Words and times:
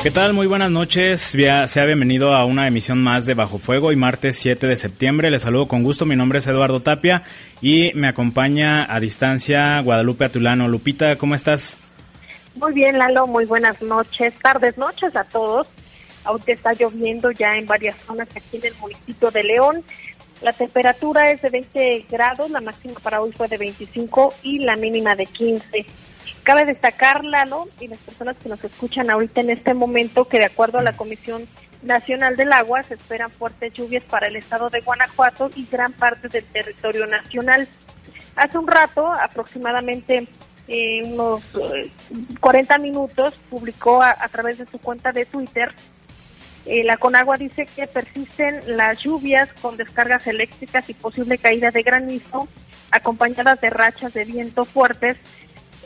¿Qué 0.00 0.12
tal? 0.12 0.32
Muy 0.32 0.46
buenas 0.46 0.70
noches. 0.70 1.20
Sea 1.20 1.84
bienvenido 1.84 2.32
a 2.32 2.44
una 2.44 2.68
emisión 2.68 3.02
más 3.02 3.26
de 3.26 3.34
Bajo 3.34 3.58
Fuego 3.58 3.90
y 3.90 3.96
martes 3.96 4.38
7 4.38 4.68
de 4.68 4.76
septiembre. 4.76 5.28
Les 5.28 5.42
saludo 5.42 5.66
con 5.66 5.82
gusto. 5.82 6.06
Mi 6.06 6.14
nombre 6.14 6.38
es 6.38 6.46
Eduardo 6.46 6.80
Tapia 6.80 7.24
y 7.60 7.90
me 7.94 8.06
acompaña 8.06 8.86
a 8.94 9.00
distancia 9.00 9.80
Guadalupe 9.80 10.24
Atulano. 10.24 10.68
Lupita, 10.68 11.16
¿cómo 11.16 11.34
estás? 11.34 11.76
Muy 12.54 12.72
bien, 12.74 12.96
Lalo. 12.96 13.26
Muy 13.26 13.44
buenas 13.44 13.82
noches, 13.82 14.34
tardes, 14.40 14.78
noches 14.78 15.16
a 15.16 15.24
todos. 15.24 15.66
Aunque 16.22 16.52
está 16.52 16.72
lloviendo 16.74 17.32
ya 17.32 17.56
en 17.56 17.66
varias 17.66 17.96
zonas 18.06 18.28
aquí 18.36 18.58
en 18.58 18.66
el 18.66 18.74
municipio 18.76 19.32
de 19.32 19.42
León. 19.42 19.82
La 20.42 20.52
temperatura 20.52 21.32
es 21.32 21.42
de 21.42 21.50
20 21.50 22.06
grados, 22.08 22.48
la 22.52 22.60
máxima 22.60 23.00
para 23.00 23.20
hoy 23.20 23.32
fue 23.32 23.48
de 23.48 23.58
25 23.58 24.34
y 24.44 24.60
la 24.60 24.76
mínima 24.76 25.16
de 25.16 25.26
15. 25.26 25.84
Cabe 26.42 26.64
destacar, 26.64 27.24
Lalo, 27.24 27.68
y 27.80 27.88
las 27.88 27.98
personas 27.98 28.36
que 28.36 28.48
nos 28.48 28.62
escuchan 28.64 29.10
ahorita 29.10 29.40
en 29.40 29.50
este 29.50 29.74
momento, 29.74 30.26
que 30.26 30.38
de 30.38 30.46
acuerdo 30.46 30.78
a 30.78 30.82
la 30.82 30.94
Comisión 30.94 31.46
Nacional 31.82 32.36
del 32.36 32.52
Agua 32.52 32.82
se 32.82 32.94
esperan 32.94 33.30
fuertes 33.30 33.72
lluvias 33.74 34.02
para 34.04 34.28
el 34.28 34.36
estado 34.36 34.70
de 34.70 34.80
Guanajuato 34.80 35.50
y 35.54 35.66
gran 35.70 35.92
parte 35.92 36.28
del 36.28 36.44
territorio 36.44 37.06
nacional. 37.06 37.68
Hace 38.36 38.58
un 38.58 38.66
rato, 38.66 39.12
aproximadamente 39.12 40.26
eh, 40.68 41.02
unos 41.04 41.42
40 42.40 42.74
eh, 42.74 42.78
minutos, 42.78 43.34
publicó 43.48 44.02
a, 44.02 44.14
través 44.28 44.58
de 44.58 44.66
su 44.66 44.78
cuenta 44.78 45.12
de 45.12 45.26
Twitter, 45.26 45.72
eh, 46.66 46.84
la 46.84 46.98
Conagua 46.98 47.36
dice 47.36 47.66
que 47.66 47.86
persisten 47.86 48.76
las 48.76 48.98
lluvias 48.98 49.52
con 49.54 49.76
descargas 49.76 50.26
eléctricas 50.26 50.88
y 50.90 50.94
posible 50.94 51.38
caída 51.38 51.70
de 51.70 51.82
granizo, 51.82 52.46
acompañadas 52.90 53.60
de 53.60 53.70
rachas 53.70 54.12
de 54.12 54.24
viento 54.24 54.64
fuertes 54.64 55.16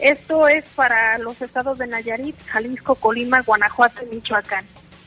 esto 0.02 0.48
es 0.48 0.64
para 0.74 1.16
los 1.18 1.40
estados 1.40 1.78
de 1.78 1.86
Nayarit, 1.86 2.36
Jalisco, 2.46 2.96
Colima, 2.96 3.40
Guanajuato 3.42 4.04
y 4.04 4.16
Michoacán. 4.16 4.64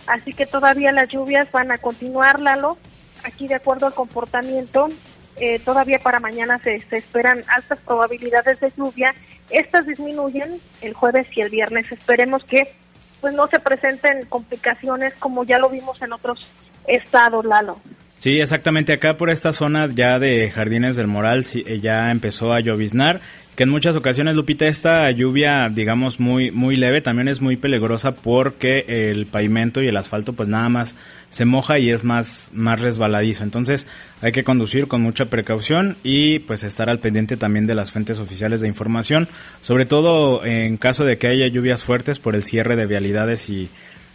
Así 0.07 0.33
que 0.33 0.45
todavía 0.45 0.93
las 0.93 1.09
lluvias 1.09 1.51
van 1.51 1.71
a 1.71 1.77
continuar, 1.77 2.39
Lalo. 2.39 2.77
Aquí, 3.23 3.47
de 3.47 3.55
acuerdo 3.55 3.87
al 3.87 3.93
comportamiento, 3.93 4.89
eh, 5.35 5.59
todavía 5.59 5.99
para 5.99 6.21
mañana 6.21 6.59
se, 6.59 6.75
esperan 6.91 7.43
altas 7.47 7.79
probabilidades 7.79 8.61
de 8.61 8.71
lluvia. 8.77 9.13
Estas 9.49 9.85
disminuyen 9.85 10.61
el 10.79 10.93
jueves 10.93 11.27
y 11.35 11.41
el 11.41 11.49
viernes. 11.49 11.91
Esperemos 11.91 12.45
que 12.45 12.73
pues 13.19 13.33
no 13.33 13.47
se 13.47 13.59
presenten 13.59 14.25
complicaciones 14.27 15.13
como 15.15 15.43
ya 15.43 15.59
lo 15.59 15.69
vimos 15.69 16.01
en 16.01 16.13
otros 16.13 16.47
estados, 16.87 17.43
Lalo. 17.43 17.81
Sí, 18.25 18.39
exactamente. 18.39 18.91
Acá 18.91 19.17
por 19.17 19.29
esta 19.29 19.53
zona 19.53 19.87
ya 19.93 20.17
de 20.17 20.49
Jardines 20.49 20.95
del 20.95 21.05
Moral 21.05 21.45
eh, 21.53 21.79
ya 21.79 22.09
empezó 22.09 22.53
a 22.53 22.59
lloviznar 22.59 23.21
que 23.55 23.61
en 23.61 23.69
muchas 23.69 23.95
ocasiones, 23.97 24.35
Lupita, 24.35 24.65
esta 24.65 25.11
lluvia, 25.11 25.69
digamos, 25.69 26.19
muy, 26.19 26.49
muy 26.49 26.75
leve, 26.75 27.01
también 27.01 27.27
es 27.27 27.39
muy 27.39 27.55
peligrosa 27.55 28.15
porque 28.15 29.11
el 29.11 29.27
pavimento 29.27 29.79
y 29.79 29.89
el 29.89 29.95
asfalto, 29.95 30.33
pues 30.33 30.49
nada 30.49 30.69
más 30.69 30.95
se 31.29 31.45
moja 31.45 31.77
y 31.77 31.91
es 31.91 32.03
más, 32.03 32.49
más 32.51 32.81
resbaladizo. 32.81 33.43
Entonces, 33.43 33.85
hay 34.23 34.31
que 34.31 34.43
conducir 34.43 34.87
con 34.87 35.03
mucha 35.03 35.25
precaución 35.25 35.95
y 36.01 36.39
pues 36.39 36.63
estar 36.63 36.89
al 36.89 36.97
pendiente 36.97 37.37
también 37.37 37.67
de 37.67 37.75
las 37.75 37.91
fuentes 37.91 38.17
oficiales 38.17 38.59
de 38.59 38.67
información, 38.67 39.27
sobre 39.61 39.85
todo 39.85 40.43
en 40.43 40.77
caso 40.77 41.05
de 41.05 41.19
que 41.19 41.27
haya 41.27 41.45
lluvias 41.45 41.83
fuertes 41.83 42.17
por 42.17 42.33
el 42.33 42.43
cierre 42.43 42.75
de 42.75 42.87
vialidades 42.87 43.51
y 43.51 43.69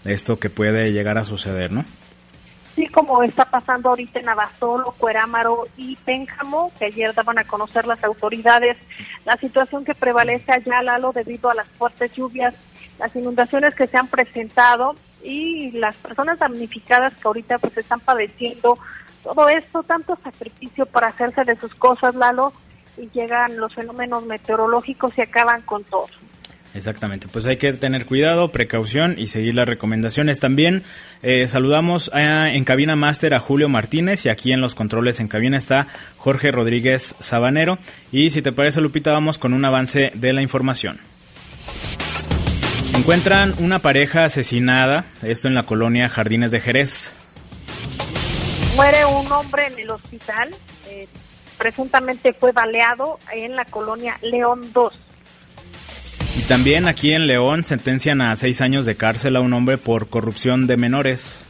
esto 0.05 0.41
que 0.41 0.51
puede 0.51 0.93
llegar 0.93 1.17
a 1.17 1.23
suceder, 1.23 1.71
¿no? 1.71 1.85
Sí, 2.81 2.89
como 2.89 3.23
está 3.23 3.45
pasando 3.45 3.91
ahorita 3.91 4.21
en 4.21 4.31
Abasolo, 4.31 4.95
Cuerámaro 4.97 5.67
y 5.77 5.97
Pénjamo, 5.97 6.73
que 6.79 6.87
ayer 6.87 7.13
daban 7.13 7.39
a 7.39 7.45
conocer 7.45 7.85
las 7.87 8.03
autoridades 8.03 8.79
la 9.27 9.37
situación 9.37 9.85
que 9.85 9.95
prevalece 9.95 10.51
allá, 10.51 10.81
Lalo, 10.81 11.13
debido 11.13 11.51
a 11.51 11.55
las 11.55 11.69
fuertes 11.69 12.11
lluvias, 12.15 12.55
las 12.99 13.15
inundaciones 13.15 13.75
que 13.75 13.87
se 13.87 13.99
han 13.99 14.07
presentado 14.09 14.97
y 15.23 15.73
las 15.73 15.95
personas 15.97 16.39
damnificadas 16.39 17.13
que 17.13 17.29
ahorita 17.29 17.59
pues 17.59 17.77
están 17.77 18.01
padeciendo 18.01 18.79
todo 19.23 19.51
esto, 19.51 19.83
tanto 19.83 20.17
sacrificio 20.17 20.87
para 20.87 21.09
hacerse 21.09 21.45
de 21.45 21.57
sus 21.57 21.75
cosas, 21.75 22.15
Lalo, 22.15 22.55
y 22.97 23.11
llegan 23.11 23.59
los 23.59 23.75
fenómenos 23.75 24.25
meteorológicos 24.25 25.13
y 25.19 25.21
acaban 25.21 25.61
con 25.61 25.85
todo. 25.85 26.07
Exactamente, 26.73 27.27
pues 27.27 27.47
hay 27.47 27.57
que 27.57 27.73
tener 27.73 28.07
cuidado, 28.07 28.53
precaución 28.53 29.17
y 29.19 29.27
seguir 29.27 29.57
las 29.57 29.69
recomendaciones. 29.69 30.39
También 30.39 30.85
eh, 31.23 31.49
saludamos 31.49 32.11
en 32.15 32.65
cabina 32.65 32.95
máster 32.95 33.35
a 33.35 33.41
Julio 33.41 33.69
Martínez 33.69 34.25
y 34.25 34.29
aquí 34.29 34.53
en 34.53 34.61
los 34.61 34.77
controles 34.77 35.19
en 35.19 35.27
cabina 35.27 35.57
está 35.57 35.89
Jorge 36.17 36.53
Rodríguez 36.53 37.17
Sabanero. 37.19 37.79
Y 38.13 38.31
si 38.31 38.41
te 38.41 38.53
parece, 38.53 38.81
Lupita, 38.81 39.11
vamos 39.11 39.39
con 39.39 39.53
un 39.53 39.65
avance 39.65 40.13
de 40.15 40.33
la 40.33 40.43
información. 40.43 41.01
Encuentran 42.97 43.55
una 43.59 43.81
pareja 43.81 44.27
asesinada, 44.27 45.07
esto 45.23 45.49
en 45.49 45.55
la 45.57 45.65
colonia 45.65 46.09
Jardines 46.09 46.53
de 46.53 46.61
Jerez. 46.61 47.13
Muere 48.77 49.05
un 49.07 49.31
hombre 49.33 49.67
en 49.67 49.79
el 49.79 49.91
hospital, 49.91 50.55
eh, 50.89 51.09
presuntamente 51.59 52.33
fue 52.33 52.53
baleado 52.53 53.19
en 53.33 53.57
la 53.57 53.65
colonia 53.65 54.19
León 54.23 54.71
2. 54.73 55.10
Y 56.39 56.43
también 56.43 56.87
aquí 56.87 57.13
en 57.13 57.27
León 57.27 57.65
sentencian 57.65 58.21
a 58.21 58.35
seis 58.37 58.61
años 58.61 58.87
de 58.87 58.97
cárcel 58.97 59.37
a 59.37 59.41
un 59.41 59.53
hombre 59.53 59.79
por 59.79 60.09
corrupción 60.09 60.67
de 60.67 60.77
menores. 60.77 61.41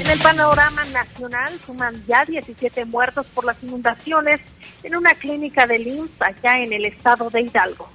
En 0.00 0.10
el 0.10 0.18
panorama 0.18 0.84
nacional 0.86 1.52
suman 1.64 1.94
ya 2.06 2.24
17 2.24 2.84
muertos 2.84 3.26
por 3.34 3.44
las 3.44 3.62
inundaciones 3.62 4.40
en 4.82 4.96
una 4.96 5.14
clínica 5.14 5.66
de 5.66 5.78
IMSS 5.80 6.10
allá 6.20 6.60
en 6.60 6.72
el 6.72 6.84
estado 6.84 7.30
de 7.30 7.42
Hidalgo. 7.42 7.88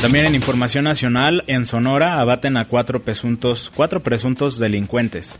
También 0.00 0.24
en 0.24 0.34
información 0.34 0.84
nacional, 0.84 1.44
en 1.46 1.66
Sonora 1.66 2.20
abaten 2.20 2.56
a 2.56 2.64
cuatro 2.64 3.02
presuntos, 3.02 3.70
cuatro 3.74 4.00
presuntos 4.00 4.58
delincuentes. 4.58 5.38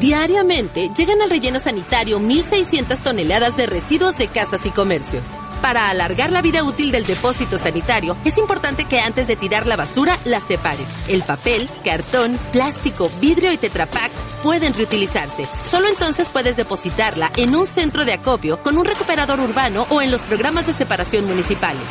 Diariamente 0.00 0.90
llegan 0.96 1.22
al 1.22 1.30
relleno 1.30 1.58
sanitario 1.58 2.18
1.600 2.18 2.98
toneladas 2.98 3.56
de 3.56 3.66
residuos 3.66 4.18
de 4.18 4.26
casas 4.28 4.66
y 4.66 4.70
comercios. 4.70 5.24
Para 5.66 5.90
alargar 5.90 6.30
la 6.30 6.42
vida 6.42 6.62
útil 6.62 6.92
del 6.92 7.04
depósito 7.04 7.58
sanitario, 7.58 8.16
es 8.24 8.38
importante 8.38 8.84
que 8.84 9.00
antes 9.00 9.26
de 9.26 9.34
tirar 9.34 9.66
la 9.66 9.74
basura 9.74 10.16
la 10.24 10.38
separes. 10.38 10.88
El 11.08 11.24
papel, 11.24 11.68
cartón, 11.84 12.38
plástico, 12.52 13.10
vidrio 13.20 13.50
y 13.50 13.56
tetrapacks 13.56 14.14
pueden 14.44 14.74
reutilizarse. 14.74 15.44
Solo 15.68 15.88
entonces 15.88 16.28
puedes 16.28 16.56
depositarla 16.56 17.32
en 17.36 17.56
un 17.56 17.66
centro 17.66 18.04
de 18.04 18.12
acopio 18.12 18.62
con 18.62 18.78
un 18.78 18.84
recuperador 18.84 19.40
urbano 19.40 19.88
o 19.90 20.00
en 20.00 20.12
los 20.12 20.20
programas 20.20 20.68
de 20.68 20.72
separación 20.72 21.26
municipales. 21.26 21.82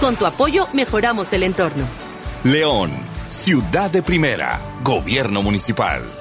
Con 0.00 0.16
tu 0.16 0.24
apoyo 0.24 0.66
mejoramos 0.72 1.30
el 1.34 1.42
entorno. 1.42 1.84
León, 2.44 2.92
ciudad 3.28 3.90
de 3.90 4.00
primera, 4.00 4.58
gobierno 4.82 5.42
municipal. 5.42 6.17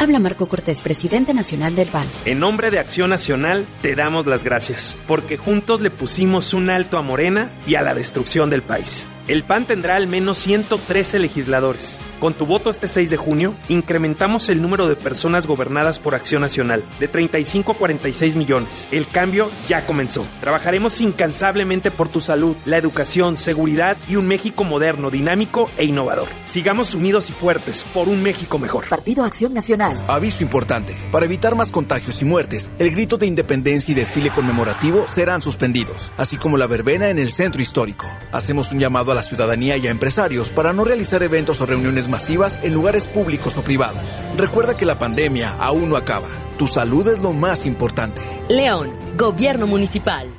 Habla 0.00 0.20
Marco 0.20 0.48
Cortés, 0.48 0.82
presidente 0.82 1.34
nacional 1.34 1.74
del 1.74 1.88
PAN. 1.88 2.06
En 2.24 2.38
nombre 2.38 2.70
de 2.70 2.78
Acción 2.78 3.10
Nacional, 3.10 3.66
te 3.82 3.96
damos 3.96 4.26
las 4.26 4.44
gracias, 4.44 4.96
porque 5.08 5.36
juntos 5.36 5.80
le 5.80 5.90
pusimos 5.90 6.54
un 6.54 6.70
alto 6.70 6.98
a 6.98 7.02
Morena 7.02 7.50
y 7.66 7.74
a 7.74 7.82
la 7.82 7.94
destrucción 7.94 8.48
del 8.48 8.62
país. 8.62 9.08
El 9.28 9.42
PAN 9.42 9.66
tendrá 9.66 9.96
al 9.96 10.06
menos 10.06 10.38
113 10.38 11.18
legisladores. 11.18 12.00
Con 12.18 12.32
tu 12.32 12.46
voto 12.46 12.70
este 12.70 12.88
6 12.88 13.10
de 13.10 13.18
junio, 13.18 13.54
incrementamos 13.68 14.48
el 14.48 14.62
número 14.62 14.88
de 14.88 14.96
personas 14.96 15.46
gobernadas 15.46 15.98
por 15.98 16.14
Acción 16.14 16.40
Nacional 16.40 16.82
de 16.98 17.08
35 17.08 17.72
a 17.72 17.74
46 17.76 18.36
millones. 18.36 18.88
El 18.90 19.06
cambio 19.06 19.50
ya 19.68 19.84
comenzó. 19.84 20.26
Trabajaremos 20.40 21.02
incansablemente 21.02 21.90
por 21.90 22.08
tu 22.08 22.22
salud, 22.22 22.56
la 22.64 22.78
educación, 22.78 23.36
seguridad 23.36 23.98
y 24.08 24.16
un 24.16 24.26
México 24.26 24.64
moderno, 24.64 25.10
dinámico 25.10 25.70
e 25.76 25.84
innovador. 25.84 26.28
Sigamos 26.46 26.94
unidos 26.94 27.28
y 27.28 27.34
fuertes 27.34 27.84
por 27.92 28.08
un 28.08 28.22
México 28.22 28.58
mejor. 28.58 28.88
Partido 28.88 29.24
Acción 29.24 29.52
Nacional. 29.52 29.94
Aviso 30.08 30.42
importante. 30.42 30.96
Para 31.12 31.26
evitar 31.26 31.54
más 31.54 31.70
contagios 31.70 32.22
y 32.22 32.24
muertes, 32.24 32.70
el 32.78 32.90
grito 32.92 33.18
de 33.18 33.26
independencia 33.26 33.92
y 33.92 33.94
desfile 33.94 34.30
conmemorativo 34.30 35.06
serán 35.06 35.42
suspendidos, 35.42 36.10
así 36.16 36.38
como 36.38 36.56
la 36.56 36.66
verbena 36.66 37.10
en 37.10 37.18
el 37.18 37.30
centro 37.30 37.60
histórico. 37.60 38.06
Hacemos 38.32 38.72
un 38.72 38.78
llamado 38.78 39.12
a 39.12 39.17
la 39.18 39.22
ciudadanía 39.22 39.76
y 39.76 39.88
a 39.88 39.90
empresarios 39.90 40.48
para 40.48 40.72
no 40.72 40.84
realizar 40.84 41.24
eventos 41.24 41.60
o 41.60 41.66
reuniones 41.66 42.06
masivas 42.06 42.60
en 42.62 42.72
lugares 42.72 43.08
públicos 43.08 43.56
o 43.56 43.64
privados. 43.64 44.00
Recuerda 44.36 44.76
que 44.76 44.86
la 44.86 44.96
pandemia 44.96 45.56
aún 45.58 45.90
no 45.90 45.96
acaba. 45.96 46.28
Tu 46.56 46.68
salud 46.68 47.08
es 47.08 47.18
lo 47.18 47.32
más 47.32 47.66
importante. 47.66 48.22
León, 48.48 48.92
Gobierno 49.16 49.66
Municipal. 49.66 50.32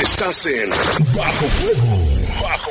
Estás 0.00 0.46
en 0.46 0.70
Bajo 1.14 1.46
Fuego. 1.46 2.42
Bajo 2.42 2.70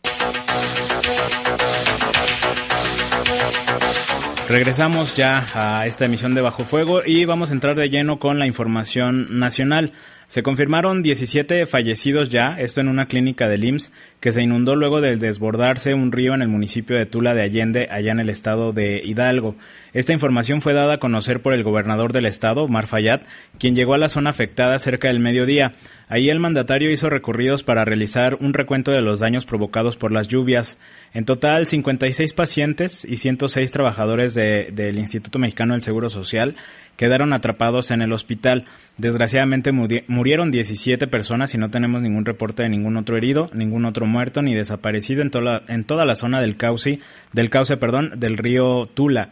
Regresamos 4.51 5.15
ya 5.15 5.45
a 5.55 5.87
esta 5.87 6.03
emisión 6.03 6.35
de 6.35 6.41
Bajo 6.41 6.65
Fuego 6.65 6.99
y 7.05 7.23
vamos 7.23 7.49
a 7.51 7.53
entrar 7.53 7.77
de 7.77 7.89
lleno 7.89 8.19
con 8.19 8.37
la 8.37 8.45
información 8.45 9.39
nacional. 9.39 9.93
Se 10.27 10.43
confirmaron 10.43 11.01
17 11.01 11.65
fallecidos 11.65 12.27
ya, 12.27 12.59
esto 12.59 12.81
en 12.81 12.89
una 12.89 13.05
clínica 13.05 13.47
del 13.47 13.63
IMSS 13.63 13.93
que 14.19 14.33
se 14.33 14.41
inundó 14.41 14.75
luego 14.75 14.99
de 14.99 15.15
desbordarse 15.15 15.93
un 15.93 16.11
río 16.11 16.33
en 16.33 16.41
el 16.41 16.49
municipio 16.49 16.97
de 16.97 17.05
Tula 17.05 17.33
de 17.33 17.43
Allende, 17.43 17.87
allá 17.89 18.11
en 18.11 18.19
el 18.19 18.29
estado 18.29 18.73
de 18.73 19.01
Hidalgo. 19.01 19.55
Esta 19.93 20.13
información 20.13 20.61
fue 20.61 20.73
dada 20.73 20.93
a 20.93 20.99
conocer 20.99 21.41
por 21.41 21.53
el 21.53 21.63
gobernador 21.63 22.13
del 22.13 22.25
estado, 22.25 22.63
Omar 22.63 22.87
Fayad, 22.87 23.21
quien 23.59 23.75
llegó 23.75 23.93
a 23.93 23.97
la 23.97 24.07
zona 24.07 24.29
afectada 24.29 24.79
cerca 24.79 25.09
del 25.09 25.19
mediodía. 25.19 25.73
Ahí 26.07 26.29
el 26.29 26.39
mandatario 26.39 26.91
hizo 26.91 27.09
recorridos 27.09 27.63
para 27.63 27.83
realizar 27.83 28.37
un 28.39 28.53
recuento 28.53 28.91
de 28.91 29.01
los 29.01 29.19
daños 29.19 29.45
provocados 29.45 29.97
por 29.97 30.13
las 30.13 30.29
lluvias. 30.29 30.79
En 31.13 31.25
total, 31.25 31.67
56 31.67 32.33
pacientes 32.33 33.03
y 33.03 33.17
106 33.17 33.69
trabajadores 33.71 34.33
del 34.33 34.97
Instituto 34.97 35.39
Mexicano 35.39 35.73
del 35.73 35.81
Seguro 35.81 36.09
Social 36.09 36.55
quedaron 36.95 37.33
atrapados 37.33 37.91
en 37.91 38.01
el 38.01 38.13
hospital. 38.13 38.65
Desgraciadamente 38.97 39.71
murieron 39.71 40.51
17 40.51 41.07
personas 41.07 41.53
y 41.53 41.57
no 41.57 41.69
tenemos 41.69 42.01
ningún 42.01 42.25
reporte 42.25 42.63
de 42.63 42.69
ningún 42.69 42.95
otro 42.95 43.17
herido, 43.17 43.49
ningún 43.53 43.85
otro 43.85 44.05
muerto 44.05 44.41
ni 44.41 44.53
desaparecido 44.53 45.21
en 45.21 45.31
toda, 45.31 45.63
en 45.67 45.83
toda 45.83 46.05
la 46.05 46.15
zona 46.15 46.39
del 46.39 46.57
cauce, 46.57 46.99
del 47.33 47.49
cauce, 47.49 47.75
perdón, 47.77 48.13
del 48.17 48.37
río 48.37 48.85
Tula 48.85 49.31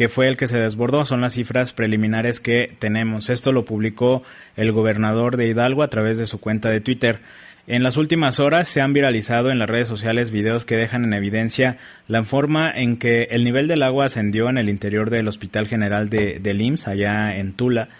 que 0.00 0.08
fue 0.08 0.28
el 0.28 0.38
que 0.38 0.46
se 0.46 0.58
desbordó, 0.58 1.04
son 1.04 1.20
las 1.20 1.34
cifras 1.34 1.74
preliminares 1.74 2.40
que 2.40 2.72
tenemos. 2.78 3.28
Esto 3.28 3.52
lo 3.52 3.66
publicó 3.66 4.22
el 4.56 4.72
gobernador 4.72 5.36
de 5.36 5.46
Hidalgo 5.46 5.82
a 5.82 5.88
través 5.88 6.16
de 6.16 6.24
su 6.24 6.40
cuenta 6.40 6.70
de 6.70 6.80
Twitter. 6.80 7.18
En 7.66 7.82
las 7.82 7.98
últimas 7.98 8.40
horas 8.40 8.66
se 8.66 8.80
han 8.80 8.94
viralizado 8.94 9.50
en 9.50 9.58
las 9.58 9.68
redes 9.68 9.88
sociales 9.88 10.30
videos 10.30 10.64
que 10.64 10.78
dejan 10.78 11.04
en 11.04 11.12
evidencia 11.12 11.76
la 12.08 12.22
forma 12.22 12.70
en 12.70 12.96
que 12.96 13.24
el 13.24 13.44
nivel 13.44 13.68
del 13.68 13.82
agua 13.82 14.06
ascendió 14.06 14.48
en 14.48 14.56
el 14.56 14.70
interior 14.70 15.10
del 15.10 15.28
Hospital 15.28 15.68
General 15.68 16.08
de, 16.08 16.40
IMSS, 16.42 16.88
allá 16.88 17.36
en 17.36 17.52
Tula. 17.52 17.90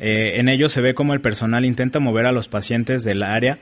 Eh, 0.00 0.40
en 0.40 0.48
ellos 0.48 0.72
se 0.72 0.80
ve 0.80 0.94
cómo 0.94 1.14
el 1.14 1.20
personal 1.20 1.64
intenta 1.64 2.00
mover 2.00 2.26
a 2.26 2.32
los 2.32 2.48
pacientes 2.48 3.04
del 3.04 3.22
área 3.22 3.60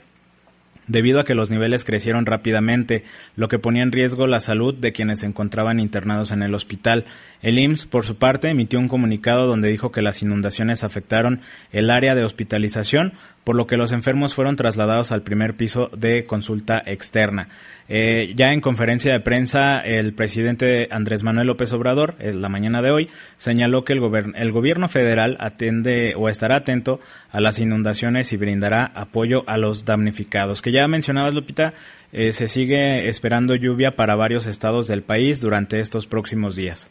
debido 0.86 1.20
a 1.20 1.24
que 1.24 1.34
los 1.34 1.50
niveles 1.50 1.84
crecieron 1.84 2.26
rápidamente, 2.26 3.04
lo 3.36 3.48
que 3.48 3.58
ponía 3.58 3.82
en 3.82 3.92
riesgo 3.92 4.26
la 4.26 4.40
salud 4.40 4.74
de 4.74 4.92
quienes 4.92 5.20
se 5.20 5.26
encontraban 5.26 5.80
internados 5.80 6.32
en 6.32 6.42
el 6.42 6.54
hospital. 6.54 7.04
El 7.42 7.58
IMSS, 7.58 7.86
por 7.86 8.04
su 8.04 8.16
parte, 8.16 8.48
emitió 8.48 8.78
un 8.78 8.88
comunicado 8.88 9.46
donde 9.46 9.68
dijo 9.68 9.92
que 9.92 10.02
las 10.02 10.22
inundaciones 10.22 10.84
afectaron 10.84 11.40
el 11.72 11.90
área 11.90 12.14
de 12.14 12.24
hospitalización, 12.24 13.12
por 13.44 13.56
lo 13.56 13.66
que 13.66 13.76
los 13.76 13.92
enfermos 13.92 14.34
fueron 14.34 14.56
trasladados 14.56 15.12
al 15.12 15.22
primer 15.22 15.54
piso 15.54 15.90
de 15.96 16.24
consulta 16.24 16.82
externa. 16.84 17.48
Eh, 17.88 18.32
ya 18.34 18.52
en 18.52 18.62
conferencia 18.62 19.12
de 19.12 19.20
prensa, 19.20 19.80
el 19.80 20.14
presidente 20.14 20.88
Andrés 20.90 21.22
Manuel 21.22 21.48
López 21.48 21.72
Obrador, 21.74 22.14
la 22.18 22.48
mañana 22.48 22.80
de 22.80 22.90
hoy, 22.90 23.10
señaló 23.36 23.84
que 23.84 23.92
el, 23.92 24.52
gobierno 24.52 24.88
federal 24.88 25.36
atende 25.38 26.14
o 26.16 26.30
estará 26.30 26.56
atento 26.56 27.00
a 27.30 27.40
las 27.40 27.58
inundaciones 27.58 28.32
y 28.32 28.38
brindará 28.38 28.90
apoyo 28.94 29.44
a 29.46 29.58
los 29.58 29.84
damnificados. 29.84 30.62
Que 30.62 30.72
ya 30.72 30.88
mencionabas, 30.88 31.34
Lupita, 31.34 31.74
eh, 32.12 32.32
se 32.32 32.48
sigue 32.48 33.08
esperando 33.08 33.54
lluvia 33.54 33.96
para 33.96 34.14
varios 34.14 34.46
estados 34.46 34.88
del 34.88 35.02
país 35.02 35.40
durante 35.40 35.80
estos 35.80 36.06
próximos 36.06 36.56
días. 36.56 36.90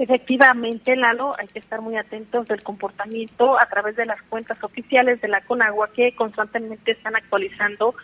Efectivamente, 0.00 0.96
Lalo, 0.96 1.34
hay 1.38 1.46
que 1.48 1.58
estar 1.58 1.82
muy 1.82 1.94
atentos 1.94 2.46
del 2.46 2.62
comportamiento 2.62 3.60
a 3.60 3.66
través 3.66 3.96
de 3.96 4.06
las 4.06 4.22
cuentas 4.22 4.56
oficiales 4.64 5.20
de 5.20 5.28
la 5.28 5.42
Conagua 5.42 5.90
que 5.92 6.14
constantemente 6.14 6.92
están 6.92 7.16
actualizando 7.16 7.94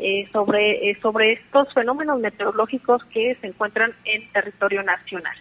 eh, 0.00 0.28
sobre, 0.32 0.90
eh, 0.90 0.98
sobre 1.00 1.34
estos 1.34 1.72
fenómenos 1.72 2.18
meteorológicos 2.18 3.04
que 3.04 3.36
se 3.40 3.46
encuentran 3.46 3.92
en 4.04 4.28
territorio 4.32 4.82
nacional. 4.82 5.36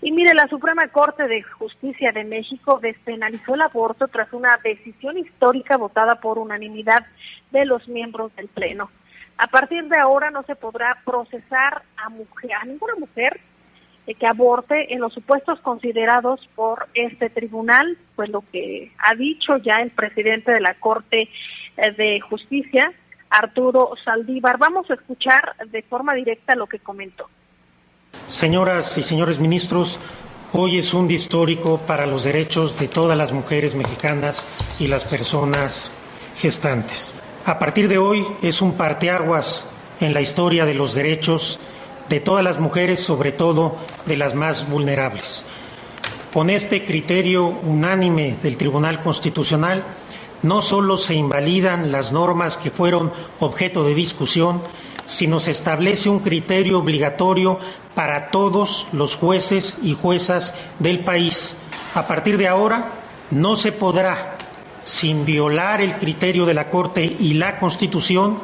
Y 0.00 0.12
mire, 0.12 0.32
la 0.32 0.46
Suprema 0.46 0.86
Corte 0.92 1.26
de 1.26 1.42
Justicia 1.42 2.12
de 2.12 2.22
México 2.22 2.78
despenalizó 2.80 3.56
el 3.56 3.62
aborto 3.62 4.06
tras 4.06 4.32
una 4.32 4.56
decisión 4.62 5.18
histórica 5.18 5.76
votada 5.76 6.20
por 6.20 6.38
unanimidad 6.38 7.04
de 7.50 7.64
los 7.64 7.88
miembros 7.88 8.32
del 8.36 8.46
Pleno. 8.46 8.92
A 9.38 9.48
partir 9.48 9.88
de 9.88 9.98
ahora 9.98 10.30
no 10.30 10.44
se 10.44 10.54
podrá 10.54 11.02
procesar 11.04 11.82
a, 11.96 12.10
mujer, 12.10 12.52
a 12.52 12.64
ninguna 12.64 12.94
mujer 12.94 13.40
que 14.14 14.26
aborte 14.26 14.92
en 14.94 15.00
los 15.00 15.12
supuestos 15.12 15.58
considerados 15.60 16.40
por 16.54 16.88
este 16.94 17.28
tribunal, 17.28 17.98
pues 18.14 18.28
lo 18.28 18.42
que 18.42 18.92
ha 18.98 19.14
dicho 19.14 19.56
ya 19.58 19.80
el 19.82 19.90
presidente 19.90 20.52
de 20.52 20.60
la 20.60 20.74
Corte 20.74 21.28
eh, 21.76 21.92
de 21.92 22.20
Justicia, 22.20 22.92
Arturo 23.30 23.90
Saldívar. 24.04 24.58
Vamos 24.58 24.88
a 24.90 24.94
escuchar 24.94 25.56
de 25.70 25.82
forma 25.82 26.14
directa 26.14 26.54
lo 26.54 26.66
que 26.66 26.78
comentó. 26.78 27.28
Señoras 28.26 28.96
y 28.96 29.02
señores 29.02 29.40
ministros, 29.40 30.00
hoy 30.52 30.78
es 30.78 30.94
un 30.94 31.08
día 31.08 31.16
histórico 31.16 31.78
para 31.86 32.06
los 32.06 32.24
derechos 32.24 32.78
de 32.78 32.88
todas 32.88 33.18
las 33.18 33.32
mujeres 33.32 33.74
mexicanas 33.74 34.46
y 34.78 34.86
las 34.86 35.04
personas 35.04 35.92
gestantes. 36.36 37.14
A 37.44 37.58
partir 37.58 37.88
de 37.88 37.98
hoy 37.98 38.24
es 38.42 38.62
un 38.62 38.76
parteaguas 38.76 39.70
en 40.00 40.14
la 40.14 40.20
historia 40.20 40.64
de 40.64 40.74
los 40.74 40.94
derechos 40.94 41.60
de 42.08 42.20
todas 42.20 42.44
las 42.44 42.58
mujeres, 42.58 43.00
sobre 43.00 43.32
todo 43.32 43.76
de 44.06 44.16
las 44.16 44.34
más 44.34 44.68
vulnerables. 44.68 45.46
Con 46.32 46.50
este 46.50 46.84
criterio 46.84 47.46
unánime 47.46 48.36
del 48.42 48.56
Tribunal 48.56 49.00
Constitucional, 49.00 49.84
no 50.42 50.62
solo 50.62 50.96
se 50.96 51.14
invalidan 51.14 51.90
las 51.90 52.12
normas 52.12 52.56
que 52.56 52.70
fueron 52.70 53.12
objeto 53.40 53.82
de 53.84 53.94
discusión, 53.94 54.60
sino 55.06 55.40
se 55.40 55.52
establece 55.52 56.08
un 56.08 56.20
criterio 56.20 56.78
obligatorio 56.78 57.58
para 57.94 58.30
todos 58.30 58.86
los 58.92 59.16
jueces 59.16 59.78
y 59.82 59.94
juezas 59.94 60.54
del 60.78 61.00
país. 61.00 61.56
A 61.94 62.06
partir 62.06 62.36
de 62.36 62.48
ahora, 62.48 62.92
no 63.30 63.56
se 63.56 63.72
podrá, 63.72 64.36
sin 64.82 65.24
violar 65.24 65.80
el 65.80 65.94
criterio 65.96 66.44
de 66.44 66.54
la 66.54 66.68
Corte 66.68 67.16
y 67.18 67.34
la 67.34 67.58
Constitución, 67.58 68.38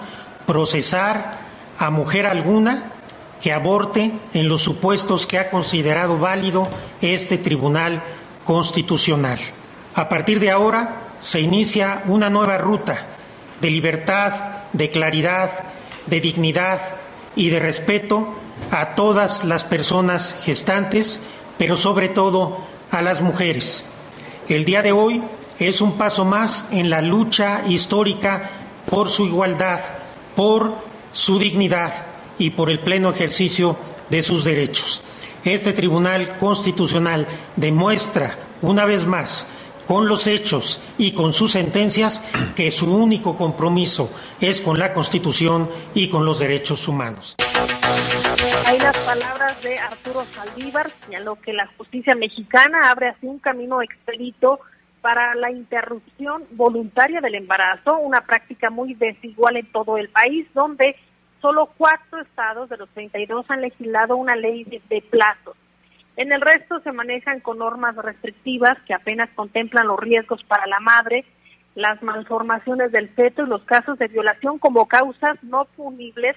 procesar 0.46 1.40
a 1.78 1.90
mujer 1.90 2.26
alguna 2.26 2.92
que 3.42 3.52
aborte 3.52 4.12
en 4.32 4.48
los 4.48 4.62
supuestos 4.62 5.26
que 5.26 5.36
ha 5.36 5.50
considerado 5.50 6.16
válido 6.16 6.68
este 7.00 7.38
Tribunal 7.38 8.00
Constitucional. 8.44 9.38
A 9.96 10.08
partir 10.08 10.38
de 10.38 10.52
ahora 10.52 11.14
se 11.18 11.40
inicia 11.40 12.04
una 12.06 12.30
nueva 12.30 12.56
ruta 12.56 13.04
de 13.60 13.70
libertad, 13.70 14.32
de 14.72 14.90
claridad, 14.90 15.50
de 16.06 16.20
dignidad 16.20 16.80
y 17.34 17.50
de 17.50 17.58
respeto 17.58 18.28
a 18.70 18.94
todas 18.94 19.44
las 19.44 19.64
personas 19.64 20.36
gestantes, 20.44 21.20
pero 21.58 21.74
sobre 21.74 22.08
todo 22.08 22.58
a 22.92 23.02
las 23.02 23.22
mujeres. 23.22 23.86
El 24.48 24.64
día 24.64 24.82
de 24.82 24.92
hoy 24.92 25.22
es 25.58 25.80
un 25.80 25.98
paso 25.98 26.24
más 26.24 26.66
en 26.70 26.90
la 26.90 27.00
lucha 27.00 27.62
histórica 27.66 28.50
por 28.88 29.08
su 29.08 29.26
igualdad, 29.26 29.80
por 30.36 30.76
su 31.10 31.40
dignidad 31.40 32.11
y 32.38 32.50
por 32.50 32.70
el 32.70 32.80
pleno 32.80 33.10
ejercicio 33.10 33.76
de 34.10 34.22
sus 34.22 34.44
derechos. 34.44 35.02
Este 35.44 35.72
Tribunal 35.72 36.38
Constitucional 36.38 37.26
demuestra 37.56 38.36
una 38.62 38.84
vez 38.84 39.06
más 39.06 39.48
con 39.86 40.06
los 40.06 40.26
hechos 40.26 40.80
y 40.98 41.12
con 41.12 41.32
sus 41.32 41.52
sentencias 41.52 42.24
que 42.54 42.70
su 42.70 42.94
único 42.94 43.36
compromiso 43.36 44.10
es 44.40 44.62
con 44.62 44.78
la 44.78 44.92
Constitución 44.92 45.68
y 45.94 46.08
con 46.08 46.24
los 46.24 46.38
derechos 46.38 46.86
humanos. 46.88 47.36
Hay 48.66 48.78
las 48.78 48.96
palabras 48.98 49.60
de 49.62 49.78
Arturo 49.78 50.24
Saldívar, 50.24 50.90
señaló 51.04 51.36
que 51.36 51.52
la 51.52 51.68
justicia 51.76 52.14
mexicana 52.14 52.90
abre 52.90 53.08
así 53.08 53.26
un 53.26 53.38
camino 53.38 53.82
expedito 53.82 54.60
para 55.00 55.34
la 55.34 55.50
interrupción 55.50 56.44
voluntaria 56.52 57.20
del 57.20 57.34
embarazo, 57.34 57.98
una 57.98 58.20
práctica 58.20 58.70
muy 58.70 58.94
desigual 58.94 59.56
en 59.56 59.66
todo 59.72 59.98
el 59.98 60.08
país, 60.08 60.46
donde 60.54 60.96
solo 61.42 61.68
cuatro 61.76 62.22
estados 62.22 62.70
de 62.70 62.78
los 62.78 62.88
32 62.90 63.44
han 63.50 63.60
legislado 63.60 64.16
una 64.16 64.36
ley 64.36 64.64
de, 64.64 65.02
plazos. 65.02 65.56
En 66.16 66.32
el 66.32 66.40
resto 66.40 66.80
se 66.80 66.92
manejan 66.92 67.40
con 67.40 67.58
normas 67.58 67.96
restrictivas 67.96 68.78
que 68.86 68.94
apenas 68.94 69.28
contemplan 69.34 69.88
los 69.88 69.98
riesgos 69.98 70.42
para 70.44 70.66
la 70.66 70.78
madre, 70.78 71.24
las 71.74 72.02
malformaciones 72.02 72.92
del 72.92 73.08
feto 73.10 73.42
y 73.42 73.48
los 73.48 73.64
casos 73.64 73.98
de 73.98 74.08
violación 74.08 74.58
como 74.58 74.86
causas 74.86 75.42
no 75.42 75.64
punibles 75.76 76.36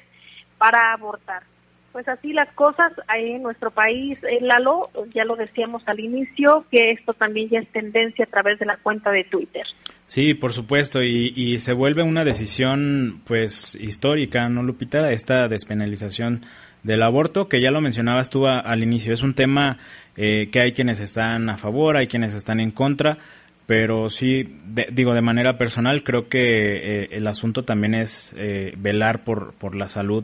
para 0.57 0.93
abortar. 0.93 1.43
Pues 1.91 2.07
así 2.07 2.33
las 2.33 2.51
cosas 2.53 2.91
en 3.13 3.43
nuestro 3.43 3.71
país, 3.71 4.17
eh, 4.23 4.39
Lalo, 4.41 4.89
ya 5.13 5.23
lo 5.23 5.35
decíamos 5.35 5.83
al 5.87 5.99
inicio, 5.99 6.65
que 6.71 6.91
esto 6.91 7.13
también 7.13 7.49
ya 7.49 7.59
es 7.59 7.71
tendencia 7.71 8.25
a 8.25 8.29
través 8.29 8.59
de 8.59 8.65
la 8.65 8.77
cuenta 8.77 9.11
de 9.11 9.23
Twitter. 9.25 9.65
Sí, 10.07 10.35
por 10.35 10.53
supuesto, 10.53 11.01
y, 11.03 11.57
se 11.59 11.73
vuelve 11.73 12.03
una 12.03 12.23
decisión 12.23 13.21
pues 13.25 13.75
histórica, 13.75 14.47
¿no, 14.49 14.61
Lupita? 14.61 15.11
Esta 15.11 15.47
despenalización 15.47 16.45
del 16.83 17.01
aborto, 17.01 17.49
que 17.49 17.59
ya 17.59 17.71
lo 17.71 17.81
mencionabas 17.81 18.29
tú 18.29 18.47
al 18.47 18.83
inicio, 18.83 19.13
es 19.13 19.23
un 19.23 19.33
tema 19.33 19.79
eh, 20.15 20.49
que 20.51 20.59
hay 20.59 20.73
quienes 20.73 20.99
están 20.99 21.49
a 21.49 21.57
favor, 21.57 21.97
hay 21.97 22.05
quienes 22.07 22.35
están 22.35 22.59
en 22.59 22.69
contra, 22.69 23.17
pero 23.65 24.11
sí, 24.11 24.59
digo, 24.91 25.15
de 25.15 25.21
manera 25.21 25.57
personal, 25.57 26.03
creo 26.03 26.29
que 26.29 27.03
eh, 27.03 27.09
el 27.11 27.25
asunto 27.25 27.63
también 27.63 27.95
es 27.95 28.35
velar 28.77 29.23
por, 29.23 29.53
por 29.53 29.75
la 29.75 29.87
salud 29.87 30.23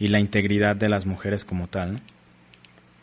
y 0.00 0.08
la 0.08 0.18
integridad 0.18 0.74
de 0.74 0.88
las 0.88 1.06
mujeres 1.06 1.44
como 1.44 1.68
tal. 1.68 2.00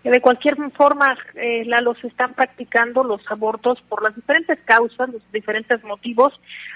De 0.04 0.22
cualquier 0.22 0.56
forma, 0.72 1.18
eh, 1.36 1.66
la, 1.66 1.82
los 1.82 2.02
están 2.04 2.34
practicando 2.34 3.04
los 3.04 3.22
abortos 3.30 3.80
por 3.90 4.02
las 4.02 4.16
diferentes 4.16 4.58
causas, 4.64 5.10
los 5.10 5.22
diferentes 5.32 5.84
motivos. 5.84 6.34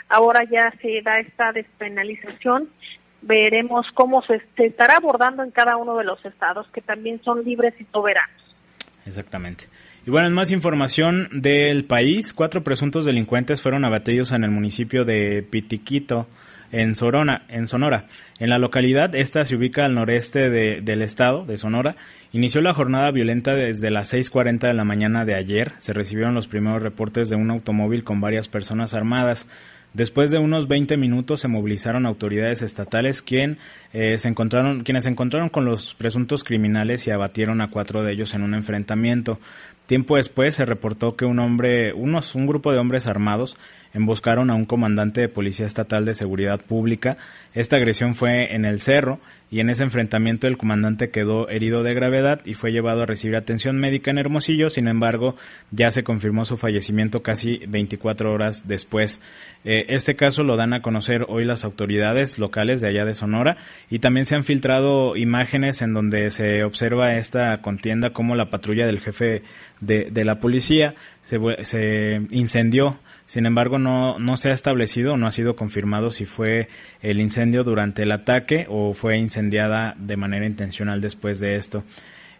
Ahora 0.09 0.41
ya 0.43 0.73
se 0.81 1.01
da 1.01 1.19
esta 1.19 1.53
despenalización. 1.53 2.69
Veremos 3.21 3.85
cómo 3.93 4.21
se, 4.23 4.41
se 4.57 4.65
estará 4.65 4.97
abordando 4.97 5.41
en 5.43 5.51
cada 5.51 5.77
uno 5.77 5.95
de 5.97 6.03
los 6.03 6.23
estados, 6.25 6.67
que 6.73 6.81
también 6.81 7.21
son 7.23 7.43
libres 7.45 7.73
y 7.79 7.85
soberanos. 7.85 8.43
Exactamente. 9.05 9.65
Y 10.05 10.11
bueno, 10.11 10.27
en 10.27 10.33
más 10.33 10.51
información 10.51 11.29
del 11.31 11.85
país, 11.85 12.33
cuatro 12.33 12.63
presuntos 12.63 13.05
delincuentes 13.05 13.61
fueron 13.61 13.85
abatidos 13.85 14.33
en 14.33 14.43
el 14.43 14.51
municipio 14.51 15.05
de 15.05 15.43
Pitiquito, 15.49 16.27
en, 16.73 16.95
Sorona, 16.95 17.43
en 17.47 17.67
Sonora. 17.67 18.07
En 18.39 18.49
la 18.49 18.57
localidad, 18.57 19.15
esta 19.15 19.45
se 19.45 19.55
ubica 19.55 19.85
al 19.85 19.95
noreste 19.95 20.49
del 20.49 21.01
estado, 21.01 21.45
de 21.45 21.57
Sonora. 21.57 21.95
Inició 22.33 22.61
la 22.61 22.73
jornada 22.73 23.11
violenta 23.11 23.55
desde 23.55 23.91
las 23.91 24.13
6.40 24.13 24.67
de 24.67 24.73
la 24.73 24.83
mañana 24.83 25.23
de 25.23 25.35
ayer. 25.35 25.73
Se 25.77 25.93
recibieron 25.93 26.33
los 26.33 26.47
primeros 26.47 26.83
reportes 26.83 27.29
de 27.29 27.35
un 27.35 27.51
automóvil 27.51 28.03
con 28.03 28.19
varias 28.19 28.47
personas 28.47 28.93
armadas. 28.93 29.47
Después 29.93 30.31
de 30.31 30.39
unos 30.39 30.67
20 30.67 30.97
minutos 30.97 31.41
se 31.41 31.47
movilizaron 31.47 32.07
autoridades 32.07 32.63
estatales 32.63 33.21
quien, 33.21 33.59
eh, 33.93 34.17
se 34.17 34.27
encontraron, 34.27 34.81
quienes 34.81 35.03
se 35.03 35.11
encontraron 35.11 35.49
con 35.49 35.65
los 35.65 35.93
presuntos 35.93 36.43
criminales 36.43 37.05
y 37.05 37.11
abatieron 37.11 37.61
a 37.61 37.69
cuatro 37.69 38.03
de 38.03 38.13
ellos 38.13 38.33
en 38.33 38.41
un 38.41 38.55
enfrentamiento. 38.55 39.39
Tiempo 39.85 40.15
después 40.15 40.55
se 40.55 40.65
reportó 40.65 41.15
que 41.15 41.25
un 41.25 41.39
hombre, 41.39 41.93
unos, 41.93 42.35
un 42.35 42.47
grupo 42.47 42.71
de 42.71 42.79
hombres 42.79 43.07
armados 43.07 43.57
emboscaron 43.93 44.49
a 44.49 44.55
un 44.55 44.65
comandante 44.65 45.21
de 45.21 45.29
Policía 45.29 45.65
Estatal 45.65 46.05
de 46.05 46.13
Seguridad 46.13 46.61
Pública. 46.61 47.17
Esta 47.53 47.75
agresión 47.75 48.15
fue 48.15 48.55
en 48.55 48.65
el 48.65 48.79
cerro 48.79 49.19
y 49.51 49.59
en 49.59 49.69
ese 49.69 49.83
enfrentamiento 49.83 50.47
el 50.47 50.57
comandante 50.57 51.11
quedó 51.11 51.47
herido 51.47 51.83
de 51.83 51.93
gravedad 51.93 52.41
y 52.43 52.55
fue 52.55 52.71
llevado 52.71 53.03
a 53.03 53.05
recibir 53.05 53.35
atención 53.35 53.77
médica 53.77 54.09
en 54.09 54.17
Hermosillo. 54.17 54.71
Sin 54.71 54.87
embargo, 54.87 55.35
ya 55.69 55.91
se 55.91 56.03
confirmó 56.03 56.43
su 56.45 56.57
fallecimiento 56.57 57.21
casi 57.21 57.61
24 57.67 58.33
horas 58.33 58.67
después. 58.67 59.21
Eh, 59.63 59.85
este 59.89 60.15
caso 60.15 60.43
lo 60.43 60.57
dan 60.57 60.73
a 60.73 60.81
conocer 60.81 61.27
hoy 61.29 61.45
las 61.45 61.63
autoridades 61.65 62.39
locales 62.39 62.81
de 62.81 62.87
allá 62.87 63.05
de 63.05 63.13
Sonora 63.13 63.57
y 63.91 63.99
también 63.99 64.25
se 64.25 64.33
han 64.33 64.43
filtrado 64.43 65.15
imágenes 65.15 65.83
en 65.83 65.93
donde 65.93 66.31
se 66.31 66.63
observa 66.63 67.15
esta 67.15 67.61
contienda 67.61 68.09
como 68.09 68.35
la 68.35 68.49
patrulla 68.49 68.87
del 68.87 68.99
jefe 68.99 69.43
de, 69.85 70.23
la 70.23 70.39
policía 70.39 70.95
se, 71.21 71.39
se 71.63 72.21
incendió 72.31 72.99
sin 73.25 73.45
embargo, 73.45 73.79
no, 73.79 74.19
no 74.19 74.37
se 74.37 74.49
ha 74.49 74.53
establecido, 74.53 75.17
no 75.17 75.27
ha 75.27 75.31
sido 75.31 75.55
confirmado 75.55 76.11
si 76.11 76.25
fue 76.25 76.67
el 77.01 77.19
incendio 77.19 77.63
durante 77.63 78.03
el 78.03 78.11
ataque 78.11 78.67
o 78.69 78.93
fue 78.93 79.17
incendiada 79.17 79.95
de 79.97 80.17
manera 80.17 80.45
intencional 80.45 81.01
después 81.01 81.39
de 81.39 81.55
esto. 81.55 81.83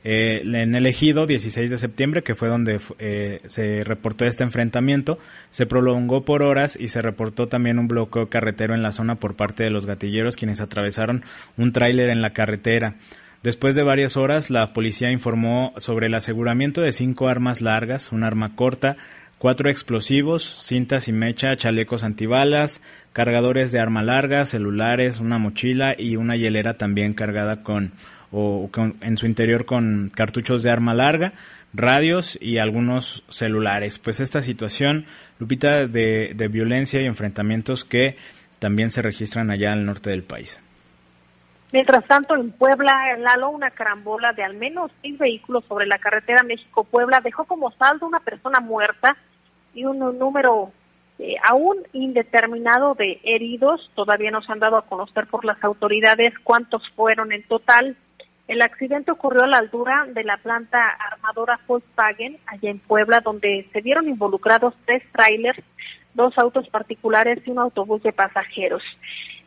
Eh, 0.06 0.42
en 0.44 0.76
el 0.76 0.86
ejido 0.86 1.26
16 1.26 1.72
de 1.72 1.78
septiembre, 1.78 2.24
que 2.24 2.36
fue 2.36 2.50
donde 2.50 2.82
eh, 3.00 3.40
se 3.46 3.86
reportó 3.86 4.26
este 4.26 4.44
enfrentamiento, 4.44 5.18
se 5.50 5.66
prolongó 5.66 6.26
por 6.26 6.44
horas 6.44 6.78
y 6.78 6.90
se 6.90 7.02
reportó 7.02 7.48
también 7.48 7.80
un 7.80 7.88
bloqueo 7.88 8.28
carretero 8.28 8.76
en 8.76 8.84
la 8.84 8.92
zona 8.92 9.16
por 9.16 9.36
parte 9.36 9.64
de 9.64 9.70
los 9.70 9.86
gatilleros, 9.86 10.36
quienes 10.36 10.60
atravesaron 10.60 11.24
un 11.56 11.72
tráiler 11.72 12.10
en 12.10 12.22
la 12.22 12.34
carretera. 12.34 12.96
Después 13.44 13.76
de 13.76 13.84
varias 13.84 14.16
horas, 14.16 14.50
la 14.50 14.72
policía 14.72 15.12
informó 15.12 15.74
sobre 15.76 16.08
el 16.08 16.14
aseguramiento 16.14 16.80
de 16.80 16.94
cinco 16.94 17.28
armas 17.28 17.60
largas, 17.60 18.14
un 18.14 18.24
arma 18.24 18.56
corta, 18.56 18.96
cuatro 19.38 19.70
explosivos, 19.70 20.44
cintas 20.62 21.10
y 21.10 21.12
mecha, 21.12 21.58
chalecos 21.58 22.06
antibalas, 22.06 22.82
cargadores 23.12 23.74
de 23.74 23.82
arma 23.82 24.02
larga, 24.02 24.46
celulares, 24.46 25.20
una 25.20 25.40
mochila 25.40 25.94
y 25.98 26.16
una 26.16 26.38
hielera 26.38 26.78
también 26.78 27.14
cargada 27.14 27.64
con 27.64 27.92
o 28.32 28.70
en 29.02 29.18
su 29.18 29.26
interior 29.28 29.66
con 29.66 30.10
cartuchos 30.16 30.64
de 30.64 30.72
arma 30.72 30.94
larga, 30.94 31.34
radios 31.74 32.40
y 32.42 32.60
algunos 32.60 33.26
celulares. 33.28 34.00
Pues 34.00 34.22
esta 34.22 34.42
situación, 34.42 35.06
Lupita, 35.38 35.86
de 35.86 36.50
violencia 36.50 37.02
y 37.02 37.06
enfrentamientos 37.06 37.84
que 37.84 38.16
también 38.58 38.90
se 38.90 39.02
registran 39.02 39.52
allá 39.52 39.74
al 39.74 39.86
norte 39.86 40.10
del 40.10 40.24
país. 40.24 40.63
Mientras 41.74 42.06
tanto, 42.06 42.36
en 42.36 42.52
Puebla, 42.52 42.94
Lalo, 43.18 43.50
una 43.50 43.72
carambola 43.72 44.32
de 44.34 44.44
al 44.44 44.54
menos 44.54 44.92
seis 45.02 45.18
vehículos 45.18 45.66
sobre 45.66 45.88
la 45.88 45.98
carretera 45.98 46.44
México-Puebla 46.44 47.20
dejó 47.24 47.46
como 47.46 47.72
saldo 47.72 48.06
una 48.06 48.20
persona 48.20 48.60
muerta 48.60 49.18
y 49.74 49.84
un 49.84 49.98
número 50.20 50.72
eh, 51.18 51.34
aún 51.44 51.78
indeterminado 51.92 52.94
de 52.94 53.20
heridos. 53.24 53.90
Todavía 53.96 54.30
no 54.30 54.44
se 54.44 54.52
han 54.52 54.60
dado 54.60 54.78
a 54.78 54.86
conocer 54.86 55.26
por 55.26 55.46
las 55.46 55.64
autoridades 55.64 56.36
cuántos 56.44 56.88
fueron 56.92 57.32
en 57.32 57.42
total. 57.48 57.98
El 58.48 58.62
accidente 58.62 59.10
ocurrió 59.10 59.42
a 59.42 59.48
la 59.48 59.58
altura 59.58 60.06
de 60.14 60.24
la 60.24 60.38
planta 60.38 60.78
armadora 61.12 61.60
Volkswagen, 61.66 62.38
allá 62.46 62.70
en 62.70 62.78
Puebla, 62.78 63.22
donde 63.22 63.68
se 63.74 63.82
vieron 63.82 64.08
involucrados 64.08 64.76
tres 64.86 65.02
trailers, 65.12 65.64
dos 66.14 66.38
autos 66.38 66.70
particulares 66.70 67.42
y 67.48 67.50
un 67.50 67.58
autobús 67.58 68.04
de 68.04 68.14
pasajeros. 68.14 68.84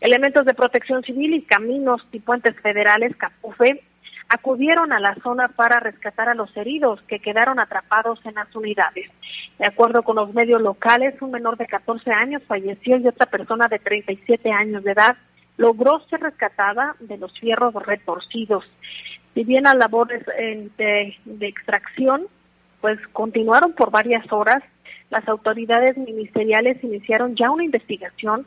Elementos 0.01 0.45
de 0.45 0.55
protección 0.55 1.03
civil 1.03 1.35
y 1.35 1.43
caminos 1.43 2.07
y 2.13 2.21
puentes 2.21 2.55
federales, 2.61 3.17
CAPUFE, 3.17 3.83
acudieron 4.29 4.93
a 4.93 5.01
la 5.01 5.15
zona 5.23 5.49
para 5.49 5.81
rescatar 5.81 6.29
a 6.29 6.35
los 6.35 6.55
heridos 6.57 7.01
que 7.03 7.21
quedaron 7.21 7.59
atrapados 7.59 8.19
en 8.25 8.35
las 8.35 8.55
unidades. 8.55 9.09
De 9.59 9.67
acuerdo 9.67 10.03
con 10.03 10.17
los 10.17 10.35
medios 10.35 10.61
locales, 10.61 11.15
un 11.23 11.31
menor 11.31 11.57
de 11.57 11.67
14 11.67 12.11
años 12.11 12.43
falleció 12.47 12.97
y 12.97 13.07
otra 13.07 13.27
persona 13.27 13.69
de 13.69 13.79
37 13.79 14.51
años 14.51 14.83
de 14.85 14.93
edad 14.93 15.17
logró 15.57 16.01
ser 16.11 16.21
rescatada 16.21 16.97
de 17.01 17.17
los 17.19 17.33
fierros 17.39 17.75
retorcidos. 17.75 18.65
Si 19.35 19.45
bien 19.45 19.65
las 19.65 19.77
labores 19.77 20.23
eh, 20.39 20.69
de, 20.77 21.47
extracción 21.47 22.27
pues 22.81 22.99
continuaron 23.13 23.73
por 23.73 23.91
varias 23.91 24.31
horas, 24.33 24.63
las 25.11 25.27
autoridades 25.29 25.97
ministeriales 25.97 26.83
iniciaron 26.85 27.35
ya 27.37 27.51
una 27.51 27.65
investigación 27.65 28.47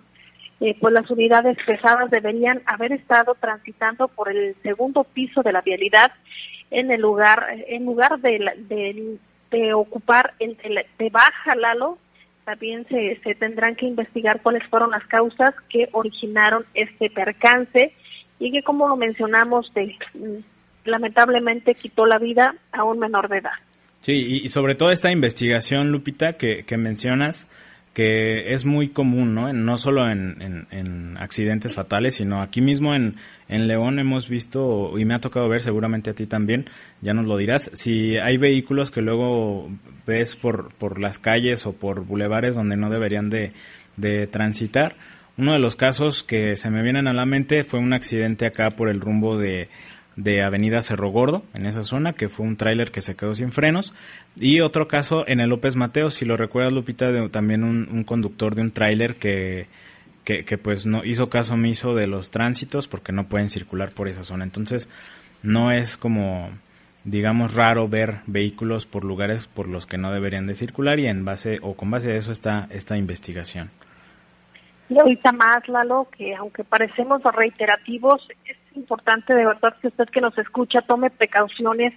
eh, 0.62 0.75
pues 0.80 0.94
las 0.94 1.10
unidades 1.10 1.58
pesadas 1.66 2.12
deberían 2.12 2.62
haber 2.66 2.92
estado 2.92 3.36
transitando 3.39 4.10
por 4.10 4.30
el 4.30 4.56
segundo 4.62 5.06
piso 5.06 5.42
de 5.42 5.54
la 5.54 5.62
vialidad 5.62 6.12
en 6.70 6.92
el 6.92 7.01
lugar 7.01 7.48
en 7.68 7.86
lugar 7.86 8.20
de, 8.20 9.18
de, 9.50 9.74
ocupar 9.74 10.34
el 10.39 10.58
de, 10.58 11.10
baja 11.10 11.56
Lalo 11.56 11.98
también 12.44 12.86
se, 12.89 13.20
se 13.24 13.36
tendrán 13.36 13.75
que 13.75 13.86
investigar 13.86 14.42
cuáles 14.42 14.68
fueron 14.70 14.92
las 14.92 15.06
causas 15.08 15.51
que 15.70 15.88
originaron 15.94 16.66
este 16.74 17.10
percance 17.10 17.94
y 18.38 18.51
que 18.51 18.62
como 18.62 18.88
lo 18.88 18.98
mencionamos 18.98 19.72
de, 19.74 19.96
mm, 20.13 20.89
lamentablemente 20.89 21.74
quitó 21.74 22.06
la 22.06 22.18
vida 22.18 22.56
a 22.72 22.84
un 22.84 23.00
menor 23.00 23.30
de 23.30 23.38
edad. 23.38 23.54
Sí, 24.01 24.42
y, 24.44 24.48
sobre 24.48 24.75
todo 24.75 24.92
esta 24.92 25.12
investigación, 25.12 25.92
Lupita, 25.92 26.34
que 26.34 26.78
mencionas, 26.78 27.50
que 27.93 28.53
es 28.53 28.65
muy 28.65 28.89
común, 28.89 29.34
¿no? 29.34 29.51
no 29.51 29.77
solo 29.77 30.10
en, 30.10 30.67
en, 30.72 31.17
accidentes 31.17 31.75
fatales, 31.75 32.15
sino 32.15 32.41
aquí 32.41 32.62
mismo 32.62 32.96
en, 32.96 33.15
en, 33.48 33.67
León 33.67 34.00
hemos 34.00 34.29
visto, 34.29 34.98
y 34.98 35.05
me 35.05 35.15
ha 35.15 35.19
tocado 35.19 35.50
ver, 35.50 35.62
seguramente 35.62 36.12
a 36.12 36.13
ti 36.13 36.25
también, 36.25 36.69
ya 37.01 37.13
nos 37.13 37.25
lo 37.25 37.36
dirás, 37.36 37.72
si 37.74 38.17
hay 38.17 38.38
vehículos 38.38 38.91
que 38.91 39.01
luego 39.01 39.69
ves 40.05 40.36
por, 40.36 40.74
por 40.75 41.00
las 41.00 41.19
calles 41.19 41.65
o 41.65 41.74
por 41.74 42.05
bulevares 42.05 42.55
donde 42.55 42.77
no 42.77 42.89
deberían 42.89 43.29
de, 43.29 43.53
de 43.98 44.27
transitar. 44.27 44.96
Uno 45.38 45.53
de 45.53 45.60
los 45.60 45.75
casos 45.75 46.22
que 46.22 46.58
se 46.58 46.69
me 46.69 46.84
vienen 46.84 47.08
a 47.08 47.13
la 47.13 47.25
mente 47.25 47.63
fue 47.63 47.79
un 47.79 47.93
accidente 47.93 48.46
acá 48.46 48.72
por 48.72 48.89
el 48.89 49.00
rumbo 49.00 49.38
de 49.38 49.69
de 50.20 50.44
Avenida 50.44 50.82
Cerro 50.82 51.10
Gordo, 51.12 51.44
en 51.54 51.66
esa 51.66 51.82
zona, 51.84 52.12
que 52.12 52.28
fue 52.28 52.46
un 52.46 52.58
tráiler 52.58 52.92
que 52.92 53.02
se 53.02 53.16
quedó 53.16 53.34
sin 53.36 53.54
frenos. 53.54 53.94
Y 54.36 54.60
otro 54.60 54.90
caso 54.90 55.26
en 55.26 55.40
el 55.40 55.50
López 55.50 55.78
Mateo, 55.78 56.10
si 56.10 56.26
lo 56.26 56.36
recuerdas, 56.36 56.74
Lupita, 56.74 57.10
de, 57.10 57.30
también 57.30 57.64
un, 57.64 58.04
conductor 58.04 58.54
de 58.54 58.62
un 58.62 58.72
tráiler 58.72 59.16
que, 59.16 59.68
que, 60.26 60.58
pues 60.58 60.86
no 60.86 61.06
hizo 61.06 61.30
caso 61.30 61.54
omiso 61.54 61.96
de 61.96 62.08
los 62.08 62.32
tránsitos 62.32 62.90
porque 62.90 63.14
no 63.14 63.30
pueden 63.30 63.50
circular 63.50 63.92
por 63.92 64.10
esa 64.10 64.26
zona. 64.26 64.44
Entonces, 64.44 64.90
no 65.42 65.72
es 65.72 65.96
como 65.96 66.50
digamos 67.06 67.56
raro 67.56 67.88
ver 67.88 68.20
vehículos 68.28 68.86
por 68.86 69.06
lugares 69.06 69.48
por 69.48 69.70
los 69.70 69.86
que 69.86 69.98
no 69.98 70.12
deberían 70.12 70.46
de 70.46 70.54
circular 70.54 71.00
y 71.00 71.08
en 71.08 71.24
base 71.24 71.60
o 71.62 71.76
con 71.76 71.90
base 71.90 72.12
a 72.12 72.16
eso 72.16 72.34
está 72.34 72.68
esta 72.72 72.98
investigación. 72.98 73.72
Y 74.90 75.00
ahorita 75.00 75.32
más, 75.32 75.68
Lalo, 75.70 76.08
que 76.16 76.36
aunque 76.36 76.64
parecemos 76.64 77.22
reiterativos, 77.24 78.28
importante 78.76 79.36
de 79.36 79.46
verdad 79.46 79.76
que 79.82 79.88
usted 79.88 80.08
que 80.10 80.22
nos 80.22 80.38
escucha 80.38 80.82
tome 80.82 81.10
precauciones. 81.10 81.94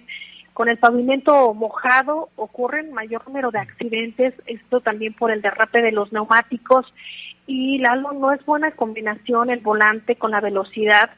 Con 0.53 0.69
el 0.69 0.77
pavimento 0.77 1.53
mojado 1.53 2.29
ocurren 2.35 2.93
mayor 2.93 3.25
número 3.27 3.49
de 3.49 3.59
accidentes, 3.59 4.35
esto 4.45 4.81
también 4.81 5.13
por 5.13 5.31
el 5.31 5.41
derrape 5.41 5.81
de 5.81 5.91
los 5.91 6.11
neumáticos. 6.13 6.85
Y 7.47 7.79
Lalo, 7.79 8.13
no 8.13 8.31
es 8.31 8.45
buena 8.45 8.71
combinación 8.71 9.49
el 9.49 9.61
volante 9.61 10.15
con 10.15 10.31
la 10.31 10.41
velocidad 10.41 11.09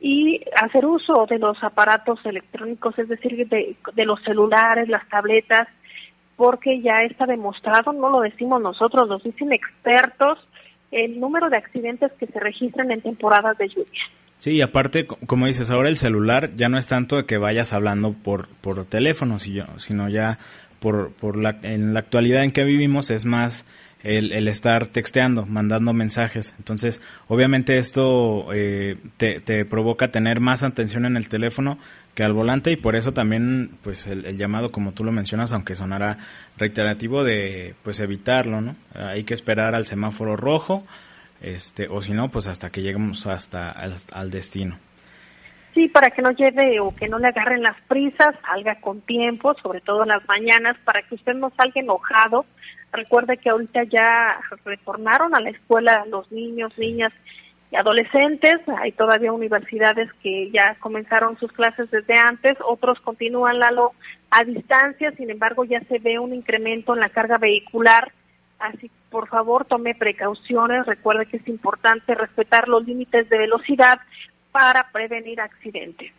y 0.00 0.40
hacer 0.62 0.84
uso 0.86 1.26
de 1.28 1.38
los 1.38 1.62
aparatos 1.62 2.20
electrónicos, 2.24 2.98
es 2.98 3.08
decir, 3.08 3.48
de, 3.48 3.76
de 3.94 4.04
los 4.04 4.22
celulares, 4.22 4.88
las 4.88 5.08
tabletas, 5.08 5.68
porque 6.36 6.80
ya 6.80 6.96
está 7.08 7.26
demostrado, 7.26 7.92
no 7.92 8.10
lo 8.10 8.20
decimos 8.20 8.60
nosotros, 8.60 9.08
lo 9.08 9.18
dicen 9.18 9.52
expertos, 9.52 10.38
el 10.90 11.18
número 11.18 11.48
de 11.48 11.56
accidentes 11.56 12.12
que 12.12 12.26
se 12.26 12.38
registran 12.38 12.90
en 12.90 13.00
temporadas 13.00 13.56
de 13.58 13.68
lluvia. 13.68 14.02
Sí, 14.38 14.52
y 14.52 14.62
aparte, 14.62 15.06
como 15.06 15.46
dices, 15.46 15.70
ahora 15.70 15.88
el 15.88 15.96
celular 15.96 16.52
ya 16.56 16.68
no 16.68 16.78
es 16.78 16.86
tanto 16.86 17.16
de 17.16 17.24
que 17.24 17.38
vayas 17.38 17.72
hablando 17.72 18.12
por, 18.12 18.48
por 18.48 18.84
teléfono, 18.84 19.38
sino 19.38 20.08
ya 20.08 20.38
por, 20.78 21.12
por 21.12 21.36
la, 21.36 21.58
en 21.62 21.94
la 21.94 22.00
actualidad 22.00 22.44
en 22.44 22.52
que 22.52 22.64
vivimos 22.64 23.10
es 23.10 23.24
más 23.24 23.66
el, 24.02 24.32
el 24.32 24.46
estar 24.48 24.86
texteando, 24.88 25.46
mandando 25.46 25.92
mensajes. 25.92 26.54
Entonces, 26.58 27.00
obviamente 27.28 27.78
esto 27.78 28.52
eh, 28.52 28.98
te, 29.16 29.40
te, 29.40 29.64
provoca 29.64 30.12
tener 30.12 30.40
más 30.40 30.62
atención 30.62 31.06
en 31.06 31.16
el 31.16 31.28
teléfono 31.28 31.78
que 32.14 32.22
al 32.22 32.32
volante 32.32 32.70
y 32.70 32.76
por 32.76 32.94
eso 32.94 33.12
también, 33.12 33.70
pues, 33.82 34.06
el, 34.06 34.24
el, 34.26 34.36
llamado, 34.36 34.70
como 34.70 34.92
tú 34.92 35.02
lo 35.02 35.12
mencionas, 35.12 35.52
aunque 35.52 35.74
sonará 35.74 36.18
reiterativo, 36.56 37.24
de, 37.24 37.74
pues, 37.82 38.00
evitarlo, 38.00 38.60
¿no? 38.60 38.76
Hay 38.94 39.24
que 39.24 39.34
esperar 39.34 39.74
al 39.74 39.86
semáforo 39.86 40.36
rojo 40.36 40.84
este 41.40 41.88
o 41.88 42.02
si 42.02 42.12
no 42.12 42.30
pues 42.30 42.48
hasta 42.48 42.70
que 42.70 42.82
lleguemos 42.82 43.26
hasta 43.26 43.70
al, 43.70 44.30
destino. 44.30 44.78
Sí 45.74 45.88
para 45.88 46.10
que 46.10 46.22
no 46.22 46.30
lleve 46.30 46.80
o 46.80 46.94
que 46.94 47.08
no 47.08 47.18
le 47.18 47.28
agarren 47.28 47.62
las 47.62 47.80
prisas 47.82 48.34
salga 48.42 48.80
con 48.80 49.00
tiempo 49.02 49.54
sobre 49.62 49.80
todo 49.80 50.02
en 50.02 50.08
las 50.08 50.26
mañanas 50.26 50.76
para 50.84 51.02
que 51.02 51.14
usted 51.14 51.34
no 51.34 51.52
salga 51.56 51.80
enojado. 51.80 52.46
Recuerde 52.92 53.36
que 53.36 53.50
ahorita 53.50 53.84
ya 53.84 54.40
retornaron 54.64 55.34
a 55.34 55.40
la 55.40 55.50
escuela 55.50 56.04
los 56.06 56.32
niños 56.32 56.78
niñas 56.78 57.12
y 57.70 57.76
adolescentes. 57.76 58.56
Hay 58.78 58.92
todavía 58.92 59.32
universidades 59.32 60.10
que 60.22 60.50
ya 60.50 60.76
comenzaron 60.80 61.38
sus 61.38 61.52
clases 61.52 61.90
desde 61.90 62.14
antes 62.14 62.54
otros 62.66 63.00
continúan 63.00 63.58
Lalo 63.58 63.92
a 64.30 64.44
distancia. 64.44 65.12
Sin 65.12 65.30
embargo 65.30 65.64
ya 65.64 65.80
se 65.80 65.98
ve 65.98 66.18
un 66.18 66.32
incremento 66.32 66.94
en 66.94 67.00
la 67.00 67.10
carga 67.10 67.38
vehicular 67.38 68.12
Así, 68.58 68.90
por 69.10 69.28
favor, 69.28 69.64
tome 69.64 69.94
precauciones. 69.94 70.86
Recuerde 70.86 71.26
que 71.26 71.36
es 71.38 71.48
importante 71.48 72.14
respetar 72.14 72.68
los 72.68 72.86
límites 72.86 73.28
de 73.28 73.38
velocidad 73.38 74.00
para 74.50 74.90
prevenir 74.90 75.40
accidentes. 75.40 76.12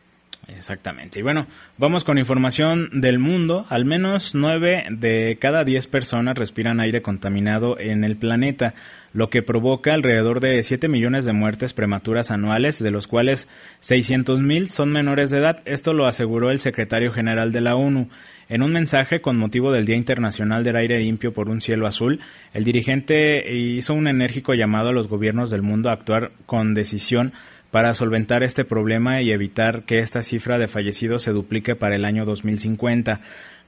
Exactamente. 0.48 1.20
Y 1.20 1.24
bueno, 1.24 1.46
vamos 1.78 2.04
con 2.04 2.18
información 2.18 3.02
del 3.02 3.20
mundo. 3.20 3.66
Al 3.70 3.84
menos 3.84 4.34
nueve 4.34 4.86
de 4.90 5.38
cada 5.42 5.66
diez 5.66 5.88
personas 5.88 6.38
respiran 6.38 6.80
aire 6.80 7.02
contaminado 7.02 7.78
en 7.80 8.04
el 8.04 8.16
planeta, 8.16 8.74
lo 9.18 9.32
que 9.32 9.42
provoca 9.42 9.96
alrededor 9.96 10.42
de 10.42 10.62
7 10.62 10.88
millones 10.90 11.26
de 11.26 11.34
muertes 11.34 11.74
prematuras 11.74 12.30
anuales, 12.30 12.78
de 12.78 12.92
los 12.92 13.08
cuales 13.08 13.48
600 13.80 14.42
mil 14.42 14.70
son 14.70 14.92
menores 14.92 15.32
de 15.32 15.40
edad. 15.40 15.60
Esto 15.66 15.94
lo 15.94 16.06
aseguró 16.06 16.52
el 16.52 16.60
secretario 16.60 17.12
general 17.12 17.52
de 17.52 17.62
la 17.62 17.76
ONU. 17.76 18.10
En 18.48 18.62
un 18.62 18.72
mensaje 18.72 19.20
con 19.20 19.36
motivo 19.36 19.72
del 19.72 19.88
Día 19.88 19.96
Internacional 19.96 20.64
del 20.64 20.76
Aire 20.76 21.00
Limpio 21.00 21.34
por 21.34 21.50
un 21.50 21.62
Cielo 21.62 21.88
Azul, 21.88 22.20
el 22.54 22.64
dirigente 22.64 23.52
hizo 23.52 23.96
un 23.96 24.08
enérgico 24.08 24.54
llamado 24.54 24.90
a 24.90 24.94
los 24.94 25.08
gobiernos 25.08 25.50
del 25.50 25.64
mundo 25.64 25.90
a 25.90 25.94
actuar 25.94 26.32
con 26.46 26.76
decisión 26.76 27.34
para 27.72 27.96
solventar 27.96 28.44
este 28.44 28.66
problema 28.66 29.24
y 29.24 29.32
evitar 29.32 29.82
que 29.82 29.98
esta 29.98 30.22
cifra 30.22 30.60
de 30.60 30.68
fallecidos 30.68 31.24
se 31.24 31.32
duplique 31.32 31.76
para 31.76 31.96
el 31.96 32.06
año 32.06 32.24
2050. 32.24 33.20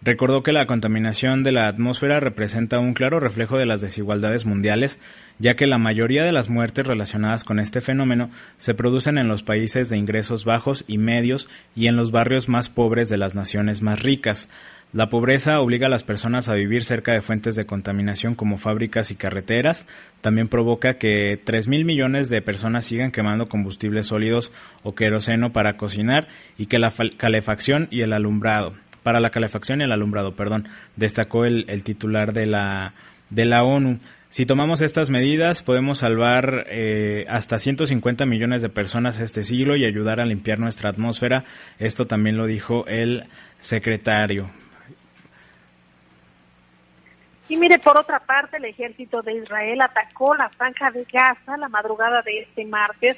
Recordó 0.01 0.43
que 0.43 0.53
la 0.53 0.65
contaminación 0.65 1.43
de 1.43 1.51
la 1.51 1.67
atmósfera 1.67 2.21
representa 2.21 2.79
un 2.79 2.93
claro 2.93 3.19
reflejo 3.19 3.57
de 3.57 3.65
las 3.65 3.81
desigualdades 3.81 4.45
mundiales, 4.45 4.97
ya 5.39 5.56
que 5.56 5.67
la 5.67 5.78
mayoría 5.78 6.23
de 6.23 6.32
las 6.32 6.49
muertes 6.49 6.86
relacionadas 6.86 7.43
con 7.43 7.60
este 7.60 7.82
fenómeno 7.82 8.30
se 8.58 8.73
producen 8.73 9.17
en 9.17 9.28
los 9.28 9.41
países 9.41 9.89
de 9.89 9.97
ingresos 9.97 10.45
bajos 10.45 10.86
y 10.88 10.97
medios 10.97 11.49
y 11.75 11.88
en 11.88 11.95
los 11.95 12.12
barrios 12.12 12.49
más 12.49 12.69
pobres 12.69 13.10
de 13.10 13.17
las 13.17 13.36
naciones 13.36 13.82
más 13.82 14.02
ricas. 14.04 14.49
La 14.91 15.10
pobreza 15.10 15.60
obliga 15.60 15.86
a 15.86 15.89
las 15.89 16.04
personas 16.04 16.49
a 16.49 16.56
vivir 16.56 16.84
cerca 16.84 17.13
de 17.13 17.21
fuentes 17.21 17.56
de 17.56 17.67
contaminación 17.67 18.34
como 18.34 18.58
fábricas 18.58 19.12
y 19.12 19.15
carreteras. 19.15 19.86
También 20.21 20.47
provoca 20.47 20.97
que 20.97 21.39
3.000 21.45 21.86
millones 21.86 22.30
de 22.30 22.41
personas 22.41 22.86
sigan 22.86 23.12
quemando 23.12 23.47
combustibles 23.47 24.08
sólidos 24.08 24.52
o 24.82 24.95
queroseno 24.95 25.54
para 25.54 25.78
cocinar 25.78 26.28
y 26.58 26.65
que 26.65 26.80
la 26.80 26.91
calefacción 27.17 27.88
y 27.91 28.02
el 28.02 28.13
alumbrado 28.13 28.73
para 29.04 29.19
la 29.19 29.30
calefacción 29.30 29.82
y 29.82 29.86
el 29.86 29.91
alumbrado, 29.91 30.36
perdón, 30.36 30.67
destacó 30.95 31.45
el, 31.45 31.65
titular 31.84 32.34
de 32.34 32.45
la, 32.45 32.93
de 33.30 33.45
la 33.45 33.63
ONU. 33.63 33.99
Si 34.29 34.45
tomamos 34.45 34.81
estas 34.81 35.09
medidas, 35.09 35.63
podemos 35.63 35.97
salvar 35.97 36.67
eh, 36.67 37.25
hasta 37.29 37.57
150 37.57 38.27
millones 38.27 38.61
de 38.61 38.69
personas 38.69 39.19
este 39.19 39.41
siglo 39.41 39.75
y 39.75 39.85
ayudar 39.85 40.21
a 40.21 40.25
limpiar 40.25 40.59
nuestra 40.59 40.91
atmósfera. 40.91 41.45
Esto 41.79 42.05
también 42.05 42.37
lo 42.37 42.45
dijo 42.45 42.85
el 42.85 43.23
secretario. 43.59 44.51
Y 47.49 47.57
mire, 47.57 47.79
por 47.79 47.97
otra 47.97 48.19
parte, 48.19 48.57
el 48.57 48.65
ejército 48.65 49.23
de 49.23 49.33
Israel 49.33 49.81
atacó 49.81 50.35
la 50.35 50.49
franja 50.49 50.91
de 50.91 51.07
Gaza 51.11 51.57
la 51.57 51.67
madrugada 51.67 52.21
de 52.21 52.41
este 52.41 52.65
martes 52.65 53.17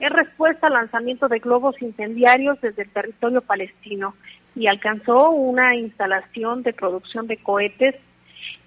en 0.00 0.10
respuesta 0.10 0.66
al 0.66 0.74
lanzamiento 0.74 1.28
de 1.28 1.38
globos 1.38 1.80
incendiarios 1.80 2.60
desde 2.60 2.82
el 2.82 2.90
territorio 2.90 3.40
palestino 3.40 4.14
y 4.54 4.66
alcanzó 4.66 5.30
una 5.30 5.74
instalación 5.76 6.62
de 6.62 6.74
producción 6.74 7.26
de 7.26 7.38
cohetes 7.38 7.94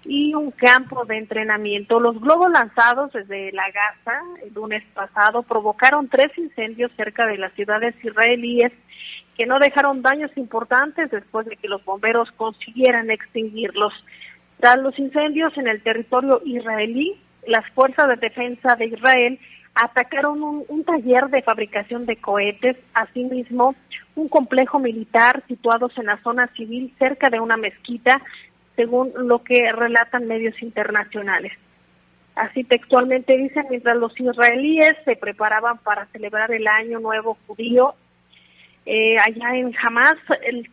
y 0.08 0.34
un 0.34 0.50
campo 0.50 1.04
de 1.04 1.18
entrenamiento. 1.18 2.00
Los 2.00 2.20
globos 2.20 2.50
lanzados 2.50 3.12
desde 3.12 3.52
la 3.52 3.66
Gaza 3.70 4.20
el 4.44 4.54
lunes 4.54 4.84
pasado 4.94 5.42
provocaron 5.42 6.08
tres 6.08 6.28
incendios 6.36 6.90
cerca 6.96 7.26
de 7.26 7.38
las 7.38 7.52
ciudades 7.54 7.94
israelíes 8.02 8.72
que 9.36 9.46
no 9.46 9.58
dejaron 9.58 10.02
daños 10.02 10.30
importantes 10.36 11.10
después 11.10 11.46
de 11.46 11.56
que 11.56 11.68
los 11.68 11.84
bomberos 11.84 12.30
consiguieran 12.36 13.10
extinguirlos. 13.10 13.92
Tras 14.58 14.78
los 14.78 14.98
incendios 14.98 15.56
en 15.58 15.68
el 15.68 15.82
territorio 15.82 16.40
israelí, 16.44 17.20
las 17.46 17.64
fuerzas 17.74 18.08
de 18.08 18.16
defensa 18.16 18.74
de 18.76 18.86
Israel 18.86 19.38
atacaron 19.74 20.42
un, 20.42 20.64
un, 20.68 20.84
taller 20.84 21.28
de 21.28 21.42
fabricación 21.42 22.06
de 22.06 22.16
cohetes, 22.16 22.78
asimismo 22.94 23.74
un 24.14 24.28
complejo 24.28 24.78
militar 24.78 25.42
situados 25.46 25.92
en 25.98 26.06
la 26.06 26.16
zona 26.22 26.48
civil 26.56 26.94
cerca 26.98 27.28
de 27.28 27.40
una 27.40 27.58
mezquita, 27.58 28.22
según 28.76 29.12
lo 29.16 29.42
que 29.42 29.72
relatan 29.72 30.26
medios 30.26 30.60
internacionales. 30.62 31.52
Así 32.34 32.64
textualmente 32.64 33.36
dicen, 33.36 33.64
mientras 33.70 33.96
los 33.96 34.18
israelíes 34.20 34.94
se 35.06 35.16
preparaban 35.16 35.78
para 35.78 36.06
celebrar 36.06 36.52
el 36.52 36.66
Año 36.68 37.00
Nuevo 37.00 37.38
Judío, 37.46 37.94
eh, 38.84 39.16
allá 39.18 39.56
en 39.56 39.74
Hamas 39.82 40.14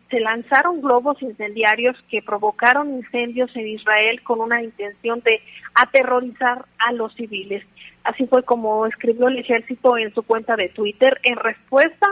se 0.08 0.20
lanzaron 0.20 0.80
globos 0.80 1.20
incendiarios 1.20 1.96
que 2.08 2.22
provocaron 2.22 2.94
incendios 2.94 3.50
en 3.56 3.66
Israel 3.66 4.22
con 4.22 4.40
una 4.40 4.62
intención 4.62 5.20
de 5.20 5.40
aterrorizar 5.74 6.64
a 6.78 6.92
los 6.92 7.12
civiles. 7.14 7.64
Así 8.04 8.26
fue 8.26 8.44
como 8.44 8.86
escribió 8.86 9.26
el 9.26 9.38
ejército 9.38 9.96
en 9.96 10.14
su 10.14 10.22
cuenta 10.22 10.54
de 10.54 10.68
Twitter. 10.68 11.18
En 11.24 11.36
respuesta, 11.36 12.06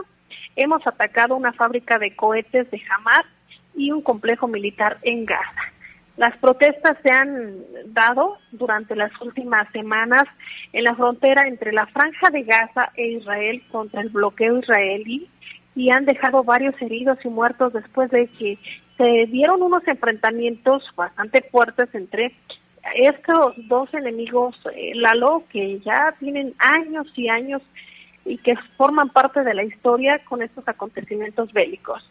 hemos 0.57 0.85
atacado 0.87 1.37
una 1.37 1.53
fábrica 1.53 1.99
de 1.99 2.17
cohetes 2.17 2.69
de 2.71 2.83
Hamas 2.91 3.25
y 3.77 3.93
un 3.93 4.03
complejo 4.03 4.49
militar 4.49 4.99
en 5.03 5.25
Gaza. 5.25 5.73
Las 6.17 6.37
protestas 6.39 6.97
se 7.03 7.11
han 7.11 7.57
dado 7.87 8.37
durante 8.53 8.95
las 8.95 9.11
últimas 9.21 9.71
semanas 9.73 10.25
en 10.73 10.85
la 10.85 10.95
frontera 10.95 11.49
entre 11.49 11.73
la 11.73 11.87
franja 11.87 12.31
de 12.31 12.43
Gaza 12.43 12.93
e 12.97 13.13
Israel 13.13 13.63
contra 13.71 14.03
el 14.03 14.11
bloqueo 14.11 14.59
israelí 14.59 15.29
y 15.75 15.91
han 15.91 16.05
dejado 16.05 16.45
varios 16.45 16.75
heridos 16.83 17.19
y 17.25 17.29
muertos 17.29 17.73
después 17.73 18.11
de 18.11 18.27
que 18.27 18.59
se 18.99 19.27
dieron 19.31 19.63
unos 19.63 19.87
enfrentamientos 19.89 20.83
bastante 20.95 21.43
fuertes 21.51 21.89
entre 21.95 22.37
estos 22.95 23.55
dos 23.69 23.93
enemigos, 23.95 24.55
eh, 24.75 24.93
Lalo, 24.95 25.45
que 25.51 25.81
ya 25.81 26.15
tienen 26.19 26.55
años 26.59 27.07
y 27.17 27.29
años 27.29 27.63
y 28.25 28.39
que 28.39 28.55
forman 28.77 29.09
parte 29.11 29.43
de 29.43 29.55
la 29.55 29.65
historia 29.65 30.21
con 30.25 30.43
estos 30.43 30.67
acontecimientos 30.69 31.53
bélicos. 31.53 32.03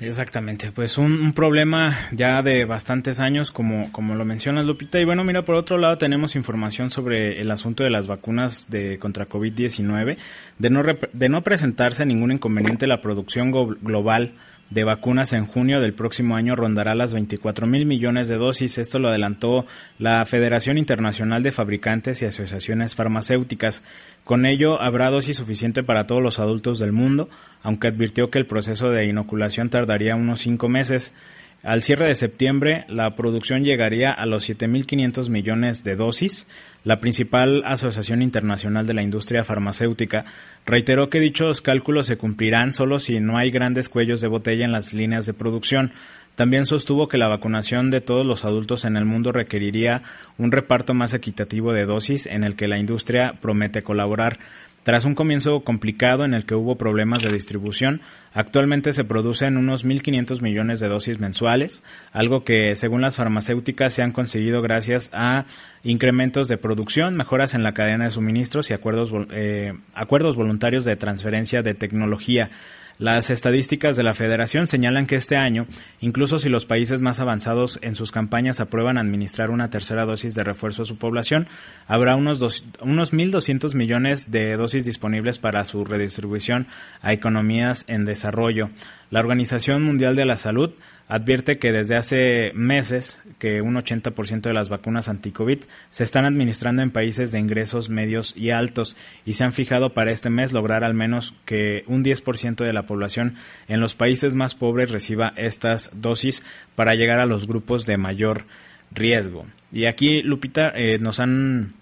Exactamente, 0.00 0.72
pues 0.72 0.98
un, 0.98 1.32
problema 1.34 1.96
ya 2.10 2.42
de 2.42 2.64
bastantes 2.64 3.20
años, 3.20 3.52
como, 3.52 3.92
como 3.92 4.14
lo 4.14 4.24
mencionas, 4.24 4.66
Lupita. 4.66 4.98
Y 4.98 5.04
bueno, 5.04 5.24
mira, 5.24 5.44
por 5.44 5.54
otro 5.54 5.78
lado 5.78 5.98
tenemos 5.98 6.34
información 6.36 6.90
sobre 6.90 7.40
el 7.40 7.50
asunto 7.50 7.84
de 7.84 7.90
las 7.90 8.06
vacunas 8.06 8.70
de 8.70 8.98
contra 8.98 9.28
COVID-19. 9.28 10.16
De 10.58 10.70
no, 10.70 10.82
de 11.12 11.28
no 11.28 11.42
presentarse 11.42 12.04
ningún 12.06 12.32
inconveniente, 12.32 12.86
la 12.86 13.00
producción 13.00 13.52
global 13.52 14.34
de 14.70 14.84
vacunas 14.84 15.32
en 15.32 15.46
junio 15.46 15.80
del 15.80 15.92
próximo 15.92 16.36
año 16.36 16.56
rondará 16.56 16.94
las 16.94 17.14
24 17.14 17.66
mil 17.66 17.86
millones 17.86 18.28
de 18.28 18.36
dosis. 18.36 18.78
Esto 18.78 18.98
lo 18.98 19.08
adelantó 19.08 19.66
la 19.98 20.24
Federación 20.26 20.78
Internacional 20.78 21.42
de 21.42 21.52
Fabricantes 21.52 22.22
y 22.22 22.24
Asociaciones 22.24 22.94
Farmacéuticas. 22.94 23.84
Con 24.24 24.46
ello 24.46 24.80
habrá 24.80 25.10
dosis 25.10 25.36
suficiente 25.36 25.82
para 25.82 26.06
todos 26.06 26.22
los 26.22 26.38
adultos 26.38 26.78
del 26.78 26.92
mundo, 26.92 27.28
aunque 27.62 27.88
advirtió 27.88 28.30
que 28.30 28.38
el 28.38 28.46
proceso 28.46 28.90
de 28.90 29.06
inoculación 29.06 29.70
tardaría 29.70 30.16
unos 30.16 30.40
cinco 30.40 30.68
meses. 30.68 31.14
Al 31.62 31.80
cierre 31.80 32.06
de 32.08 32.14
septiembre, 32.14 32.84
la 32.88 33.16
producción 33.16 33.64
llegaría 33.64 34.12
a 34.12 34.26
los 34.26 34.48
7.500 34.48 35.30
millones 35.30 35.82
de 35.82 35.96
dosis. 35.96 36.46
La 36.84 37.00
principal 37.00 37.62
Asociación 37.64 38.20
Internacional 38.20 38.86
de 38.86 38.92
la 38.92 39.00
Industria 39.00 39.42
Farmacéutica 39.42 40.26
reiteró 40.66 41.08
que 41.08 41.18
dichos 41.18 41.62
cálculos 41.62 42.06
se 42.06 42.18
cumplirán 42.18 42.74
solo 42.74 42.98
si 42.98 43.20
no 43.20 43.38
hay 43.38 43.50
grandes 43.50 43.88
cuellos 43.88 44.20
de 44.20 44.28
botella 44.28 44.66
en 44.66 44.72
las 44.72 44.92
líneas 44.92 45.24
de 45.24 45.32
producción. 45.32 45.92
También 46.34 46.66
sostuvo 46.66 47.08
que 47.08 47.16
la 47.16 47.28
vacunación 47.28 47.90
de 47.90 48.02
todos 48.02 48.26
los 48.26 48.44
adultos 48.44 48.84
en 48.84 48.98
el 48.98 49.06
mundo 49.06 49.32
requeriría 49.32 50.02
un 50.36 50.52
reparto 50.52 50.92
más 50.92 51.14
equitativo 51.14 51.72
de 51.72 51.86
dosis 51.86 52.26
en 52.26 52.44
el 52.44 52.54
que 52.54 52.68
la 52.68 52.76
industria 52.76 53.32
promete 53.40 53.80
colaborar. 53.80 54.38
Tras 54.84 55.06
un 55.06 55.14
comienzo 55.14 55.60
complicado 55.60 56.26
en 56.26 56.34
el 56.34 56.44
que 56.44 56.54
hubo 56.54 56.76
problemas 56.76 57.22
de 57.22 57.32
distribución, 57.32 58.02
actualmente 58.34 58.92
se 58.92 59.02
producen 59.02 59.56
unos 59.56 59.86
1.500 59.86 60.42
millones 60.42 60.78
de 60.78 60.88
dosis 60.88 61.18
mensuales, 61.18 61.82
algo 62.12 62.44
que, 62.44 62.76
según 62.76 63.00
las 63.00 63.16
farmacéuticas, 63.16 63.94
se 63.94 64.02
han 64.02 64.12
conseguido 64.12 64.60
gracias 64.60 65.08
a 65.14 65.46
incrementos 65.84 66.48
de 66.48 66.58
producción, 66.58 67.16
mejoras 67.16 67.54
en 67.54 67.62
la 67.62 67.72
cadena 67.72 68.04
de 68.04 68.10
suministros 68.10 68.68
y 68.68 68.74
acuerdos, 68.74 69.10
eh, 69.30 69.72
acuerdos 69.94 70.36
voluntarios 70.36 70.84
de 70.84 70.96
transferencia 70.96 71.62
de 71.62 71.72
tecnología. 71.72 72.50
Las 72.98 73.28
estadísticas 73.30 73.96
de 73.96 74.04
la 74.04 74.14
Federación 74.14 74.68
señalan 74.68 75.08
que 75.08 75.16
este 75.16 75.36
año, 75.36 75.66
incluso 76.00 76.38
si 76.38 76.48
los 76.48 76.64
países 76.64 77.00
más 77.00 77.18
avanzados 77.18 77.80
en 77.82 77.96
sus 77.96 78.12
campañas 78.12 78.60
aprueban 78.60 78.98
administrar 78.98 79.50
una 79.50 79.68
tercera 79.68 80.04
dosis 80.04 80.36
de 80.36 80.44
refuerzo 80.44 80.82
a 80.82 80.86
su 80.86 80.96
población, 80.96 81.48
habrá 81.88 82.14
unos, 82.14 82.38
dos, 82.38 82.64
unos 82.82 83.12
1.200 83.12 83.74
millones 83.74 84.30
de 84.30 84.56
dosis 84.56 84.84
disponibles 84.84 85.40
para 85.40 85.64
su 85.64 85.84
redistribución 85.84 86.68
a 87.02 87.12
economías 87.12 87.84
en 87.88 88.04
desarrollo. 88.04 88.70
La 89.10 89.18
Organización 89.18 89.82
Mundial 89.82 90.14
de 90.14 90.26
la 90.26 90.36
Salud 90.36 90.70
advierte 91.08 91.58
que 91.58 91.72
desde 91.72 91.96
hace 91.96 92.52
meses 92.54 93.20
que 93.38 93.60
un 93.60 93.74
80% 93.74 94.40
de 94.42 94.52
las 94.52 94.68
vacunas 94.68 95.08
anti-COVID 95.08 95.60
se 95.90 96.04
están 96.04 96.24
administrando 96.24 96.82
en 96.82 96.90
países 96.90 97.30
de 97.32 97.38
ingresos 97.38 97.88
medios 97.88 98.36
y 98.36 98.50
altos 98.50 98.96
y 99.24 99.34
se 99.34 99.44
han 99.44 99.52
fijado 99.52 99.92
para 99.92 100.12
este 100.12 100.30
mes 100.30 100.52
lograr 100.52 100.84
al 100.84 100.94
menos 100.94 101.34
que 101.44 101.84
un 101.86 102.02
10% 102.02 102.64
de 102.64 102.72
la 102.72 102.86
población 102.86 103.36
en 103.68 103.80
los 103.80 103.94
países 103.94 104.34
más 104.34 104.54
pobres 104.54 104.90
reciba 104.90 105.32
estas 105.36 105.90
dosis 106.00 106.42
para 106.74 106.94
llegar 106.94 107.20
a 107.20 107.26
los 107.26 107.46
grupos 107.46 107.86
de 107.86 107.98
mayor 107.98 108.44
riesgo. 108.92 109.46
Y 109.72 109.86
aquí, 109.86 110.22
Lupita, 110.22 110.72
eh, 110.74 110.98
nos 110.98 111.20
han 111.20 111.74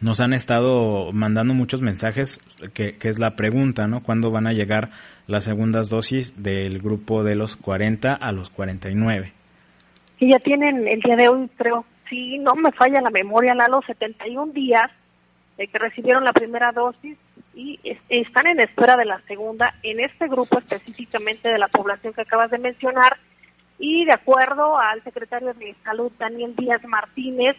nos 0.00 0.20
han 0.20 0.32
estado 0.32 1.12
mandando 1.12 1.54
muchos 1.54 1.82
mensajes, 1.82 2.40
que, 2.74 2.96
que, 2.96 3.08
es 3.08 3.18
la 3.18 3.36
pregunta, 3.36 3.86
¿no? 3.86 4.02
¿Cuándo 4.02 4.30
van 4.30 4.46
a 4.46 4.52
llegar 4.52 4.90
las 5.26 5.44
segundas 5.44 5.88
dosis 5.88 6.42
del 6.42 6.80
grupo 6.80 7.24
de 7.24 7.34
los 7.34 7.56
40 7.56 8.14
a 8.14 8.32
los 8.32 8.50
49? 8.50 9.32
Y 10.18 10.30
ya 10.30 10.38
tienen 10.38 10.86
el 10.88 11.00
día 11.00 11.16
de 11.16 11.28
hoy, 11.28 11.48
creo, 11.56 11.84
si 12.08 12.38
no 12.38 12.54
me 12.54 12.72
falla 12.72 13.00
la 13.00 13.10
memoria, 13.10 13.54
Lalo, 13.54 13.82
71 13.86 14.52
días 14.52 14.90
de 15.56 15.68
que 15.68 15.78
recibieron 15.78 16.24
la 16.24 16.32
primera 16.32 16.72
dosis 16.72 17.16
y 17.54 17.80
están 18.08 18.46
en 18.46 18.60
espera 18.60 18.96
de 18.96 19.06
la 19.06 19.20
segunda 19.22 19.74
en 19.82 20.00
este 20.00 20.28
grupo 20.28 20.58
específicamente 20.58 21.48
de 21.48 21.58
la 21.58 21.68
población 21.68 22.12
que 22.12 22.20
acabas 22.22 22.50
de 22.50 22.58
mencionar. 22.58 23.16
Y 23.78 24.04
de 24.04 24.12
acuerdo 24.12 24.78
al 24.78 25.02
secretario 25.02 25.52
de 25.54 25.74
Salud, 25.84 26.12
Daniel 26.18 26.54
Díaz 26.56 26.82
Martínez, 26.84 27.56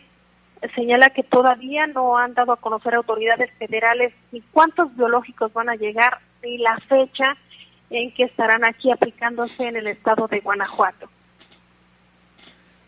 señala 0.76 1.10
que 1.10 1.24
todavía 1.24 1.88
no 1.88 2.18
han 2.18 2.34
dado 2.34 2.52
a 2.52 2.58
conocer 2.58 2.96
autoridades 2.96 3.52
federales 3.58 4.14
ni 4.32 4.42
cuántos 4.52 4.96
biológicos 4.96 5.54
van 5.54 5.70
a 5.70 5.76
llegar 5.76 6.20
ni 6.44 6.58
la 6.58 6.78
fecha 6.88 7.36
en 7.90 8.12
que 8.14 8.24
estarán 8.24 8.68
aquí 8.68 8.92
aplicándose 8.92 9.68
en 9.68 9.78
el 9.78 9.88
estado 9.88 10.28
de 10.28 10.40
Guanajuato. 10.40 11.10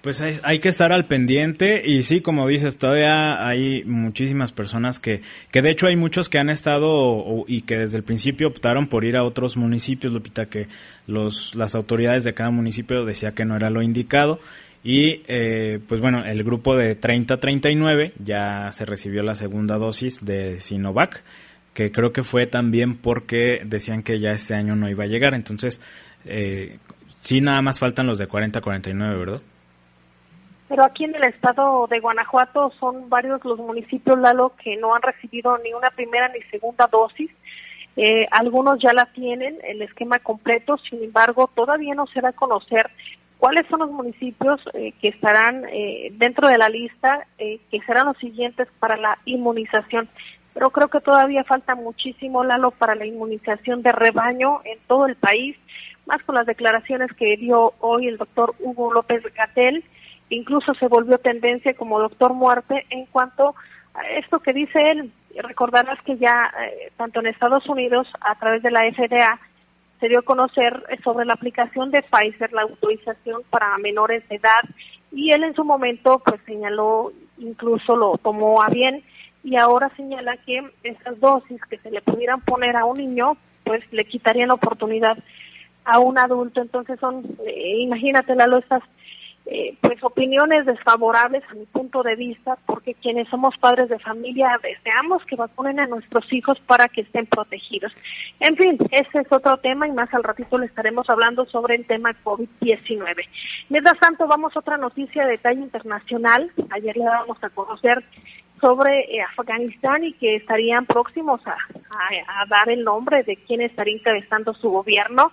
Pues 0.01 0.21
hay, 0.21 0.59
que 0.59 0.69
estar 0.69 0.93
al 0.93 1.07
pendiente 1.07 1.81
y 1.85 2.03
sí, 2.03 2.21
como 2.21 2.47
dices, 2.47 2.77
todavía 2.77 3.45
hay 3.45 3.83
muchísimas 3.83 4.53
personas 4.53 4.97
que, 4.97 5.21
que 5.51 5.61
de 5.61 5.71
hecho 5.71 5.87
hay 5.87 5.97
muchos 5.97 6.29
que 6.29 6.39
han 6.39 6.49
estado 6.49 7.43
y 7.47 7.63
que 7.63 7.77
desde 7.77 7.97
el 7.97 8.05
principio 8.05 8.47
optaron 8.47 8.87
por 8.87 9.03
ir 9.03 9.17
a 9.17 9.25
otros 9.25 9.57
municipios, 9.57 10.13
Lupita, 10.13 10.45
que 10.45 10.67
los, 11.05 11.53
las 11.53 11.75
autoridades 11.75 12.23
de 12.23 12.33
cada 12.33 12.49
municipio 12.49 13.03
decía 13.03 13.31
que 13.31 13.43
no 13.43 13.57
era 13.57 13.69
lo 13.69 13.81
indicado 13.81 14.39
y 14.83 15.23
eh, 15.27 15.79
pues 15.87 15.99
bueno, 15.99 16.23
el 16.23 16.43
grupo 16.43 16.75
de 16.75 16.99
30-39 16.99 18.13
ya 18.23 18.71
se 18.71 18.85
recibió 18.85 19.23
la 19.23 19.35
segunda 19.35 19.77
dosis 19.77 20.25
de 20.25 20.61
Sinovac, 20.61 21.23
que 21.73 21.91
creo 21.91 22.13
que 22.13 22.23
fue 22.23 22.47
también 22.47 22.97
porque 22.97 23.61
decían 23.65 24.03
que 24.03 24.19
ya 24.19 24.31
este 24.31 24.55
año 24.55 24.75
no 24.75 24.89
iba 24.89 25.03
a 25.03 25.07
llegar. 25.07 25.33
Entonces, 25.33 25.81
eh, 26.25 26.79
sí, 27.19 27.41
nada 27.41 27.61
más 27.61 27.79
faltan 27.79 28.07
los 28.07 28.17
de 28.17 28.27
40-49, 28.29 29.19
¿verdad? 29.19 29.41
Pero 30.69 30.85
aquí 30.85 31.03
en 31.03 31.15
el 31.15 31.23
estado 31.23 31.87
de 31.87 31.99
Guanajuato 31.99 32.71
son 32.79 33.09
varios 33.09 33.43
los 33.43 33.57
municipios, 33.57 34.17
Lalo, 34.19 34.53
que 34.63 34.77
no 34.77 34.93
han 34.93 35.01
recibido 35.01 35.57
ni 35.57 35.73
una 35.73 35.89
primera 35.89 36.29
ni 36.29 36.41
segunda 36.43 36.87
dosis. 36.87 37.31
Eh, 37.97 38.27
algunos 38.31 38.79
ya 38.81 38.93
la 38.93 39.07
tienen, 39.07 39.57
el 39.63 39.81
esquema 39.81 40.19
completo, 40.19 40.77
sin 40.89 41.03
embargo, 41.03 41.49
todavía 41.53 41.95
no 41.95 42.05
se 42.07 42.21
da 42.21 42.29
a 42.29 42.33
conocer 42.33 42.89
cuáles 43.39 43.65
son 43.67 43.79
los 43.79 43.89
municipios 43.89 44.59
eh, 44.73 44.93
que 45.01 45.07
estarán 45.07 45.65
eh, 45.71 46.11
dentro 46.17 46.47
de 46.47 46.57
la 46.57 46.69
lista, 46.69 47.25
eh, 47.37 47.59
que 47.71 47.79
serán 47.81 48.07
los 48.07 48.17
siguientes 48.17 48.67
para 48.79 48.97
la 48.97 49.17
inmunización. 49.25 50.09
Pero 50.53 50.69
creo 50.71 50.89
que 50.89 50.99
todavía 50.99 51.43
falta 51.45 51.73
muchísimo, 51.73 52.43
Lalo, 52.43 52.71
para 52.71 52.95
la 52.95 53.05
inmunización 53.05 53.81
de 53.81 53.93
rebaño 53.93 54.59
en 54.65 54.77
todo 54.87 55.05
el 55.05 55.15
país, 55.15 55.55
más 56.05 56.21
con 56.23 56.35
las 56.35 56.45
declaraciones 56.45 57.13
que 57.13 57.37
dio 57.37 57.73
hoy 57.79 58.07
el 58.07 58.17
doctor 58.17 58.53
Hugo 58.59 58.91
López 58.91 59.23
Gatel, 59.33 59.85
incluso 60.29 60.73
se 60.73 60.87
volvió 60.87 61.17
tendencia 61.17 61.73
como 61.75 61.99
doctor 61.99 62.33
muerte 62.33 62.85
en 62.89 63.05
cuanto 63.05 63.55
a 63.93 64.05
esto 64.17 64.39
que 64.39 64.53
dice 64.53 64.81
él. 64.91 65.13
Recordarás 65.37 66.01
que 66.03 66.17
ya 66.17 66.51
tanto 66.97 67.19
en 67.19 67.27
Estados 67.27 67.65
Unidos, 67.69 68.07
a 68.19 68.35
través 68.35 68.63
de 68.63 68.71
la 68.71 68.81
FDA, 68.91 69.39
se 69.99 70.07
dio 70.07 70.19
a 70.19 70.23
conocer 70.23 70.83
sobre 71.03 71.25
la 71.25 71.33
aplicación 71.33 71.91
de 71.91 72.03
Pfizer, 72.03 72.53
la 72.53 72.63
autorización 72.63 73.41
para 73.49 73.77
menores 73.77 74.27
de 74.29 74.37
edad, 74.37 74.61
y 75.11 75.31
él 75.31 75.43
en 75.43 75.55
su 75.55 75.63
momento 75.63 76.21
pues 76.25 76.39
señaló, 76.45 77.11
incluso 77.37 77.95
lo 77.95 78.17
tomó 78.17 78.61
a 78.61 78.69
bien, 78.69 79.03
y 79.43 79.57
ahora 79.57 79.91
señala 79.95 80.37
que 80.37 80.61
esas 80.83 81.19
dosis 81.19 81.61
que 81.69 81.79
se 81.79 81.91
le 81.91 82.01
pudieran 82.01 82.41
poner 82.41 82.75
a 82.75 82.85
un 82.85 82.97
niño, 82.97 83.37
pues 83.63 83.81
le 83.91 84.05
quitarían 84.05 84.51
oportunidad 84.51 85.17
a 85.85 85.99
un 85.99 86.17
adulto. 86.17 86.61
Entonces 86.61 86.99
son, 86.99 87.23
eh, 87.45 87.77
imagínate, 87.79 88.35
Lalo, 88.35 88.57
estas 88.57 88.83
eh, 89.51 89.75
pues 89.81 90.03
opiniones 90.03 90.67
desfavorables 90.67 91.43
a 91.49 91.55
mi 91.55 91.65
punto 91.65 92.03
de 92.03 92.15
vista, 92.15 92.55
porque 92.67 92.93
quienes 92.93 93.27
somos 93.29 93.57
padres 93.57 93.89
de 93.89 93.97
familia 93.97 94.59
deseamos 94.61 95.25
que 95.25 95.35
vacunen 95.35 95.79
a 95.79 95.87
nuestros 95.87 96.31
hijos 96.31 96.59
para 96.67 96.87
que 96.87 97.01
estén 97.01 97.25
protegidos. 97.25 97.91
En 98.39 98.55
fin, 98.55 98.77
ese 98.91 99.21
es 99.21 99.31
otro 99.31 99.57
tema 99.57 99.87
y 99.87 99.91
más 99.91 100.13
al 100.13 100.23
ratito 100.23 100.59
le 100.59 100.67
estaremos 100.67 101.09
hablando 101.09 101.45
sobre 101.47 101.75
el 101.77 101.87
tema 101.87 102.15
COVID-19. 102.23 103.27
Mientras 103.69 103.97
tanto, 103.97 104.27
vamos 104.27 104.55
a 104.55 104.59
otra 104.59 104.77
noticia 104.77 105.25
de 105.25 105.31
detalle 105.31 105.61
internacional. 105.61 106.51
Ayer 106.69 106.95
le 106.95 107.05
dábamos 107.05 107.43
a 107.43 107.49
conocer 107.49 108.03
sobre 108.61 108.99
eh, 108.99 109.21
Afganistán 109.35 110.03
y 110.03 110.13
que 110.13 110.35
estarían 110.35 110.85
próximos 110.85 111.41
a, 111.47 111.53
a 111.53 112.45
dar 112.45 112.69
el 112.69 112.83
nombre 112.83 113.23
de 113.23 113.35
quién 113.35 113.61
estaría 113.61 113.95
encabezando 113.95 114.53
su 114.53 114.69
gobierno 114.69 115.31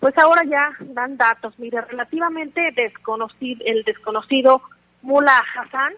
pues 0.00 0.16
ahora 0.18 0.42
ya 0.44 0.70
dan 0.80 1.16
datos. 1.16 1.58
Mire, 1.58 1.80
relativamente 1.82 2.72
desconocido, 2.74 3.64
el 3.66 3.82
desconocido 3.84 4.62
Mullah 5.02 5.42
Hassan 5.56 5.94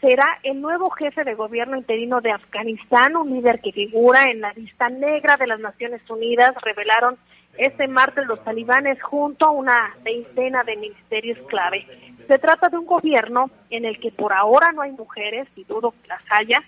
será 0.00 0.38
el 0.42 0.60
nuevo 0.60 0.90
jefe 0.90 1.24
de 1.24 1.34
gobierno 1.34 1.76
interino 1.76 2.20
de 2.20 2.32
Afganistán, 2.32 3.16
un 3.16 3.30
líder 3.30 3.60
que 3.60 3.72
figura 3.72 4.26
en 4.30 4.40
la 4.40 4.52
lista 4.52 4.88
negra 4.88 5.36
de 5.36 5.46
las 5.46 5.60
Naciones 5.60 6.00
Unidas, 6.08 6.52
revelaron 6.62 7.18
este 7.58 7.88
martes 7.88 8.26
los 8.26 8.42
talibanes 8.42 9.02
junto 9.02 9.46
a 9.46 9.50
una 9.50 9.94
veintena 10.02 10.62
de 10.64 10.76
ministerios 10.76 11.38
clave. 11.48 11.86
Se 12.26 12.38
trata 12.38 12.68
de 12.68 12.78
un 12.78 12.86
gobierno 12.86 13.50
en 13.70 13.84
el 13.84 13.98
que 14.00 14.12
por 14.12 14.32
ahora 14.32 14.72
no 14.72 14.82
hay 14.82 14.92
mujeres, 14.92 15.48
y 15.56 15.64
dudo 15.64 15.90
que 15.90 16.08
las 16.08 16.22
haya, 16.30 16.62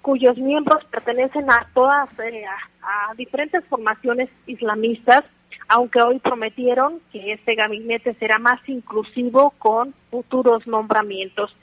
cuyos 0.00 0.36
miembros 0.36 0.84
pertenecen 0.84 1.50
a 1.50 1.66
todas, 1.74 2.08
eh, 2.20 2.44
a 2.82 3.14
diferentes 3.14 3.64
formaciones 3.66 4.28
islamistas, 4.46 5.24
aunque 5.68 6.00
hoy 6.02 6.18
prometieron 6.18 7.00
que 7.12 7.32
este 7.32 7.54
gabinete 7.54 8.14
será 8.14 8.38
más 8.38 8.60
inclusivo 8.68 9.50
con 9.58 9.94
futuros 10.10 10.66
nombramientos. 10.66 11.54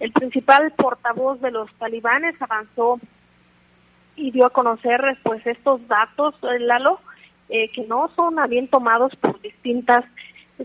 El 0.00 0.12
principal 0.12 0.72
portavoz 0.72 1.40
de 1.40 1.50
los 1.50 1.72
talibanes 1.74 2.40
avanzó 2.40 2.98
y 4.16 4.30
dio 4.30 4.46
a 4.46 4.50
conocer 4.50 5.00
pues 5.22 5.46
estos 5.46 5.86
datos, 5.88 6.34
eh, 6.42 6.58
Lalo, 6.60 7.00
eh, 7.48 7.70
que 7.72 7.82
no 7.86 8.10
son 8.16 8.36
bien 8.48 8.68
tomados 8.68 9.14
por 9.16 9.40
distintas, 9.40 10.04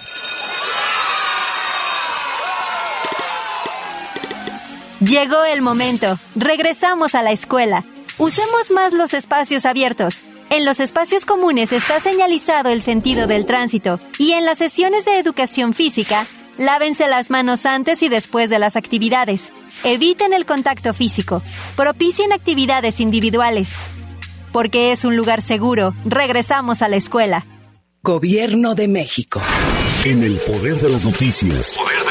Llegó 5.02 5.44
el 5.46 5.64
momento. 5.64 6.20
Regresamos 6.36 7.16
a 7.16 7.24
la 7.24 7.32
escuela. 7.32 7.84
Usemos 8.20 8.70
más 8.70 8.94
los 8.94 9.16
espacios 9.16 9.66
abiertos. 9.66 10.22
En 10.52 10.64
los 10.64 10.80
espacios 10.80 11.26
comunes 11.26 11.72
está 11.72 12.00
señalizado 12.00 12.70
el 12.70 12.84
sentido 12.84 13.26
del 13.26 13.48
tránsito 13.48 14.00
y 14.20 14.34
en 14.34 14.46
las 14.46 14.60
sesiones 14.60 15.04
de 15.06 15.18
educación 15.18 15.74
física, 15.74 16.28
lávense 16.60 17.08
las 17.08 17.32
manos 17.32 17.66
antes 17.66 18.04
y 18.04 18.10
después 18.10 18.52
de 18.52 18.60
las 18.60 18.76
actividades. 18.76 19.52
Eviten 19.84 20.34
el 20.34 20.46
contacto 20.46 20.94
físico. 20.94 21.42
Propicien 21.76 22.32
actividades 22.32 23.00
individuales. 23.00 23.72
Porque 24.52 24.92
es 24.92 25.04
un 25.04 25.16
lugar 25.16 25.42
seguro, 25.42 25.96
regresamos 26.06 26.84
a 26.84 26.90
la 26.90 26.98
escuela. 26.98 27.48
Gobierno 28.04 28.76
de 28.76 28.88
México. 28.88 29.42
En 30.06 30.22
el 30.22 30.38
poder 30.38 30.76
de 30.76 30.90
las 30.90 31.06
noticias. 31.06 31.78
Poder 31.80 32.04
de 32.04 32.11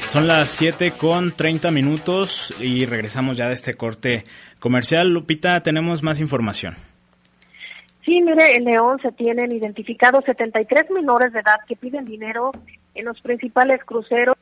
Son 0.07 0.27
las 0.27 0.51
7 0.51 0.91
con 0.91 1.31
30 1.31 1.71
minutos 1.71 2.53
y 2.59 2.85
regresamos 2.85 3.37
ya 3.37 3.47
de 3.47 3.53
este 3.53 3.73
corte 3.75 4.25
comercial. 4.59 5.09
Lupita, 5.09 5.63
tenemos 5.63 6.03
más 6.03 6.19
información. 6.19 6.75
Sí, 8.09 8.23
mire, 8.23 8.55
en 8.55 8.63
León 8.63 8.99
se 9.03 9.11
tienen 9.11 9.51
identificados 9.51 10.25
73 10.25 10.89
menores 10.89 11.31
de 11.31 11.41
edad 11.41 11.59
que 11.67 11.75
piden 11.75 12.05
dinero 12.05 12.51
en 12.95 13.05
los 13.05 13.21
principales 13.21 13.85
cruceros 13.85 14.35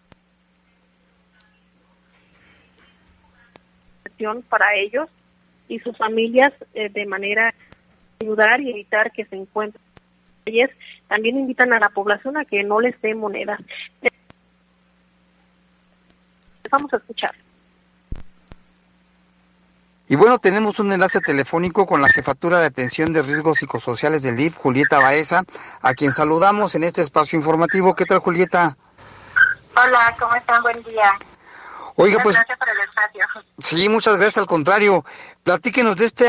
para 4.48 4.74
ellos 4.76 5.10
y 5.68 5.80
sus 5.80 5.98
familias 5.98 6.54
eh, 6.76 6.88
de 6.88 7.06
manera 7.06 7.54
ayudar 8.22 8.62
y 8.62 8.70
evitar 8.70 9.12
que 9.12 9.26
se 9.26 9.36
encuentren. 9.36 9.84
Ellos 10.46 10.70
también 11.10 11.38
invitan 11.38 11.74
a 11.74 11.80
la 11.80 11.90
población 11.90 12.38
a 12.38 12.46
que 12.46 12.64
no 12.64 12.80
les 12.80 13.00
dé 13.02 13.16
monedas. 13.16 13.60
Vamos 16.72 16.94
a 16.94 16.98
escuchar. 16.98 17.36
Y 20.10 20.16
bueno, 20.16 20.40
tenemos 20.40 20.80
un 20.80 20.94
enlace 20.94 21.20
telefónico 21.20 21.86
con 21.86 22.02
la 22.02 22.08
Jefatura 22.08 22.60
de 22.60 22.68
Atención 22.68 23.12
de 23.12 23.22
Riesgos 23.22 23.58
Psicosociales 23.58 24.24
del 24.24 24.38
DIF, 24.38 24.56
Julieta 24.56 25.00
Baeza, 25.00 25.44
a 25.82 25.94
quien 25.94 26.14
saludamos 26.14 26.76
en 26.76 26.84
este 26.86 27.02
espacio 27.02 27.38
informativo. 27.38 27.94
¿Qué 27.94 28.06
tal, 28.06 28.20
Julieta? 28.20 28.78
Hola, 29.76 30.16
¿cómo 30.18 30.34
están? 30.36 30.64
Buen 30.64 30.82
día. 30.84 31.12
Oiga, 31.96 32.24
pues... 32.24 32.38
Gracias 32.38 32.58
por 32.58 32.70
el 32.70 32.80
espacio. 32.80 33.26
Sí, 33.60 33.90
muchas 33.90 34.16
gracias, 34.16 34.38
al 34.38 34.46
contrario. 34.46 35.04
Platíquenos 35.44 35.98
de 35.98 36.06
este... 36.06 36.26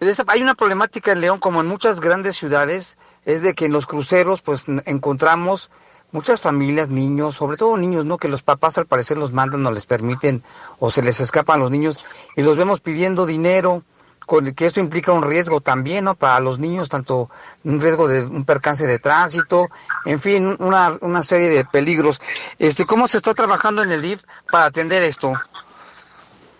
De 0.00 0.10
esta, 0.10 0.24
hay 0.26 0.42
una 0.42 0.54
problemática 0.54 1.12
en 1.12 1.22
León, 1.22 1.38
como 1.38 1.62
en 1.62 1.66
muchas 1.66 2.00
grandes 2.00 2.36
ciudades, 2.36 2.98
es 3.24 3.40
de 3.40 3.54
que 3.54 3.64
en 3.64 3.72
los 3.72 3.86
cruceros, 3.86 4.42
pues, 4.42 4.66
encontramos 4.84 5.70
muchas 6.14 6.40
familias, 6.40 6.88
niños, 6.88 7.34
sobre 7.34 7.56
todo 7.56 7.76
niños, 7.76 8.04
¿no? 8.04 8.18
Que 8.18 8.28
los 8.28 8.42
papás 8.42 8.78
al 8.78 8.86
parecer 8.86 9.18
los 9.18 9.32
mandan, 9.32 9.64
no 9.64 9.72
les 9.72 9.84
permiten 9.84 10.44
o 10.78 10.92
se 10.92 11.02
les 11.02 11.18
escapan 11.18 11.58
los 11.58 11.72
niños 11.72 12.00
y 12.36 12.42
los 12.42 12.56
vemos 12.56 12.80
pidiendo 12.80 13.26
dinero, 13.26 13.82
con 14.24 14.54
que 14.54 14.64
esto 14.64 14.78
implica 14.78 15.10
un 15.12 15.28
riesgo 15.28 15.60
también, 15.60 16.04
¿no? 16.04 16.14
Para 16.14 16.38
los 16.38 16.60
niños, 16.60 16.88
tanto 16.88 17.28
un 17.64 17.80
riesgo 17.80 18.06
de 18.06 18.22
un 18.24 18.44
percance 18.44 18.86
de 18.86 19.00
tránsito, 19.00 19.68
en 20.06 20.20
fin, 20.20 20.56
una, 20.60 20.96
una 21.00 21.24
serie 21.24 21.48
de 21.48 21.64
peligros. 21.64 22.20
Este, 22.60 22.86
¿Cómo 22.86 23.08
se 23.08 23.16
está 23.16 23.34
trabajando 23.34 23.82
en 23.82 23.90
el 23.90 24.00
DIF 24.00 24.22
para 24.52 24.66
atender 24.66 25.02
esto? 25.02 25.32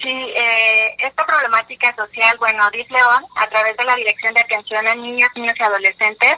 Sí, 0.03 0.11
eh, 0.11 0.97
esta 0.99 1.25
problemática 1.25 1.95
social, 1.95 2.37
bueno, 2.39 2.69
DIF 2.73 2.91
León, 2.91 3.25
a 3.37 3.49
través 3.49 3.77
de 3.77 3.85
la 3.85 3.95
Dirección 3.95 4.35
de 4.35 4.41
Atención 4.41 4.87
a 4.89 4.97
Niños, 4.97 5.31
Niños 5.37 5.55
y 5.59 5.63
Adolescentes, 5.63 6.37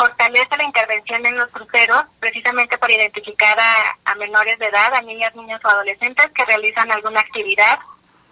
fortalece 0.00 0.56
la 0.56 0.64
intervención 0.64 1.26
en 1.26 1.36
los 1.36 1.50
cruceros 1.50 2.04
precisamente 2.20 2.78
para 2.78 2.94
identificar 2.94 3.54
a, 4.06 4.14
menores 4.14 4.58
de 4.58 4.66
edad, 4.66 4.94
a 4.94 5.02
niñas, 5.02 5.34
niños 5.34 5.60
o 5.62 5.68
adolescentes 5.68 6.26
que 6.34 6.44
realizan 6.46 6.90
alguna 6.90 7.20
actividad 7.20 7.78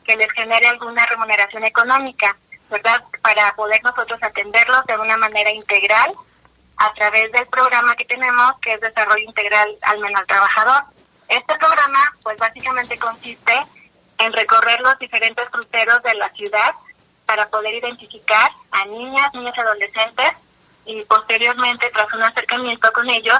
que 0.02 0.16
les 0.16 0.32
genere 0.32 0.66
alguna 0.66 1.04
remuneración 1.04 1.64
económica, 1.64 2.34
¿verdad? 2.70 3.04
Para 3.20 3.54
poder 3.54 3.82
nosotros 3.84 4.18
atenderlos 4.22 4.86
de 4.86 4.96
una 4.96 5.18
manera 5.18 5.50
integral 5.50 6.14
a 6.78 6.92
través 6.94 7.30
del 7.32 7.46
programa 7.48 7.94
que 7.96 8.06
tenemos, 8.06 8.58
que 8.62 8.72
es 8.72 8.80
Desarrollo 8.80 9.24
Integral 9.24 9.68
al 9.82 9.98
Menor 9.98 10.24
Trabajador. 10.24 10.84
Este 11.28 11.54
programa, 11.58 12.14
pues 12.22 12.38
básicamente 12.38 12.98
consiste 12.98 13.52
en 14.16 14.32
recorrer 14.32 14.80
los 14.80 14.98
diferentes 14.98 15.46
cruceros 15.50 16.02
de 16.02 16.14
la 16.14 16.30
ciudad 16.30 16.72
para 17.26 17.46
poder 17.50 17.74
identificar 17.74 18.50
a 18.70 18.86
niñas, 18.86 19.34
niños 19.34 19.54
y 19.54 19.60
adolescentes 19.60 20.47
y 20.88 21.04
posteriormente, 21.04 21.90
tras 21.90 22.12
un 22.14 22.22
acercamiento 22.22 22.90
con 22.92 23.08
ellos, 23.10 23.38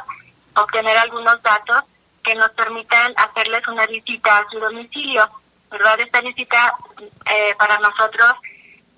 obtener 0.55 0.97
algunos 0.99 1.43
datos 1.43 1.83
que 2.23 2.35
nos 2.35 2.51
permitan 2.51 3.15
hacerles 3.17 3.67
una 3.67 3.87
visita 3.87 4.39
a 4.39 4.49
su 4.51 4.59
domicilio. 4.59 5.27
¿Verdad? 5.71 5.99
Esta 6.01 6.21
visita 6.21 6.75
eh, 7.27 7.55
para 7.59 7.79
nosotros 7.79 8.35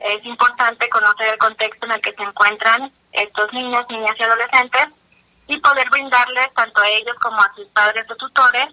es 0.00 0.24
importante 0.24 0.88
conocer 0.88 1.28
el 1.28 1.38
contexto 1.38 1.86
en 1.86 1.92
el 1.92 2.00
que 2.00 2.12
se 2.12 2.22
encuentran 2.22 2.92
estos 3.12 3.52
niños, 3.52 3.86
niñas 3.88 4.16
y 4.18 4.22
adolescentes 4.22 4.88
y 5.46 5.58
poder 5.58 5.88
brindarles 5.90 6.52
tanto 6.54 6.80
a 6.80 6.88
ellos 6.88 7.16
como 7.20 7.40
a 7.40 7.52
sus 7.54 7.66
padres 7.68 8.08
o 8.10 8.16
tutores 8.16 8.66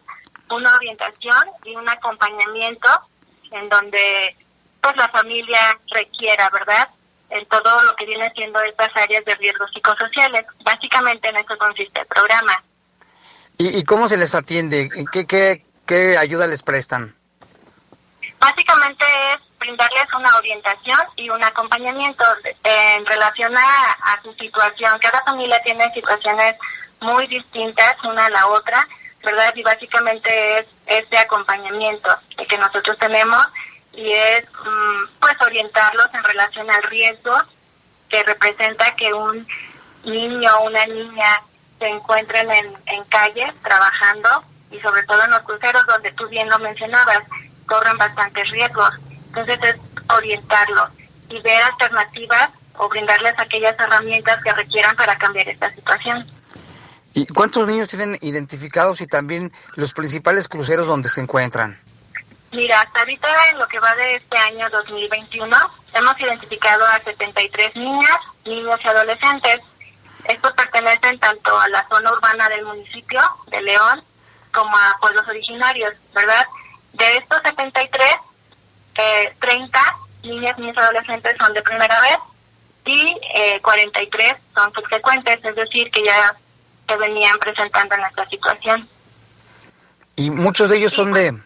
una 0.49 0.75
orientación 0.75 1.43
y 1.65 1.75
un 1.75 1.87
acompañamiento 1.87 2.89
en 3.51 3.69
donde 3.69 4.35
pues 4.81 4.95
la 4.95 5.09
familia 5.09 5.77
requiera, 5.91 6.49
¿verdad? 6.49 6.89
En 7.29 7.45
todo 7.47 7.83
lo 7.83 7.95
que 7.95 8.05
viene 8.05 8.31
siendo 8.35 8.61
estas 8.61 8.95
áreas 8.95 9.23
de 9.25 9.35
riesgos 9.35 9.71
psicosociales. 9.73 10.45
Básicamente 10.63 11.29
en 11.29 11.37
eso 11.37 11.57
consiste 11.57 11.99
el 11.99 12.07
programa. 12.07 12.63
¿Y, 13.57 13.83
cómo 13.85 14.07
se 14.07 14.17
les 14.17 14.35
atiende? 14.35 14.89
¿Qué, 15.11 15.25
qué, 15.25 15.65
qué 15.85 16.17
ayuda 16.17 16.45
les 16.45 16.61
prestan? 16.61 17.15
Básicamente 18.39 19.03
es 19.33 19.41
brindarles 19.57 20.13
una 20.15 20.37
orientación 20.37 20.99
y 21.15 21.29
un 21.31 21.43
acompañamiento 21.43 22.23
en 22.63 23.05
relación 23.05 23.57
a, 23.57 23.91
a 24.03 24.21
su 24.21 24.31
situación. 24.35 24.99
Cada 24.99 25.23
familia 25.23 25.59
tiene 25.63 25.91
situaciones 25.93 26.55
muy 26.99 27.25
distintas 27.27 27.95
una 28.03 28.25
a 28.25 28.29
la 28.29 28.47
otra, 28.47 28.87
¿verdad? 29.23 29.53
Y 29.55 29.63
básicamente 29.63 30.59
es 30.59 30.67
este 30.85 31.17
acompañamiento 31.17 32.09
que 32.47 32.57
nosotros 32.57 32.97
tenemos 32.99 33.45
y 33.97 34.11
es 34.13 34.45
mm, 34.45 35.19
pues 35.19 35.33
orientarlos 35.41 36.07
en 36.13 36.23
relación 36.23 36.69
al 36.69 36.83
riesgo 36.83 37.35
que 38.09 38.23
representa 38.23 38.95
que 38.95 39.11
un 39.11 39.45
niño 40.05 40.55
o 40.57 40.67
una 40.67 40.85
niña 40.85 41.41
se 41.79 41.87
encuentren 41.87 42.49
en, 42.49 42.73
en 42.85 43.03
calles 43.05 43.53
trabajando 43.63 44.29
y 44.71 44.79
sobre 44.79 45.03
todo 45.03 45.23
en 45.25 45.31
los 45.31 45.41
cruceros 45.41 45.85
donde 45.87 46.11
tú 46.11 46.27
bien 46.27 46.47
lo 46.47 46.59
mencionabas, 46.59 47.19
corren 47.65 47.97
bastantes 47.97 48.49
riesgos. 48.51 48.91
Entonces 49.27 49.59
es 49.63 49.75
orientarlos 50.15 50.91
y 51.29 51.41
ver 51.41 51.61
alternativas 51.63 52.49
o 52.77 52.87
brindarles 52.89 53.33
aquellas 53.37 53.77
herramientas 53.79 54.41
que 54.43 54.51
requieran 54.53 54.95
para 54.95 55.17
cambiar 55.17 55.49
esta 55.49 55.73
situación. 55.73 56.25
¿Y 57.15 57.25
cuántos 57.25 57.67
niños 57.67 57.87
tienen 57.87 58.19
identificados 58.21 59.01
y 59.01 59.07
también 59.07 59.51
los 59.73 59.93
principales 59.93 60.47
cruceros 60.47 60.85
donde 60.85 61.09
se 61.09 61.19
encuentran? 61.19 61.81
Mira, 62.51 62.81
hasta 62.81 62.99
ahorita 62.99 63.27
en 63.51 63.59
lo 63.59 63.67
que 63.67 63.79
va 63.79 63.93
de 63.95 64.15
este 64.15 64.37
año 64.37 64.69
2021, 64.69 65.57
hemos 65.93 66.19
identificado 66.19 66.85
a 66.85 67.03
73 67.03 67.75
niñas, 67.75 68.17
niños 68.45 68.79
y 68.83 68.87
adolescentes. 68.87 69.57
Estos 70.23 70.53
pertenecen 70.53 71.19
tanto 71.19 71.57
a 71.59 71.67
la 71.69 71.85
zona 71.87 72.11
urbana 72.11 72.47
del 72.49 72.65
municipio 72.65 73.21
de 73.47 73.61
León 73.61 74.01
como 74.53 74.75
a 74.75 74.97
pueblos 75.01 75.27
originarios, 75.27 75.93
¿verdad? 76.13 76.45
De 76.93 77.17
estos 77.17 77.41
73, 77.43 78.15
eh, 78.95 79.35
30 79.39 79.79
niñas, 80.23 80.57
niños 80.57 80.75
y 80.75 80.79
adolescentes 80.79 81.37
son 81.37 81.53
de 81.53 81.61
primera 81.61 81.99
vez 82.01 82.17
y 82.85 83.15
eh, 83.35 83.59
43 83.61 84.33
son 84.55 84.73
subsecuentes, 84.73 85.43
es 85.43 85.55
decir, 85.55 85.91
que 85.91 86.03
ya 86.03 86.33
se 86.87 86.95
venían 86.95 87.37
presentando 87.39 87.95
en 87.95 88.05
esta 88.05 88.25
situación. 88.29 88.87
Y 90.15 90.31
muchos 90.31 90.69
de 90.69 90.77
ellos 90.77 90.93
son 90.93 91.13
de 91.13 91.37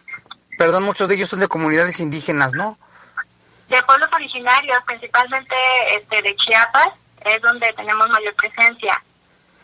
perdón, 0.62 0.84
muchos 0.84 1.10
de 1.10 1.16
ellos 1.16 1.28
son 1.28 1.40
de 1.40 1.48
comunidades 1.48 2.00
indígenas, 2.00 2.54
¿no? 2.54 2.78
De 3.68 3.82
pueblos 3.82 4.08
originarios, 4.14 4.78
principalmente 4.86 5.56
este, 5.96 6.22
de 6.22 6.36
Chiapas, 6.36 6.90
es 7.26 7.42
donde 7.42 7.74
tenemos 7.74 8.08
mayor 8.10 8.36
presencia. 8.36 9.02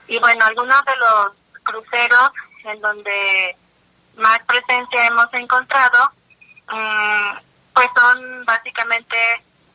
Y 0.07 0.17
bueno, 0.17 0.43
algunos 0.43 0.83
de 0.85 0.95
los 0.95 1.33
cruceros 1.61 2.31
en 2.63 2.81
donde 2.81 3.55
más 4.15 4.39
presencia 4.47 5.05
hemos 5.05 5.31
encontrado, 5.33 6.09
mm, 6.71 7.37
pues 7.75 7.87
son 7.95 8.45
básicamente 8.45 9.17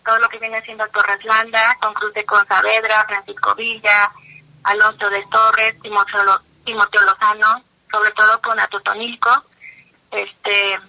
todo 0.05 0.19
lo 0.19 0.29
que 0.29 0.41
viene 0.41 0.61
siendo 0.63 0.89
Torres 0.89 1.25
Landa, 1.25 1.79
con 1.81 1.95
Cruz 1.95 2.13
de 2.15 2.25
Consavedra, 2.25 3.05
Francisco 3.07 3.55
Villa, 3.55 4.11
Alonso 4.65 5.09
de 5.09 5.25
Torres, 5.31 5.81
Timoteo, 5.83 6.25
Lozano, 6.65 7.63
sobre 7.93 8.11
todo 8.11 8.43
con 8.43 8.59
Atotonilco, 8.59 9.45
este 10.11 10.81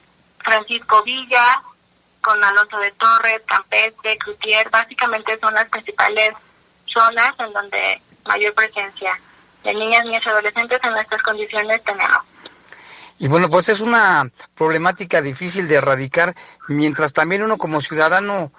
Francisco 0.44 1.04
Villa, 1.04 1.62
con 2.22 2.44
Alonso 2.44 2.78
de 2.78 2.92
Torres, 2.94 3.42
Campestre, 3.46 4.18
Crutier, 4.18 4.70
básicamente 4.70 5.38
son 5.40 5.54
las 5.54 5.68
principales 5.70 6.34
zonas 6.86 7.34
en 7.40 7.52
donde 7.52 8.02
mayor 8.26 8.54
presencia 8.54 9.20
de 9.64 9.74
niñas, 9.74 10.06
niñas 10.06 10.24
y 10.26 10.30
adolescentes 10.30 10.80
en 10.84 10.98
estas 10.98 11.22
condiciones 11.22 11.84
tenemos. 11.84 12.22
Y 13.20 13.28
bueno, 13.28 13.50
pues 13.50 13.70
es 13.70 13.80
una 13.80 14.30
problemática 14.56 15.22
difícil 15.22 15.68
de 15.68 15.76
erradicar, 15.76 16.34
mientras 16.68 17.14
también 17.14 17.44
uno 17.44 17.58
como 17.58 17.82
ciudadano 17.82 18.52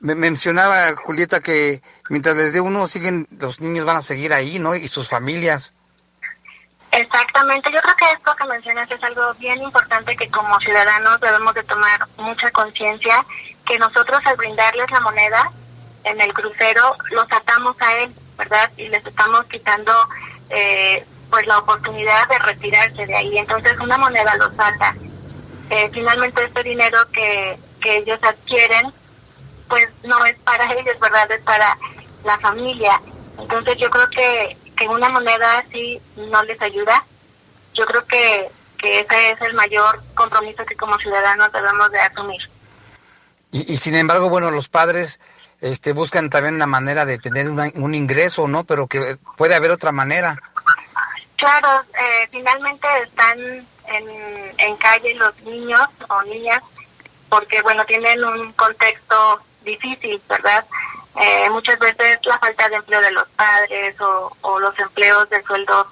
me 0.00 0.14
mencionaba 0.14 0.94
Julieta 0.96 1.40
que 1.40 1.82
mientras 2.08 2.36
les 2.36 2.52
dé 2.52 2.60
uno 2.60 2.86
siguen 2.86 3.26
los 3.30 3.60
niños 3.60 3.84
van 3.84 3.96
a 3.96 4.02
seguir 4.02 4.32
ahí, 4.32 4.58
¿no? 4.58 4.74
Y 4.74 4.88
sus 4.88 5.08
familias. 5.08 5.74
Exactamente, 6.90 7.70
yo 7.70 7.80
creo 7.80 7.96
que 7.96 8.12
esto 8.12 8.34
que 8.34 8.46
mencionas 8.46 8.90
es 8.90 9.02
algo 9.04 9.34
bien 9.34 9.62
importante 9.62 10.16
que 10.16 10.30
como 10.30 10.58
ciudadanos 10.60 11.20
debemos 11.20 11.54
de 11.54 11.62
tomar 11.64 12.00
mucha 12.16 12.50
conciencia, 12.50 13.24
que 13.66 13.78
nosotros 13.78 14.20
al 14.24 14.36
brindarles 14.36 14.90
la 14.90 15.00
moneda 15.00 15.52
en 16.04 16.20
el 16.20 16.32
crucero 16.32 16.96
los 17.10 17.30
atamos 17.30 17.76
a 17.80 17.98
él, 17.98 18.14
¿verdad? 18.36 18.70
Y 18.76 18.88
les 18.88 19.04
estamos 19.06 19.44
quitando 19.44 19.92
eh, 20.48 21.04
pues 21.30 21.46
la 21.46 21.58
oportunidad 21.58 22.26
de 22.28 22.38
retirarse 22.38 23.06
de 23.06 23.14
ahí. 23.14 23.38
Entonces 23.38 23.78
una 23.78 23.98
moneda 23.98 24.34
los 24.36 24.52
ata. 24.58 24.94
Eh, 25.70 25.90
finalmente 25.92 26.42
este 26.44 26.62
dinero 26.62 26.98
que, 27.12 27.58
que 27.80 27.98
ellos 27.98 28.18
adquieren 28.22 28.90
pues 29.68 29.86
no 30.02 30.24
es 30.24 30.38
para 30.38 30.72
ellos, 30.72 30.98
¿verdad? 30.98 31.30
Es 31.30 31.42
para 31.42 31.76
la 32.24 32.38
familia. 32.38 33.00
Entonces 33.38 33.76
yo 33.78 33.90
creo 33.90 34.08
que 34.10 34.56
que 34.78 34.88
una 34.88 35.08
moneda 35.08 35.58
así 35.58 36.00
no 36.16 36.42
les 36.44 36.60
ayuda. 36.62 37.04
Yo 37.74 37.84
creo 37.84 38.06
que, 38.06 38.48
que 38.78 39.00
ese 39.00 39.32
es 39.32 39.40
el 39.42 39.54
mayor 39.54 40.00
compromiso 40.14 40.64
que 40.64 40.76
como 40.76 40.96
ciudadanos 40.98 41.52
debemos 41.52 41.90
de 41.90 42.00
asumir. 42.00 42.40
Y, 43.50 43.78
sin 43.78 43.94
embargo, 43.94 44.28
bueno, 44.28 44.50
los 44.50 44.68
padres 44.68 45.20
este, 45.60 45.92
buscan 45.92 46.30
también 46.30 46.54
una 46.54 46.66
manera 46.66 47.06
de 47.06 47.18
tener 47.18 47.48
un 47.48 47.94
ingreso, 47.94 48.46
¿no? 48.46 48.64
Pero 48.64 48.86
que 48.86 49.16
puede 49.36 49.54
haber 49.54 49.70
otra 49.70 49.90
manera. 49.90 50.36
Claro, 51.36 51.82
eh, 51.98 52.28
finalmente 52.30 52.86
están 53.02 53.38
en, 53.38 54.54
en 54.58 54.76
calle 54.76 55.14
los 55.14 55.40
niños 55.42 55.88
o 56.08 56.22
niñas 56.24 56.62
porque, 57.30 57.62
bueno, 57.62 57.84
tienen 57.86 58.22
un 58.24 58.52
contexto 58.52 59.40
difícil, 59.64 60.20
¿verdad? 60.28 60.64
Eh, 61.20 61.50
muchas 61.50 61.78
veces 61.80 62.18
la 62.24 62.38
falta 62.38 62.68
de 62.68 62.76
empleo 62.76 63.00
de 63.00 63.10
los 63.10 63.28
padres 63.30 63.96
o, 64.00 64.58
los 64.60 64.78
empleos 64.78 65.28
de 65.30 65.42
sueldo 65.42 65.88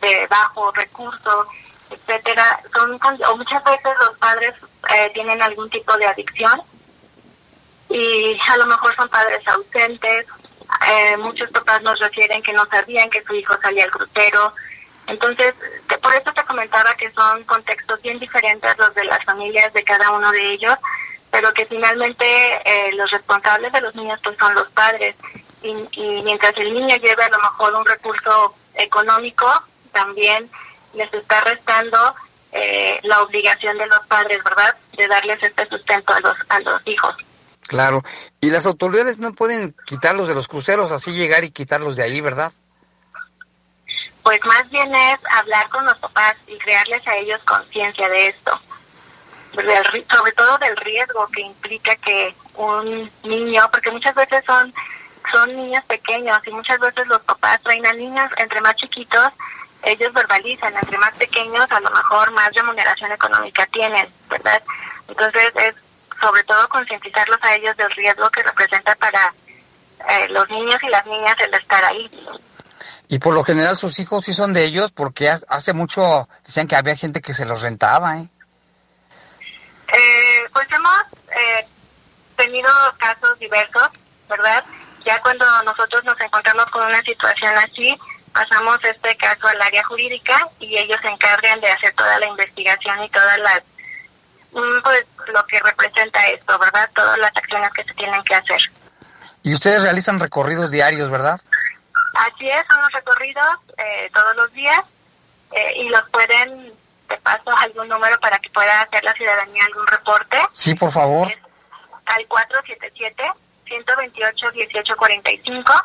de 0.00 0.26
bajo 0.26 0.72
recurso, 0.72 1.46
etcétera, 1.90 2.58
son 2.72 2.98
o 3.28 3.36
muchas 3.36 3.62
veces 3.62 3.92
los 4.00 4.16
padres 4.18 4.54
eh, 4.94 5.10
tienen 5.12 5.42
algún 5.42 5.68
tipo 5.68 5.94
de 5.98 6.06
adicción 6.06 6.62
y 7.90 8.38
a 8.48 8.56
lo 8.56 8.66
mejor 8.66 8.96
son 8.96 9.08
padres 9.10 9.46
ausentes. 9.46 10.26
Eh, 10.88 11.16
muchos 11.18 11.50
papás 11.50 11.82
nos 11.82 11.98
refieren 12.00 12.42
que 12.42 12.54
no 12.54 12.64
sabían 12.66 13.10
que 13.10 13.22
su 13.22 13.34
hijo 13.34 13.54
salía 13.60 13.84
al 13.84 13.90
crucero. 13.90 14.54
Entonces, 15.08 15.52
por 16.00 16.14
eso 16.14 16.32
te 16.32 16.44
comentaba 16.44 16.94
que 16.94 17.10
son 17.10 17.44
contextos 17.44 18.00
bien 18.00 18.18
diferentes 18.18 18.78
los 18.78 18.94
de 18.94 19.04
las 19.04 19.22
familias 19.24 19.72
de 19.74 19.84
cada 19.84 20.10
uno 20.10 20.30
de 20.32 20.52
ellos, 20.52 20.76
pero 21.32 21.52
que 21.54 21.66
finalmente 21.66 22.24
eh, 22.24 22.92
los 22.94 23.10
responsables 23.10 23.72
de 23.72 23.80
los 23.80 23.94
niños 23.96 24.20
pues 24.22 24.36
son 24.38 24.54
los 24.54 24.70
padres. 24.70 25.16
Y, 25.62 25.74
y 25.92 26.22
mientras 26.22 26.56
el 26.58 26.72
niño 26.72 26.94
lleve 26.96 27.24
a 27.24 27.30
lo 27.30 27.38
mejor 27.38 27.74
un 27.74 27.86
recurso 27.86 28.54
económico, 28.74 29.50
también 29.92 30.48
les 30.94 31.12
está 31.12 31.40
restando 31.40 32.14
eh, 32.52 33.00
la 33.02 33.22
obligación 33.22 33.78
de 33.78 33.86
los 33.86 34.06
padres, 34.06 34.44
¿verdad? 34.44 34.76
De 34.96 35.06
darles 35.08 35.42
este 35.42 35.66
sustento 35.66 36.12
a 36.12 36.20
los, 36.20 36.36
a 36.50 36.60
los 36.60 36.86
hijos. 36.86 37.16
Claro. 37.66 38.02
Y 38.40 38.50
las 38.50 38.66
autoridades 38.66 39.18
no 39.18 39.32
pueden 39.32 39.74
quitarlos 39.86 40.28
de 40.28 40.34
los 40.34 40.48
cruceros, 40.48 40.92
así 40.92 41.12
llegar 41.12 41.44
y 41.44 41.50
quitarlos 41.50 41.96
de 41.96 42.02
ahí, 42.02 42.20
¿verdad? 42.20 42.52
Pues 44.22 44.40
más 44.44 44.68
bien 44.70 44.94
es 44.94 45.18
hablar 45.30 45.68
con 45.70 45.84
los 45.86 45.96
papás 45.98 46.36
y 46.46 46.58
crearles 46.58 47.06
a 47.08 47.16
ellos 47.16 47.40
conciencia 47.44 48.08
de 48.08 48.28
esto. 48.28 48.60
Sobre 49.54 50.32
todo 50.32 50.58
del 50.58 50.76
riesgo 50.76 51.26
que 51.28 51.42
implica 51.42 51.94
que 51.96 52.34
un 52.56 53.10
niño, 53.24 53.68
porque 53.70 53.90
muchas 53.90 54.14
veces 54.14 54.44
son 54.44 54.72
son 55.30 55.54
niños 55.56 55.84
pequeños 55.84 56.36
y 56.46 56.50
muchas 56.50 56.80
veces 56.80 57.06
los 57.06 57.22
papás 57.22 57.60
traen 57.62 57.86
a 57.86 57.92
niños 57.92 58.28
entre 58.38 58.60
más 58.60 58.74
chiquitos 58.74 59.32
ellos 59.82 60.12
verbalizan, 60.12 60.74
entre 60.74 60.98
más 60.98 61.14
pequeños 61.16 61.70
a 61.70 61.80
lo 61.80 61.90
mejor 61.90 62.30
más 62.32 62.52
remuneración 62.54 63.10
económica 63.12 63.66
tienen, 63.66 64.06
¿verdad? 64.28 64.62
Entonces 65.08 65.52
es 65.56 65.74
sobre 66.20 66.44
todo 66.44 66.68
concientizarlos 66.68 67.38
a 67.42 67.54
ellos 67.56 67.76
del 67.76 67.90
riesgo 67.90 68.30
que 68.30 68.42
representa 68.44 68.94
para 68.94 69.34
eh, 70.08 70.28
los 70.28 70.48
niños 70.50 70.76
y 70.82 70.88
las 70.88 71.04
niñas 71.06 71.34
el 71.40 71.54
estar 71.54 71.84
ahí. 71.84 72.10
Y 73.08 73.18
por 73.18 73.34
lo 73.34 73.42
general 73.42 73.76
sus 73.76 73.98
hijos 73.98 74.24
sí 74.24 74.32
son 74.32 74.52
de 74.52 74.64
ellos 74.64 74.92
porque 74.92 75.28
hace 75.28 75.72
mucho 75.72 76.28
decían 76.46 76.68
que 76.68 76.76
había 76.76 76.96
gente 76.96 77.20
que 77.20 77.34
se 77.34 77.44
los 77.44 77.62
rentaba, 77.62 78.18
¿eh? 78.18 78.28
Eh 79.92 80.48
pues 80.52 80.66
hemos 80.70 81.02
eh, 81.30 81.66
tenido 82.36 82.70
casos 82.98 83.38
diversos, 83.38 83.88
¿verdad? 84.28 84.64
Ya 85.04 85.20
cuando 85.20 85.44
nosotros 85.64 86.04
nos 86.04 86.20
encontramos 86.20 86.66
con 86.66 86.84
una 86.84 87.02
situación 87.02 87.56
así, 87.58 87.94
pasamos 88.32 88.78
este 88.84 89.16
caso 89.16 89.48
al 89.48 89.60
área 89.60 89.84
jurídica 89.84 90.48
y 90.58 90.76
ellos 90.76 90.98
se 91.02 91.08
encargan 91.08 91.60
de 91.60 91.70
hacer 91.70 91.94
toda 91.94 92.18
la 92.18 92.26
investigación 92.26 93.02
y 93.04 93.08
todas 93.10 93.38
las 93.38 93.60
mm, 94.52 94.82
pues 94.82 95.04
lo 95.32 95.44
que 95.46 95.60
representa 95.60 96.20
esto, 96.28 96.58
¿verdad? 96.58 96.88
Todas 96.94 97.18
las 97.18 97.36
acciones 97.36 97.70
que 97.72 97.84
se 97.84 97.94
tienen 97.94 98.22
que 98.24 98.34
hacer. 98.34 98.60
Y 99.42 99.54
ustedes 99.54 99.82
realizan 99.82 100.20
recorridos 100.20 100.70
diarios, 100.70 101.10
¿verdad? 101.10 101.40
Así 102.14 102.48
es, 102.48 102.66
son 102.68 102.80
los 102.82 102.92
recorridos 102.92 103.56
eh, 103.78 104.10
todos 104.12 104.36
los 104.36 104.52
días 104.52 104.80
eh, 105.52 105.72
y 105.80 105.88
los 105.88 106.08
pueden, 106.10 106.71
te 107.12 107.18
paso 107.18 107.54
algún 107.56 107.88
número 107.88 108.18
para 108.20 108.38
que 108.38 108.48
pueda 108.48 108.80
hacer 108.80 109.04
la 109.04 109.12
ciudadanía 109.12 109.66
algún 109.66 109.86
reporte. 109.86 110.38
Sí, 110.52 110.74
por 110.74 110.90
favor. 110.90 111.28
al 112.06 112.26
477-128-1845 113.68 115.84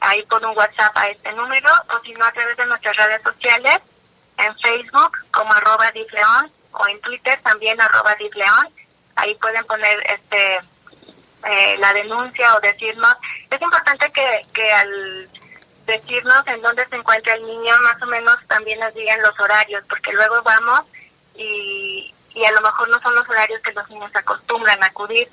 ahí 0.00 0.22
por 0.24 0.42
un 0.44 0.56
WhatsApp 0.56 0.96
a 0.96 1.08
este 1.08 1.30
número 1.32 1.68
o 1.94 2.00
si 2.02 2.12
no 2.14 2.24
a 2.24 2.32
través 2.32 2.56
de 2.56 2.66
nuestras 2.66 2.96
redes 2.96 3.22
sociales, 3.22 3.78
en 4.38 4.58
Facebook 4.58 5.12
como 5.30 5.52
arroba 5.52 5.92
Difleón 5.92 6.50
o 6.72 6.88
en 6.88 7.00
Twitter 7.02 7.38
también 7.42 7.80
arroba 7.80 8.16
Difleón. 8.16 8.68
Ahí 9.16 9.34
pueden 9.36 9.64
poner 9.66 10.02
este 10.10 10.56
eh, 11.44 11.76
la 11.78 11.92
denuncia 11.92 12.56
o 12.56 12.60
decirnos. 12.60 13.14
Es 13.50 13.60
importante 13.60 14.10
que, 14.10 14.40
que 14.54 14.72
al 14.72 15.28
decirnos 15.86 16.46
en 16.46 16.62
dónde 16.62 16.86
se 16.88 16.96
encuentra 16.96 17.34
el 17.34 17.46
niño, 17.46 17.72
más 17.82 18.00
o 18.02 18.06
menos 18.06 18.36
también 18.48 18.80
nos 18.80 18.94
digan 18.94 19.20
los 19.22 19.38
horarios, 19.38 19.84
porque 19.88 20.12
luego 20.12 20.42
vamos 20.42 20.82
y, 21.34 22.14
y 22.34 22.44
a 22.44 22.52
lo 22.52 22.60
mejor 22.60 22.88
no 22.88 23.00
son 23.00 23.14
los 23.14 23.28
horarios 23.28 23.60
que 23.62 23.72
los 23.72 23.88
niños 23.90 24.10
acostumbran 24.14 24.82
a 24.82 24.86
acudir. 24.86 25.28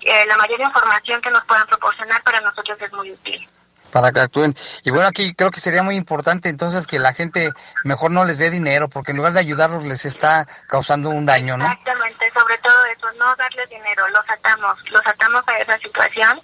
Eh, 0.00 0.26
la 0.26 0.36
mayor 0.36 0.60
información 0.60 1.20
que 1.20 1.30
nos 1.30 1.44
puedan 1.44 1.66
proporcionar 1.66 2.22
para 2.22 2.40
nosotros 2.40 2.80
es 2.80 2.92
muy 2.92 3.10
útil 3.10 3.48
para 3.90 4.12
que 4.12 4.20
actúen. 4.20 4.54
Y 4.84 4.90
bueno, 4.90 5.08
aquí 5.08 5.34
creo 5.34 5.50
que 5.50 5.60
sería 5.60 5.82
muy 5.82 5.96
importante 5.96 6.48
entonces 6.48 6.86
que 6.86 6.98
la 6.98 7.12
gente 7.12 7.50
mejor 7.84 8.10
no 8.10 8.24
les 8.24 8.38
dé 8.38 8.50
dinero, 8.50 8.88
porque 8.88 9.12
en 9.12 9.16
lugar 9.16 9.32
de 9.32 9.40
ayudarlos 9.40 9.84
les 9.84 10.04
está 10.04 10.46
causando 10.66 11.10
un 11.10 11.26
daño, 11.26 11.56
¿no? 11.56 11.64
Exactamente, 11.64 12.30
sobre 12.32 12.58
todo 12.58 12.84
eso, 12.86 13.06
no 13.18 13.34
darles 13.36 13.68
dinero, 13.70 14.06
los 14.08 14.28
atamos, 14.28 14.78
los 14.90 15.06
atamos 15.06 15.42
a 15.46 15.58
esa 15.58 15.78
situación, 15.78 16.40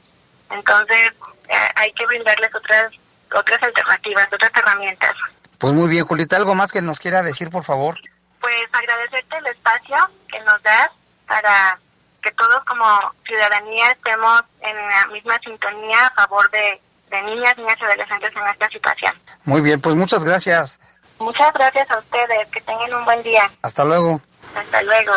entonces 0.50 1.12
eh, 1.48 1.68
hay 1.76 1.92
que 1.92 2.06
brindarles 2.06 2.54
otras 2.54 2.92
otras 3.34 3.62
alternativas, 3.62 4.32
otras 4.32 4.50
herramientas. 4.54 5.12
Pues 5.58 5.72
muy 5.72 5.88
bien, 5.88 6.04
Julita, 6.04 6.36
¿algo 6.36 6.54
más 6.54 6.72
que 6.72 6.82
nos 6.82 6.98
quiera 6.98 7.22
decir, 7.22 7.50
por 7.50 7.64
favor? 7.64 7.98
Pues 8.40 8.68
agradecerte 8.72 9.36
el 9.38 9.46
espacio 9.46 9.96
que 10.28 10.40
nos 10.40 10.62
das 10.62 10.88
para 11.26 11.78
que 12.22 12.30
todos 12.32 12.64
como 12.64 12.84
ciudadanía 13.26 13.90
estemos 13.90 14.42
en 14.60 14.76
la 14.76 15.06
misma 15.08 15.38
sintonía 15.40 16.06
a 16.06 16.10
favor 16.14 16.50
de 16.50 16.80
de 17.14 17.22
niñas, 17.22 17.56
niñas 17.56 17.76
y 17.80 17.84
adolescentes 17.84 18.32
en 18.34 18.48
esta 18.48 18.68
situación. 18.68 19.14
Muy 19.44 19.60
bien, 19.60 19.80
pues 19.80 19.94
muchas 19.94 20.24
gracias. 20.24 20.80
Muchas 21.18 21.52
gracias 21.54 21.90
a 21.90 21.98
ustedes, 21.98 22.48
que 22.48 22.60
tengan 22.62 22.92
un 22.94 23.04
buen 23.04 23.22
día. 23.22 23.50
Hasta 23.62 23.84
luego. 23.84 24.20
Hasta 24.54 24.82
luego. 24.82 25.12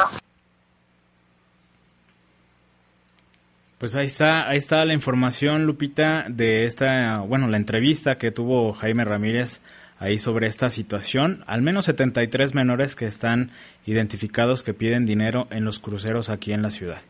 Pues 3.77 3.95
ahí 3.95 4.07
está, 4.07 4.49
ahí 4.49 4.57
está 4.57 4.83
la 4.85 4.93
información, 4.93 5.67
Lupita, 5.67 6.25
de 6.29 6.65
esta, 6.65 7.19
bueno, 7.19 7.47
la 7.47 7.57
entrevista 7.57 8.17
que 8.17 8.31
tuvo 8.31 8.73
Jaime 8.73 9.05
Ramírez 9.05 9.61
ahí 9.99 10.17
sobre 10.17 10.47
esta 10.47 10.71
situación. 10.71 11.43
Al 11.45 11.61
menos 11.61 11.85
73 11.85 12.55
menores 12.55 12.95
que 12.95 13.05
están 13.05 13.51
identificados 13.85 14.63
que 14.63 14.73
piden 14.73 15.05
dinero 15.05 15.45
en 15.51 15.63
los 15.63 15.77
cruceros 15.77 16.31
aquí 16.31 16.53
en 16.53 16.63
la 16.63 16.71
ciudad. 16.71 17.01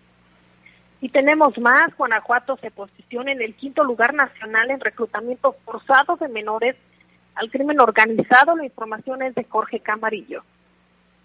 Y 0.99 1.07
tenemos 1.07 1.57
más, 1.59 1.95
Guanajuato 1.97 2.57
se 2.57 2.70
posiciona 2.72 3.32
en 3.32 3.41
el 3.41 3.53
quinto 3.55 3.86
lugar 3.86 4.13
nacional 4.13 4.70
en 4.70 4.82
reclutamiento 4.82 5.55
forzado 5.63 6.18
de 6.18 6.28
menores 6.28 6.76
al 7.36 7.49
crimen 7.49 7.80
organizado. 7.80 8.57
La 8.57 8.65
información 8.65 9.22
es 9.22 9.36
de 9.36 9.45
Jorge 9.45 9.80
Camarillo. 9.80 10.43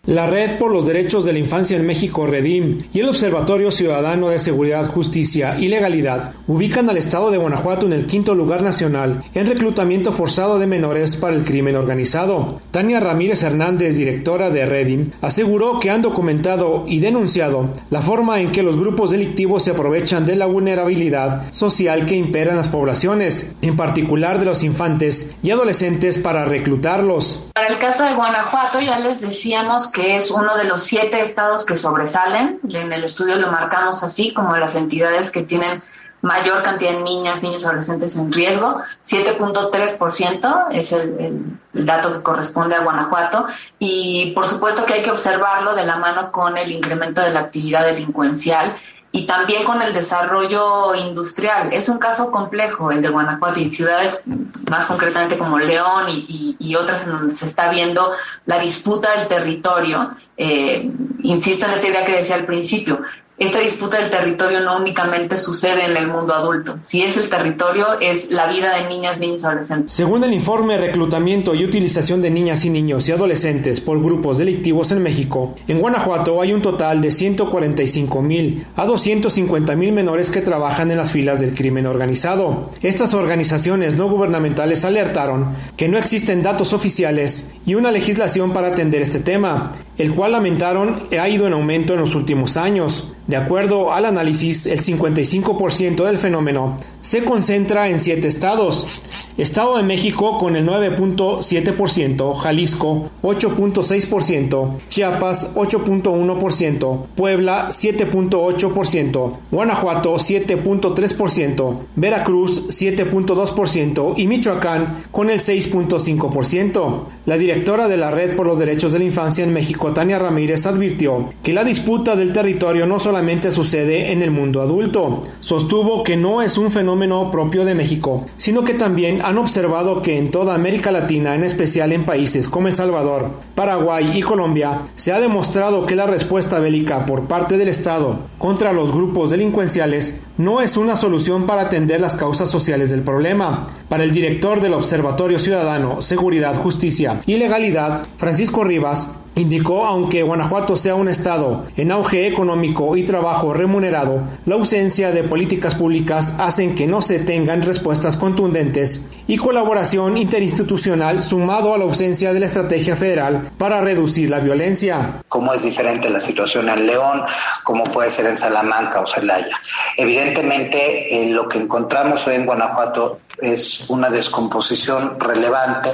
La 0.09 0.27
Red 0.27 0.59
por 0.59 0.73
los 0.73 0.89
Derechos 0.89 1.25
de 1.25 1.33
la 1.33 1.39
Infancia 1.39 1.77
en 1.77 1.87
México, 1.87 2.27
Redim, 2.27 2.81
y 2.93 2.99
el 2.99 3.09
Observatorio 3.09 3.71
Ciudadano 3.71 4.31
de 4.31 4.41
Seguridad, 4.41 4.85
Justicia 4.87 5.57
y 5.61 5.69
Legalidad 5.69 6.33
ubican 6.49 6.91
al 6.91 6.97
Estado 6.97 7.31
de 7.31 7.39
Guanajuato 7.39 7.87
en 7.87 7.93
el 7.93 8.07
quinto 8.07 8.35
lugar 8.35 8.63
nacional 8.63 9.23
en 9.33 9.47
reclutamiento 9.47 10.11
forzado 10.13 10.59
de 10.59 10.67
menores 10.67 11.15
para 11.15 11.37
el 11.37 11.45
crimen 11.45 11.77
organizado. 11.77 12.61
Tania 12.73 12.99
Ramírez 12.99 13.45
Hernández, 13.45 13.97
directora 13.97 14.51
de 14.51 14.67
Redim, 14.67 15.13
aseguró 15.21 15.79
que 15.79 15.93
han 15.93 16.03
documentado 16.03 16.85
y 16.89 16.99
denunciado 16.99 17.69
la 17.89 18.03
forma 18.03 18.41
en 18.41 18.51
que 18.51 18.65
los 18.65 18.77
grupos 18.77 19.13
delictivos 19.13 19.63
se 19.63 19.71
aprovechan 19.71 20.27
de 20.27 20.35
la 20.35 20.47
vulnerabilidad 20.47 21.45
social 21.53 22.07
que 22.07 22.17
impera 22.17 22.51
en 22.51 22.57
las 22.57 22.69
poblaciones, 22.69 23.53
en 23.63 23.77
particular 23.77 24.41
de 24.41 24.47
los 24.47 24.65
infantes 24.65 25.37
y 25.45 25.53
adolescentes, 25.53 26.19
para 26.19 26.45
reclutarlos. 26.45 27.51
Para 27.55 27.69
el 27.69 27.79
caso 27.79 28.03
de 28.03 28.15
Guanajuato, 28.15 28.81
ya 28.81 28.99
les 28.99 29.21
decíamos 29.21 29.92
que 29.93 30.17
es 30.17 30.31
uno 30.31 30.57
de 30.57 30.65
los 30.65 30.83
siete 30.83 31.21
estados 31.21 31.65
que 31.65 31.77
sobresalen. 31.77 32.61
En 32.69 32.93
el 32.93 33.05
estudio 33.05 33.37
lo 33.37 33.51
marcamos 33.51 34.03
así, 34.03 34.33
como 34.33 34.57
las 34.57 34.75
entidades 34.75 35.31
que 35.31 35.43
tienen 35.43 35.83
mayor 36.23 36.63
cantidad 36.63 36.93
de 36.93 37.01
niñas, 37.01 37.43
niños 37.43 37.65
adolescentes 37.65 38.17
en 38.17 38.33
riesgo. 38.33 38.81
7.3% 39.05 40.67
es 40.71 40.93
el, 40.93 41.59
el, 41.75 41.87
dato 41.87 42.13
que 42.13 42.23
corresponde 42.23 42.77
a 42.77 42.85
Guanajuato. 42.85 43.47
Y 43.79 44.33
por 44.35 44.47
supuesto 44.47 44.87
que 44.87 44.95
hay 44.95 45.03
que 45.03 45.11
observarlo 45.11 45.75
de 45.75 45.85
la 45.85 45.97
mano 45.97 46.33
con 46.33 46.57
el 46.57 46.71
incremento 46.71 47.21
de 47.21 47.31
la 47.31 47.41
actividad 47.41 47.85
delincuencial 47.85 48.77
y 49.15 49.27
también 49.27 49.63
con 49.65 49.83
el 49.83 49.93
desarrollo 49.93 50.95
industrial. 50.95 51.69
Es 51.73 51.91
un 51.91 51.99
caso 51.99 52.33
complejo 52.33 52.91
el 52.91 53.03
de 53.03 53.11
Guanajuato 53.11 53.61
y 53.61 53.71
ciudades 53.71 54.25
más 54.71 54.87
concretamente 54.87 55.37
como 55.37 55.59
León 55.59 56.07
y, 56.09 56.75
otras 56.75 57.05
en 57.05 57.13
donde 57.13 57.35
se 57.35 57.45
está 57.45 57.71
viendo 57.71 58.13
la 58.47 58.59
disputa 58.59 59.19
del 59.19 59.29
territorio. 59.29 60.13
Eh, 60.39 60.91
insisto 61.21 61.67
en 61.67 61.73
esta 61.73 61.89
idea 61.89 62.07
que 62.07 62.17
decía 62.17 62.37
al 62.37 62.47
principio. 62.47 63.03
Esta 63.43 63.59
disputa 63.59 63.99
del 63.99 64.11
territorio 64.11 64.61
no 64.61 64.77
únicamente 64.77 65.37
sucede 65.37 65.87
en 65.87 65.97
el 65.97 66.07
mundo 66.07 66.33
adulto. 66.33 66.77
Si 66.81 67.03
es 67.03 67.17
el 67.17 67.29
territorio, 67.29 67.99
es 68.01 68.31
la 68.31 68.47
vida 68.47 68.77
de 68.77 68.89
niñas, 68.89 69.19
niños 69.19 69.43
y 69.43 69.47
adolescentes. 69.47 69.93
Según 69.93 70.23
el 70.23 70.33
informe 70.33 70.79
Reclutamiento 70.79 71.55
y 71.55 71.65
Utilización 71.65 72.23
de 72.23 72.31
Niñas 72.31 72.65
y 72.65 72.71
Niños 72.71 73.09
y 73.09 73.13
Adolescentes 73.13 73.81
por 73.81 74.01
Grupos 74.01 74.39
Delictivos 74.39 74.93
en 74.93 75.03
México, 75.03 75.57
en 75.67 75.81
Guanajuato 75.81 76.41
hay 76.41 76.53
un 76.53 76.63
total 76.63 77.01
de 77.01 77.11
145 77.11 78.23
mil 78.23 78.65
a 78.77 78.87
250 78.87 79.75
mil 79.75 79.93
menores 79.93 80.31
que 80.31 80.41
trabajan 80.41 80.91
en 80.93 80.99
las 80.99 81.13
filas 81.13 81.41
del 81.41 81.55
crimen 81.55 81.87
organizado. 81.87 82.71
Estas 82.83 83.15
organizaciones 83.15 83.97
no 83.97 84.09
gubernamentales 84.09 84.85
alertaron 84.85 85.49
que 85.77 85.89
no 85.89 85.99
existen 85.99 86.43
datos 86.43 86.73
oficiales 86.73 87.55
y 87.67 87.75
una 87.75 87.91
legislación 87.91 88.53
para 88.53 88.69
atender 88.69 89.03
este 89.03 89.19
tema, 89.19 89.73
el 90.03 90.13
cual 90.13 90.33
lamentaron 90.33 91.05
ha 91.17 91.29
ido 91.29 91.47
en 91.47 91.53
aumento 91.53 91.95
en 91.95 92.01
los 92.01 92.17
últimos 92.17 92.57
años. 92.57 93.13
De 93.29 93.37
acuerdo 93.37 93.93
al 93.93 94.05
análisis, 94.05 94.67
el 94.67 94.81
55% 94.81 96.05
del 96.05 96.19
fenómeno 96.19 96.77
se 97.01 97.25
concentra 97.25 97.89
en 97.89 98.01
siete 98.01 98.27
estados. 98.27 99.29
Estado 99.37 99.77
de 99.77 99.85
México 99.85 100.39
con 100.39 100.57
el 100.57 100.67
9.7%, 100.67 102.35
Jalisco 102.35 103.11
8.6%, 103.23 104.79
Chiapas 104.89 105.55
8.1%, 105.55 107.07
Puebla 107.15 107.69
7.8%, 107.69 109.33
Guanajuato 109.51 110.15
7.3%, 110.17 111.77
Veracruz 111.95 112.67
7.2% 112.69 114.15
y 114.17 114.27
Michoacán 114.27 114.99
con 115.13 115.31
el 115.31 115.39
6.5%. 115.39 117.05
La 117.25 117.39
directora 117.39 117.87
de 117.87 117.97
la 117.97 118.11
Red 118.11 118.35
por 118.35 118.47
los 118.47 118.59
Derechos 118.59 118.93
de 118.93 118.99
la 118.99 119.05
Infancia 119.05 119.45
en 119.45 119.53
México, 119.53 119.92
Tania 119.93 120.19
Ramírez, 120.19 120.67
advirtió 120.67 121.31
que 121.43 121.53
la 121.53 121.65
disputa 121.65 122.17
del 122.17 122.33
territorio 122.33 122.87
no 122.87 122.99
solamente 122.99 123.51
sucede 123.51 124.13
en 124.13 124.23
el 124.23 124.31
mundo 124.31 124.63
adulto. 124.63 125.21
Sostuvo 125.41 126.03
que 126.03 126.17
no 126.17 126.43
es 126.43 126.59
un 126.59 126.71
fenómeno 126.71 127.31
propio 127.31 127.65
de 127.65 127.75
México, 127.75 128.27
sino 128.37 128.65
que 128.65 128.75
también 128.75 129.23
han 129.23 129.39
observado 129.39 130.03
que 130.03 130.19
en 130.19 130.31
toda 130.31 130.55
América 130.55 130.91
Latina, 130.91 131.35
en 131.35 131.45
especial 131.45 131.93
en 131.93 132.05
países 132.05 132.49
como 132.49 132.69
El 132.69 132.75
Salvador, 132.75 133.31
Paraguay 133.55 134.13
y 134.15 134.23
Colombia, 134.23 134.83
se 134.95 135.13
ha 135.13 135.21
demostrado 135.21 135.87
que 135.87 135.97
la 135.97 136.07
respuesta 136.07 136.59
bélica 136.59 137.07
por 137.07 137.27
parte 137.27 137.59
del 137.59 137.69
Estado 137.69 138.21
contra 138.39 138.73
los 138.73 138.93
grupos 138.93 139.31
delincuenciales 139.31 140.21
no 140.39 140.61
es 140.61 140.77
una 140.77 140.97
solución 140.97 141.47
para 141.47 141.63
atender 141.63 142.01
las 142.01 142.17
causas 142.17 142.51
sociales 142.51 142.91
del 142.91 143.03
problema. 143.03 143.67
Para 143.89 144.05
el 144.05 144.13
director 144.13 144.61
del 144.61 144.75
Observatorio 144.75 145.39
Ciudadano, 145.39 146.03
Seguridad, 146.03 146.57
Justicia 146.57 147.21
y 147.27 147.37
Legalidad, 147.37 148.07
Francisco 148.17 148.65
Rivas, 148.65 149.11
Indicó, 149.35 149.87
aunque 149.87 150.23
Guanajuato 150.23 150.77
sea 150.77 150.95
un 150.95 151.09
estado 151.09 151.65
en 151.77 151.91
auge 151.91 152.27
económico 152.27 152.97
y 152.99 153.05
trabajo 153.05 153.55
remunerado, 153.55 154.23
la 154.45 154.57
ausencia 154.57 155.11
de 155.11 155.23
políticas 155.23 155.75
públicas 155.75 156.35
hacen 156.39 156.75
que 156.75 156.87
no 156.87 157.01
se 157.01 157.19
tengan 157.19 157.63
respuestas 157.63 158.19
contundentes 158.19 159.09
y 159.27 159.39
colaboración 159.39 160.19
interinstitucional 160.19 161.23
sumado 161.23 161.73
a 161.73 161.79
la 161.79 161.85
ausencia 161.85 162.35
de 162.35 162.41
la 162.41 162.47
estrategia 162.47 162.95
federal 162.95 163.51
para 163.57 163.81
reducir 163.81 164.29
la 164.29 164.41
violencia. 164.41 165.23
¿Cómo 165.29 165.55
es 165.55 165.63
diferente 165.63 166.11
la 166.11 166.21
situación 166.21 166.69
en 166.69 166.87
León? 166.87 167.23
¿Cómo 167.65 167.85
puede 167.85 168.11
ser 168.11 168.27
en 168.27 168.37
Salamanca 168.37 169.01
o 169.01 169.07
Celaya? 169.07 169.57
Evidentemente, 169.97 171.23
eh, 171.23 171.31
lo 171.31 171.49
que 171.49 171.57
encontramos 171.57 172.27
hoy 172.27 172.35
en 172.35 172.45
Guanajuato 172.45 173.21
es 173.39 173.89
una 173.89 174.09
descomposición 174.09 175.19
relevante. 175.19 175.91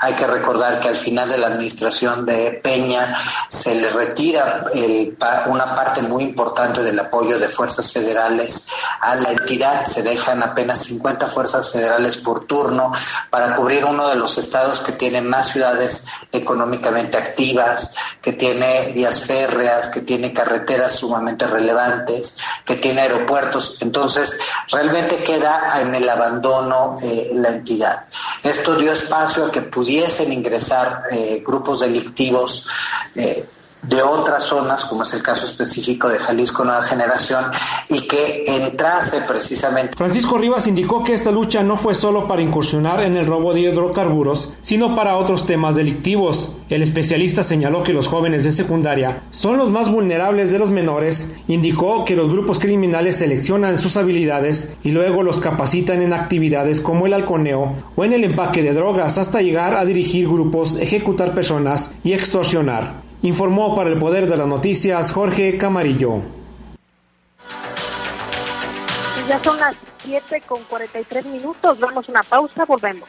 Hay 0.00 0.14
que 0.14 0.26
recordar 0.26 0.80
que 0.80 0.88
al 0.88 0.96
final 0.96 1.28
de 1.28 1.38
la 1.38 1.48
administración 1.48 2.26
de 2.26 2.60
Peña 2.62 3.00
se 3.48 3.74
le 3.74 3.90
retira 3.90 4.64
una 5.46 5.74
parte 5.74 6.02
muy 6.02 6.24
importante 6.24 6.82
del 6.82 6.98
apoyo 6.98 7.38
de 7.38 7.48
fuerzas 7.48 7.92
federales 7.92 8.68
a 9.00 9.14
la 9.14 9.30
entidad. 9.30 9.84
Se 9.84 10.02
dejan 10.02 10.42
apenas 10.42 10.84
50 10.84 11.26
fuerzas 11.28 11.70
federales 11.70 12.16
por 12.18 12.46
turno 12.46 12.90
para 13.30 13.54
cubrir 13.54 13.84
uno 13.84 14.08
de 14.08 14.16
los 14.16 14.38
estados 14.38 14.80
que 14.80 14.92
tiene 14.92 15.22
más 15.22 15.48
ciudades 15.48 16.04
económicamente 16.32 17.18
activas, 17.18 17.94
que 18.20 18.32
tiene 18.32 18.92
vías 18.92 19.22
férreas, 19.22 19.88
que 19.88 20.00
tiene 20.00 20.32
carreteras 20.32 20.94
sumamente 20.94 21.46
relevantes, 21.46 22.38
que 22.64 22.76
tiene 22.76 23.02
aeropuertos. 23.02 23.78
Entonces, 23.80 24.38
realmente 24.70 25.18
queda 25.24 25.80
en 25.80 25.94
el 25.94 26.08
abandono 26.08 26.89
eh, 27.02 27.30
la 27.34 27.50
entidad. 27.50 28.06
Esto 28.42 28.76
dio 28.76 28.92
espacio 28.92 29.46
a 29.46 29.50
que 29.50 29.62
pudiesen 29.62 30.32
ingresar 30.32 31.04
eh, 31.10 31.42
grupos 31.46 31.80
delictivos 31.80 32.68
eh, 33.14 33.44
de 33.82 34.02
otras 34.02 34.44
zonas, 34.44 34.84
como 34.84 35.02
es 35.02 35.14
el 35.14 35.22
caso 35.22 35.46
específico 35.46 36.08
de 36.08 36.18
Jalisco 36.18 36.64
Nueva 36.64 36.82
Generación, 36.82 37.44
y 37.88 38.06
que 38.06 38.44
entrase 38.46 39.22
precisamente. 39.26 39.96
Francisco 39.96 40.38
Rivas 40.38 40.66
indicó 40.66 41.02
que 41.02 41.14
esta 41.14 41.30
lucha 41.30 41.62
no 41.62 41.76
fue 41.76 41.94
solo 41.94 42.28
para 42.28 42.42
incursionar 42.42 43.02
en 43.02 43.16
el 43.16 43.26
robo 43.26 43.54
de 43.54 43.60
hidrocarburos, 43.60 44.54
sino 44.60 44.94
para 44.94 45.16
otros 45.16 45.46
temas 45.46 45.76
delictivos. 45.76 46.56
El 46.68 46.82
especialista 46.82 47.42
señaló 47.42 47.82
que 47.82 47.92
los 47.92 48.06
jóvenes 48.06 48.44
de 48.44 48.52
secundaria 48.52 49.22
son 49.30 49.56
los 49.56 49.70
más 49.70 49.90
vulnerables 49.90 50.52
de 50.52 50.58
los 50.58 50.70
menores, 50.70 51.34
indicó 51.48 52.04
que 52.04 52.16
los 52.16 52.30
grupos 52.30 52.58
criminales 52.58 53.16
seleccionan 53.16 53.78
sus 53.78 53.96
habilidades 53.96 54.76
y 54.82 54.92
luego 54.92 55.22
los 55.22 55.40
capacitan 55.40 56.02
en 56.02 56.12
actividades 56.12 56.80
como 56.80 57.06
el 57.06 57.14
halconeo 57.14 57.74
o 57.96 58.04
en 58.04 58.12
el 58.12 58.24
empaque 58.24 58.62
de 58.62 58.74
drogas 58.74 59.18
hasta 59.18 59.42
llegar 59.42 59.76
a 59.76 59.84
dirigir 59.84 60.28
grupos, 60.28 60.76
ejecutar 60.76 61.34
personas 61.34 61.92
y 62.04 62.12
extorsionar. 62.12 63.09
Informó 63.22 63.74
para 63.74 63.90
el 63.90 63.98
Poder 63.98 64.26
de 64.26 64.34
las 64.36 64.46
Noticias 64.46 65.10
Jorge 65.12 65.58
Camarillo. 65.58 66.22
Ya 69.28 69.42
son 69.44 69.58
las 69.58 69.76
7 70.04 70.42
con 70.46 70.62
43 70.64 71.26
minutos. 71.26 71.78
Damos 71.78 72.08
una 72.08 72.22
pausa, 72.22 72.64
volvemos. 72.64 73.06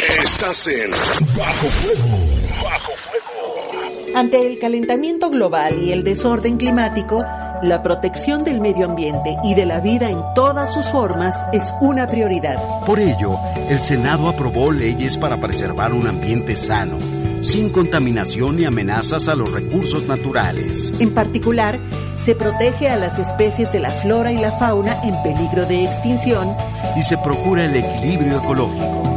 Estás 0.08 0.68
en 0.68 0.92
Bajo 1.36 1.68
Fuego. 1.68 2.18
Bajo 2.64 2.92
Fuego. 2.92 4.16
Ante 4.16 4.46
el 4.46 4.60
calentamiento 4.60 5.32
global 5.32 5.82
y 5.82 5.92
el 5.94 6.04
desorden 6.04 6.58
climático, 6.58 7.26
la 7.64 7.82
protección 7.82 8.44
del 8.44 8.62
medio 8.62 8.86
ambiente 8.86 9.36
y 9.44 9.56
de 9.56 9.66
la 9.66 9.80
vida 9.80 10.10
en 10.12 10.20
todas 10.36 10.72
sus 10.76 10.88
formas 10.90 11.44
es 11.54 11.74
una 11.82 12.06
prioridad. 12.06 12.60
Por 12.86 13.00
ello, 13.00 13.40
el 13.68 13.82
Senado 13.82 14.30
aprobó 14.30 14.72
leyes 14.72 15.18
para 15.18 15.38
preservar 15.38 15.92
un 15.92 16.08
ambiente 16.08 16.56
sano, 16.56 17.00
sin 17.42 17.72
contaminación 17.72 18.58
ni 18.58 18.66
amenazas 18.66 19.28
a 19.28 19.34
los 19.34 19.52
recursos 19.52 20.04
naturales. 20.04 20.94
En 21.00 21.16
particular, 21.16 21.80
se 22.24 22.36
protege 22.36 22.90
a 22.90 22.98
las 22.98 23.18
especies 23.18 23.72
de 23.72 23.80
la 23.80 23.90
flora 23.90 24.32
y 24.32 24.38
la 24.38 24.52
fauna 24.52 25.00
en 25.04 25.22
peligro 25.24 25.66
de 25.66 25.84
extinción 25.84 26.56
y 26.96 27.02
se 27.02 27.18
procura 27.18 27.66
el 27.66 27.76
equilibrio 27.76 28.38
ecológico. 28.38 29.15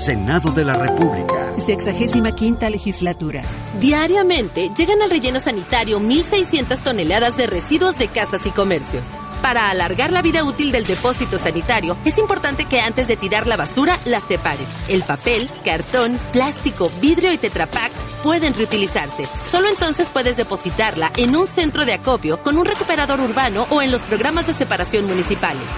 Senado 0.00 0.50
de 0.50 0.64
la 0.64 0.72
República. 0.72 1.52
Sexagésima 1.58 2.32
quinta 2.32 2.70
legislatura. 2.70 3.42
Diariamente 3.78 4.70
llegan 4.74 5.02
al 5.02 5.10
relleno 5.10 5.40
sanitario 5.40 6.00
1.600 6.00 6.82
toneladas 6.82 7.36
de 7.36 7.46
residuos 7.46 7.98
de 7.98 8.08
casas 8.08 8.46
y 8.46 8.50
comercios. 8.50 9.04
Para 9.42 9.68
alargar 9.68 10.10
la 10.10 10.22
vida 10.22 10.42
útil 10.42 10.72
del 10.72 10.86
depósito 10.86 11.36
sanitario, 11.36 11.98
es 12.06 12.16
importante 12.16 12.64
que 12.64 12.80
antes 12.80 13.08
de 13.08 13.18
tirar 13.18 13.46
la 13.46 13.58
basura 13.58 13.98
las 14.06 14.22
separes. 14.22 14.70
El 14.88 15.02
papel, 15.02 15.50
cartón, 15.66 16.18
plástico, 16.32 16.90
vidrio 17.02 17.30
y 17.30 17.36
tetrapacks 17.36 17.96
pueden 18.22 18.54
reutilizarse. 18.54 19.26
Solo 19.26 19.68
entonces 19.68 20.08
puedes 20.10 20.38
depositarla 20.38 21.12
en 21.18 21.36
un 21.36 21.46
centro 21.46 21.84
de 21.84 21.92
acopio 21.92 22.42
con 22.42 22.56
un 22.56 22.64
recuperador 22.64 23.20
urbano 23.20 23.66
o 23.68 23.82
en 23.82 23.90
los 23.90 24.00
programas 24.00 24.46
de 24.46 24.54
separación 24.54 25.06
municipales. 25.06 25.68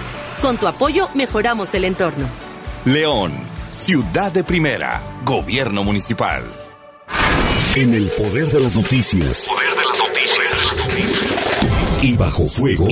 Con 0.41 0.55
tu 0.55 0.67
apoyo 0.67 1.09
mejoramos 1.13 1.73
el 1.73 1.83
entorno. 1.83 2.25
León. 2.85 3.52
Ciudad 3.73 4.31
de 4.31 4.43
Primera, 4.43 5.01
Gobierno 5.25 5.83
Municipal. 5.83 6.43
En 7.75 7.95
el 7.95 8.05
poder 8.09 8.45
de 8.47 8.59
las 8.59 8.75
noticias. 8.75 9.47
Poder 9.49 9.71
de 9.71 9.77
las 9.83 9.97
noticias. 9.97 10.59
Y 12.03 12.15
bajo 12.15 12.47
fuego. 12.47 12.87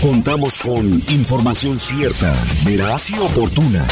Contamos 0.00 0.58
con 0.58 1.00
información 1.10 1.78
cierta, 1.78 2.34
veraz 2.64 3.10
y 3.10 3.18
oportuna. 3.20 3.86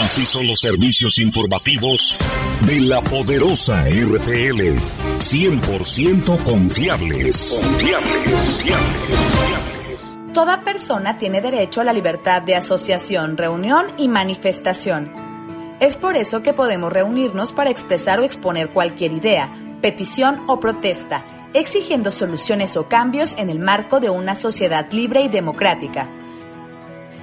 Así 0.00 0.26
son 0.26 0.46
los 0.46 0.60
servicios 0.60 1.18
informativos 1.18 2.18
de 2.66 2.78
la 2.78 3.00
poderosa 3.00 3.88
RTL. 3.88 4.76
100% 5.18 6.42
confiables. 6.44 7.58
Confiables, 7.62 8.30
confiables. 8.30 9.41
Toda 10.34 10.62
persona 10.62 11.18
tiene 11.18 11.42
derecho 11.42 11.82
a 11.82 11.84
la 11.84 11.92
libertad 11.92 12.40
de 12.40 12.54
asociación, 12.54 13.36
reunión 13.36 13.84
y 13.98 14.08
manifestación. 14.08 15.12
Es 15.78 15.98
por 15.98 16.16
eso 16.16 16.42
que 16.42 16.54
podemos 16.54 16.90
reunirnos 16.90 17.52
para 17.52 17.68
expresar 17.68 18.18
o 18.18 18.22
exponer 18.22 18.70
cualquier 18.70 19.12
idea, 19.12 19.50
petición 19.82 20.42
o 20.46 20.58
protesta, 20.58 21.22
exigiendo 21.52 22.10
soluciones 22.10 22.78
o 22.78 22.88
cambios 22.88 23.36
en 23.36 23.50
el 23.50 23.58
marco 23.58 24.00
de 24.00 24.08
una 24.08 24.34
sociedad 24.34 24.90
libre 24.90 25.20
y 25.20 25.28
democrática. 25.28 26.08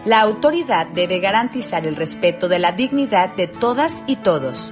La 0.06 0.20
autoridad 0.22 0.86
debe 0.86 1.20
garantizar 1.20 1.88
el 1.88 1.96
respeto 1.96 2.48
de 2.48 2.60
la 2.60 2.74
dignidad 2.74 3.34
de 3.36 3.48
todas 3.48 4.04
y 4.06 4.18
todos. 4.18 4.72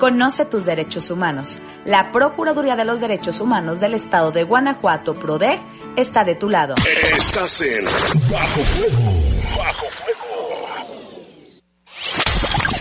Conoce 0.00 0.46
tus 0.46 0.64
derechos 0.64 1.10
humanos. 1.10 1.58
La 1.84 2.10
Procuraduría 2.10 2.74
de 2.74 2.86
los 2.86 3.00
Derechos 3.00 3.40
Humanos 3.40 3.80
del 3.80 3.92
Estado 3.92 4.32
de 4.32 4.44
Guanajuato, 4.44 5.14
PRODEG, 5.14 5.60
está 5.96 6.24
de 6.24 6.34
tu 6.34 6.48
lado. 6.48 6.74
Estás 7.16 7.60
en 7.60 7.84
Bajo 8.30 8.60
Fuego. 8.62 9.12
Bajo 9.56 9.86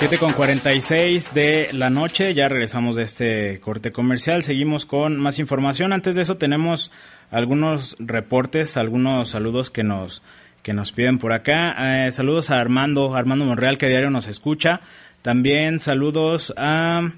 7 0.00 0.16
con 0.16 0.32
46 0.32 1.34
de 1.34 1.68
la 1.74 1.90
noche, 1.90 2.32
ya 2.32 2.48
regresamos 2.48 2.96
de 2.96 3.02
este 3.02 3.60
corte 3.60 3.92
comercial, 3.92 4.42
seguimos 4.42 4.86
con 4.86 5.18
más 5.18 5.38
información. 5.38 5.92
Antes 5.92 6.16
de 6.16 6.22
eso 6.22 6.38
tenemos 6.38 6.90
algunos 7.30 7.96
reportes, 7.98 8.78
algunos 8.78 9.28
saludos 9.28 9.70
que 9.70 9.82
nos, 9.82 10.22
que 10.62 10.72
nos 10.72 10.92
piden 10.92 11.18
por 11.18 11.34
acá. 11.34 12.06
Eh, 12.06 12.12
saludos 12.12 12.48
a 12.48 12.58
Armando, 12.62 13.14
Armando 13.14 13.44
Monreal 13.44 13.76
que 13.76 13.88
diario 13.88 14.08
nos 14.08 14.26
escucha. 14.26 14.80
También 15.20 15.78
saludos 15.80 16.54
a 16.56 17.10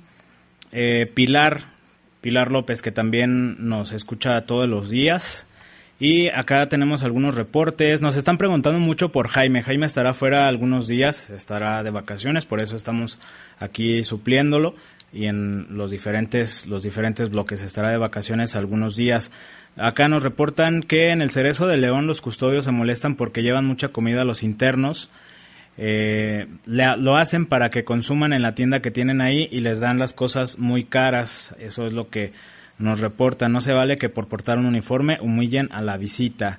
eh, 0.72 1.08
Pilar, 1.14 1.60
Pilar 2.20 2.50
López 2.50 2.82
que 2.82 2.90
también 2.90 3.64
nos 3.64 3.92
escucha 3.92 4.40
todos 4.40 4.68
los 4.68 4.90
días. 4.90 5.46
Y 6.04 6.30
acá 6.30 6.68
tenemos 6.68 7.04
algunos 7.04 7.36
reportes. 7.36 8.02
Nos 8.02 8.16
están 8.16 8.36
preguntando 8.36 8.80
mucho 8.80 9.12
por 9.12 9.28
Jaime. 9.28 9.62
Jaime 9.62 9.86
estará 9.86 10.14
fuera 10.14 10.48
algunos 10.48 10.88
días, 10.88 11.30
estará 11.30 11.84
de 11.84 11.90
vacaciones, 11.90 12.44
por 12.44 12.60
eso 12.60 12.74
estamos 12.74 13.20
aquí 13.60 14.02
supliéndolo. 14.02 14.74
Y 15.12 15.26
en 15.26 15.76
los 15.76 15.92
diferentes, 15.92 16.66
los 16.66 16.82
diferentes 16.82 17.30
bloques 17.30 17.62
estará 17.62 17.92
de 17.92 17.98
vacaciones 17.98 18.56
algunos 18.56 18.96
días. 18.96 19.30
Acá 19.76 20.08
nos 20.08 20.24
reportan 20.24 20.82
que 20.82 21.10
en 21.10 21.22
el 21.22 21.30
Cerezo 21.30 21.68
de 21.68 21.76
León 21.76 22.08
los 22.08 22.20
custodios 22.20 22.64
se 22.64 22.72
molestan 22.72 23.14
porque 23.14 23.44
llevan 23.44 23.66
mucha 23.66 23.90
comida 23.90 24.22
a 24.22 24.24
los 24.24 24.42
internos. 24.42 25.08
Eh, 25.78 26.48
lo 26.66 27.14
hacen 27.14 27.46
para 27.46 27.70
que 27.70 27.84
consuman 27.84 28.32
en 28.32 28.42
la 28.42 28.56
tienda 28.56 28.82
que 28.82 28.90
tienen 28.90 29.20
ahí 29.20 29.46
y 29.52 29.60
les 29.60 29.78
dan 29.78 30.00
las 30.00 30.14
cosas 30.14 30.58
muy 30.58 30.82
caras. 30.82 31.54
Eso 31.60 31.86
es 31.86 31.92
lo 31.92 32.10
que 32.10 32.32
nos 32.82 33.00
reporta, 33.00 33.48
no 33.48 33.60
se 33.60 33.72
vale 33.72 33.96
que 33.96 34.08
por 34.08 34.26
portar 34.26 34.58
un 34.58 34.66
uniforme 34.66 35.16
humillen 35.20 35.68
a 35.72 35.82
la 35.82 35.96
visita. 35.96 36.58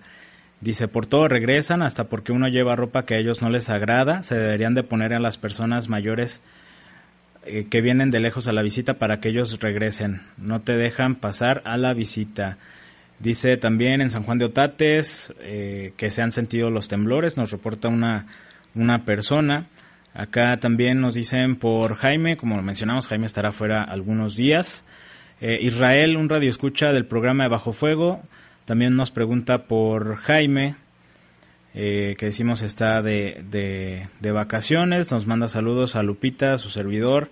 Dice, 0.61 0.87
por 0.87 1.05
todo 1.05 1.27
regresan, 1.27 1.81
hasta 1.81 2.05
porque 2.05 2.31
uno 2.31 2.47
lleva 2.47 2.77
ropa 2.77 3.05
que 3.05 3.15
a 3.15 3.17
ellos 3.17 3.41
no 3.41 3.49
les 3.49 3.69
agrada, 3.69 4.23
se 4.23 4.35
deberían 4.35 4.73
de 4.73 4.83
poner 4.83 5.13
a 5.13 5.19
las 5.19 5.37
personas 5.37 5.89
mayores 5.89 6.41
eh, 7.45 7.67
que 7.69 7.81
vienen 7.81 8.09
de 8.09 8.21
lejos 8.21 8.47
a 8.47 8.53
la 8.53 8.61
visita 8.61 8.93
para 8.93 9.19
que 9.19 9.29
ellos 9.29 9.59
regresen. 9.59 10.21
No 10.37 10.61
te 10.61 10.77
dejan 10.77 11.15
pasar 11.15 11.61
a 11.65 11.75
la 11.75 11.93
visita. 11.93 12.57
Dice 13.19 13.57
también 13.57 13.99
en 13.99 14.09
San 14.09 14.23
Juan 14.23 14.37
de 14.37 14.45
Otates 14.45 15.33
eh, 15.41 15.91
que 15.97 16.09
se 16.09 16.21
han 16.21 16.31
sentido 16.31 16.69
los 16.69 16.87
temblores, 16.87 17.35
nos 17.35 17.51
reporta 17.51 17.89
una, 17.89 18.27
una 18.75 19.03
persona. 19.03 19.67
Acá 20.13 20.57
también 20.61 21.01
nos 21.01 21.15
dicen 21.15 21.57
por 21.57 21.95
Jaime, 21.95 22.37
como 22.37 22.61
mencionamos, 22.61 23.09
Jaime 23.09 23.25
estará 23.25 23.51
fuera 23.51 23.83
algunos 23.83 24.37
días. 24.37 24.85
Eh, 25.45 25.59
Israel, 25.61 26.15
un 26.15 26.29
radio 26.29 26.49
escucha 26.49 26.93
del 26.93 27.05
programa 27.05 27.43
de 27.43 27.49
Bajo 27.49 27.73
Fuego, 27.73 28.21
también 28.63 28.95
nos 28.95 29.11
pregunta 29.11 29.65
por 29.65 30.15
Jaime, 30.15 30.77
eh, 31.73 32.15
que 32.17 32.27
decimos 32.27 32.61
está 32.61 33.01
de, 33.01 33.43
de, 34.21 34.31
vacaciones, 34.31 35.11
nos 35.11 35.27
manda 35.27 35.49
saludos 35.49 35.97
a 35.97 36.01
Lupita, 36.01 36.57
su 36.57 36.69
servidor, 36.69 37.29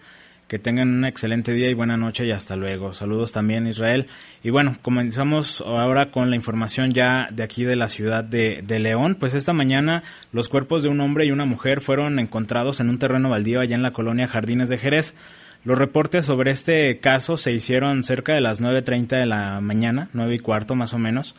que 0.49 0.59
tengan 0.59 0.89
un 0.89 1.05
excelente 1.05 1.53
día 1.53 1.70
y 1.70 1.74
buena 1.74 1.95
noche 1.95 2.26
y 2.26 2.34
hasta 2.34 2.57
luego. 2.57 2.91
Saludos 2.91 3.32
también 3.32 3.66
Israel. 3.66 4.07
Y 4.43 4.49
bueno, 4.49 4.76
comenzamos 4.82 5.64
ahora 5.66 6.12
con 6.12 6.30
la 6.30 6.36
información 6.36 6.91
ya 6.91 7.30
de 7.32 7.43
aquí 7.43 7.64
de 7.64 7.78
la 7.78 7.88
ciudad 7.88 8.26
de, 8.26 8.62
de, 8.62 8.80
León. 8.80 9.16
Pues 9.18 9.36
esta 9.36 9.53
mañana 9.53 10.03
los 10.34 10.49
cuerpos 10.49 10.84
de 10.84 10.89
un 10.89 10.99
hombre 10.99 11.24
y 11.24 11.32
una 11.32 11.45
mujer 11.45 11.80
fueron 11.80 12.20
encontrados 12.20 12.82
en 12.82 12.89
un 12.89 12.99
terreno 12.99 13.30
baldío 13.30 13.62
allá 13.62 13.78
en 13.78 13.84
la 13.84 13.93
colonia 13.93 14.28
Jardines 14.28 14.68
de 14.68 14.78
Jerez. 14.78 15.16
Los 15.64 15.78
reportes 15.78 16.26
sobre 16.26 16.49
este 16.49 16.99
caso 16.99 17.38
se 17.38 17.51
hicieron 17.51 18.03
cerca 18.03 18.34
de 18.34 18.41
las 18.41 18.62
9.30 18.62 19.09
de 19.09 19.26
la 19.28 19.62
mañana, 19.62 20.09
9 20.14 20.34
y 20.34 20.39
cuarto 20.39 20.74
más 20.74 20.93
o 20.93 20.97
menos, 20.97 21.36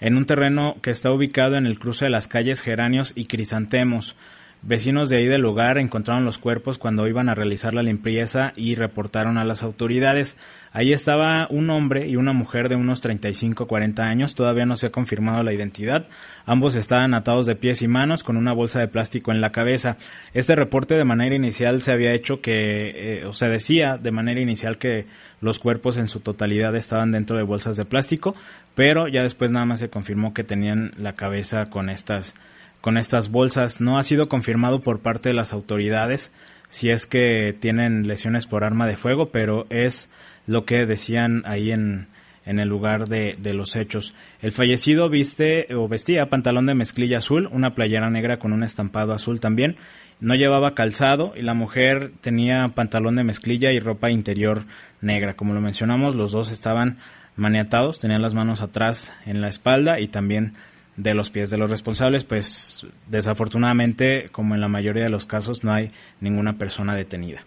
en 0.00 0.16
un 0.16 0.26
terreno 0.26 0.76
que 0.80 0.92
está 0.92 1.10
ubicado 1.10 1.56
en 1.56 1.66
el 1.66 1.80
cruce 1.80 2.04
de 2.04 2.10
las 2.12 2.28
calles 2.28 2.60
Geranios 2.60 3.12
y 3.16 3.24
Crisantemos. 3.24 4.14
Vecinos 4.62 5.08
de 5.08 5.16
ahí 5.16 5.26
del 5.26 5.42
lugar 5.42 5.78
encontraron 5.78 6.24
los 6.24 6.38
cuerpos 6.38 6.78
cuando 6.78 7.08
iban 7.08 7.28
a 7.28 7.34
realizar 7.34 7.74
la 7.74 7.82
limpieza 7.82 8.52
y 8.54 8.76
reportaron 8.76 9.38
a 9.38 9.44
las 9.44 9.64
autoridades. 9.64 10.38
Ahí 10.76 10.92
estaba 10.92 11.46
un 11.50 11.70
hombre 11.70 12.08
y 12.08 12.16
una 12.16 12.32
mujer 12.32 12.68
de 12.68 12.74
unos 12.74 13.00
35-40 13.00 14.00
años, 14.00 14.34
todavía 14.34 14.66
no 14.66 14.76
se 14.76 14.88
ha 14.88 14.90
confirmado 14.90 15.44
la 15.44 15.52
identidad. 15.52 16.08
Ambos 16.46 16.74
estaban 16.74 17.14
atados 17.14 17.46
de 17.46 17.54
pies 17.54 17.80
y 17.80 17.86
manos 17.86 18.24
con 18.24 18.36
una 18.36 18.52
bolsa 18.52 18.80
de 18.80 18.88
plástico 18.88 19.30
en 19.30 19.40
la 19.40 19.52
cabeza. 19.52 19.98
Este 20.32 20.56
reporte 20.56 20.96
de 20.96 21.04
manera 21.04 21.36
inicial 21.36 21.80
se 21.80 21.92
había 21.92 22.12
hecho 22.12 22.40
que, 22.40 23.20
eh, 23.20 23.24
o 23.24 23.34
se 23.34 23.48
decía 23.48 23.98
de 23.98 24.10
manera 24.10 24.40
inicial 24.40 24.76
que 24.76 25.06
los 25.40 25.60
cuerpos 25.60 25.96
en 25.96 26.08
su 26.08 26.18
totalidad 26.18 26.74
estaban 26.74 27.12
dentro 27.12 27.36
de 27.36 27.44
bolsas 27.44 27.76
de 27.76 27.84
plástico, 27.84 28.32
pero 28.74 29.06
ya 29.06 29.22
después 29.22 29.52
nada 29.52 29.66
más 29.66 29.78
se 29.78 29.90
confirmó 29.90 30.34
que 30.34 30.42
tenían 30.42 30.90
la 30.98 31.14
cabeza 31.14 31.70
con 31.70 31.88
estas 31.88 32.34
con 32.80 32.98
estas 32.98 33.30
bolsas. 33.30 33.80
No 33.80 33.96
ha 33.96 34.02
sido 34.02 34.28
confirmado 34.28 34.80
por 34.80 34.98
parte 34.98 35.28
de 35.28 35.36
las 35.36 35.52
autoridades 35.52 36.32
si 36.68 36.90
es 36.90 37.06
que 37.06 37.56
tienen 37.60 38.08
lesiones 38.08 38.48
por 38.48 38.64
arma 38.64 38.88
de 38.88 38.96
fuego, 38.96 39.28
pero 39.28 39.66
es 39.70 40.08
lo 40.46 40.64
que 40.64 40.86
decían 40.86 41.42
ahí 41.46 41.72
en, 41.72 42.08
en 42.46 42.58
el 42.58 42.68
lugar 42.68 43.08
de, 43.08 43.36
de, 43.38 43.54
los 43.54 43.76
hechos. 43.76 44.14
El 44.42 44.52
fallecido 44.52 45.08
viste 45.08 45.74
o 45.74 45.88
vestía 45.88 46.28
pantalón 46.28 46.66
de 46.66 46.74
mezclilla 46.74 47.18
azul, 47.18 47.48
una 47.52 47.74
playera 47.74 48.10
negra 48.10 48.36
con 48.36 48.52
un 48.52 48.62
estampado 48.62 49.12
azul 49.12 49.40
también. 49.40 49.76
No 50.20 50.34
llevaba 50.34 50.74
calzado 50.74 51.32
y 51.36 51.42
la 51.42 51.54
mujer 51.54 52.12
tenía 52.20 52.68
pantalón 52.68 53.16
de 53.16 53.24
mezclilla 53.24 53.72
y 53.72 53.80
ropa 53.80 54.10
interior 54.10 54.62
negra. 55.00 55.34
Como 55.34 55.54
lo 55.54 55.60
mencionamos, 55.60 56.14
los 56.14 56.32
dos 56.32 56.50
estaban 56.50 56.98
maniatados, 57.36 57.98
tenían 57.98 58.22
las 58.22 58.34
manos 58.34 58.62
atrás 58.62 59.12
en 59.26 59.40
la 59.40 59.48
espalda 59.48 59.98
y 60.00 60.08
también 60.08 60.54
de 60.96 61.14
los 61.14 61.30
pies 61.30 61.50
de 61.50 61.58
los 61.58 61.70
responsables, 61.70 62.24
pues 62.24 62.86
desafortunadamente, 63.08 64.28
como 64.30 64.54
en 64.54 64.60
la 64.60 64.68
mayoría 64.68 65.02
de 65.02 65.10
los 65.10 65.26
casos, 65.26 65.64
no 65.64 65.72
hay 65.72 65.90
ninguna 66.20 66.56
persona 66.56 66.94
detenida. 66.94 67.44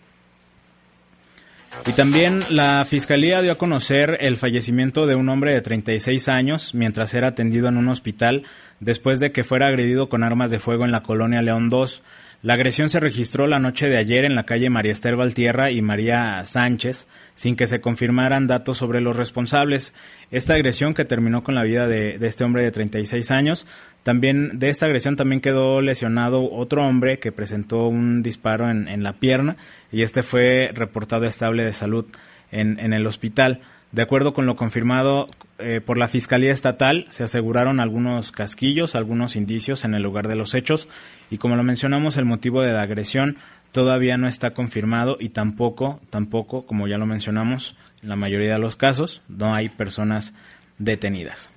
Y 1.85 1.93
también 1.93 2.43
la 2.49 2.83
Fiscalía 2.85 3.41
dio 3.41 3.53
a 3.53 3.57
conocer 3.57 4.17
el 4.21 4.37
fallecimiento 4.37 5.05
de 5.05 5.15
un 5.15 5.29
hombre 5.29 5.53
de 5.53 5.61
36 5.61 6.27
años 6.27 6.73
mientras 6.73 7.13
era 7.13 7.27
atendido 7.27 7.67
en 7.67 7.77
un 7.77 7.87
hospital 7.87 8.43
después 8.79 9.19
de 9.19 9.31
que 9.31 9.43
fuera 9.43 9.67
agredido 9.67 10.09
con 10.09 10.23
armas 10.23 10.51
de 10.51 10.59
fuego 10.59 10.85
en 10.85 10.91
la 10.91 11.03
colonia 11.03 11.41
León 11.41 11.69
2. 11.69 12.01
La 12.43 12.53
agresión 12.53 12.89
se 12.89 12.99
registró 12.99 13.47
la 13.47 13.59
noche 13.59 13.89
de 13.89 13.97
ayer 13.97 14.23
en 14.23 14.35
la 14.35 14.45
calle 14.45 14.69
María 14.69 14.91
Esther 14.91 15.15
Valtierra 15.15 15.71
y 15.71 15.81
María 15.81 16.45
Sánchez, 16.45 17.07
sin 17.33 17.55
que 17.55 17.65
se 17.65 17.81
confirmaran 17.81 18.45
datos 18.45 18.77
sobre 18.77 19.01
los 19.01 19.15
responsables. 19.15 19.95
Esta 20.29 20.53
agresión 20.53 20.93
que 20.93 21.03
terminó 21.03 21.43
con 21.43 21.55
la 21.55 21.63
vida 21.63 21.87
de, 21.87 22.19
este 22.21 22.43
hombre 22.43 22.61
de 22.61 22.71
36 22.71 23.31
años, 23.31 23.65
también 24.03 24.59
de 24.59 24.69
esta 24.69 24.85
agresión 24.85 25.15
también 25.15 25.41
quedó 25.41 25.81
lesionado 25.81 26.51
otro 26.51 26.85
hombre 26.85 27.17
que 27.17 27.31
presentó 27.31 27.87
un 27.87 28.21
disparo 28.21 28.69
en, 28.69 29.03
la 29.03 29.13
pierna 29.13 29.57
y 29.91 30.03
este 30.03 30.21
fue 30.21 30.69
reportado 30.73 31.25
estable 31.25 31.63
de 31.63 31.73
salud 31.73 32.05
en, 32.51 32.79
en 32.79 32.93
el 32.93 33.07
hospital. 33.07 33.61
De 33.91 34.01
acuerdo 34.01 34.33
con 34.33 34.45
lo 34.45 34.57
confirmado 34.57 35.27
eh, 35.59 35.81
por 35.83 35.97
la 35.97 36.09
Fiscalía 36.09 36.51
Estatal, 36.51 37.05
se 37.09 37.23
aseguraron 37.23 37.79
algunos 37.79 38.31
casquillos, 38.31 38.95
algunos 38.95 39.35
indicios 39.35 39.85
en 39.85 39.93
el 39.93 40.03
lugar 40.03 40.27
de 40.27 40.35
los 40.35 40.53
hechos 40.53 40.89
y 41.31 41.37
como 41.37 41.55
lo 41.55 41.63
mencionamos, 41.63 42.17
el 42.17 42.25
motivo 42.25 42.61
de 42.61 42.73
la 42.73 42.81
agresión 42.81 43.37
todavía 43.71 44.17
no 44.17 44.27
está 44.27 44.51
confirmado 44.51 45.17
y 45.19 45.29
tampoco, 45.29 46.01
tampoco, 46.09 46.63
como 46.63 46.87
ya 46.87 46.97
lo 46.97 47.05
mencionamos, 47.05 47.75
en 48.03 48.09
la 48.09 48.15
mayoría 48.15 48.53
de 48.53 48.59
los 48.59 48.75
casos 48.75 49.21
no 49.29 49.55
hay 49.55 49.69
personas 49.69 50.33
detenidas. 50.77 51.49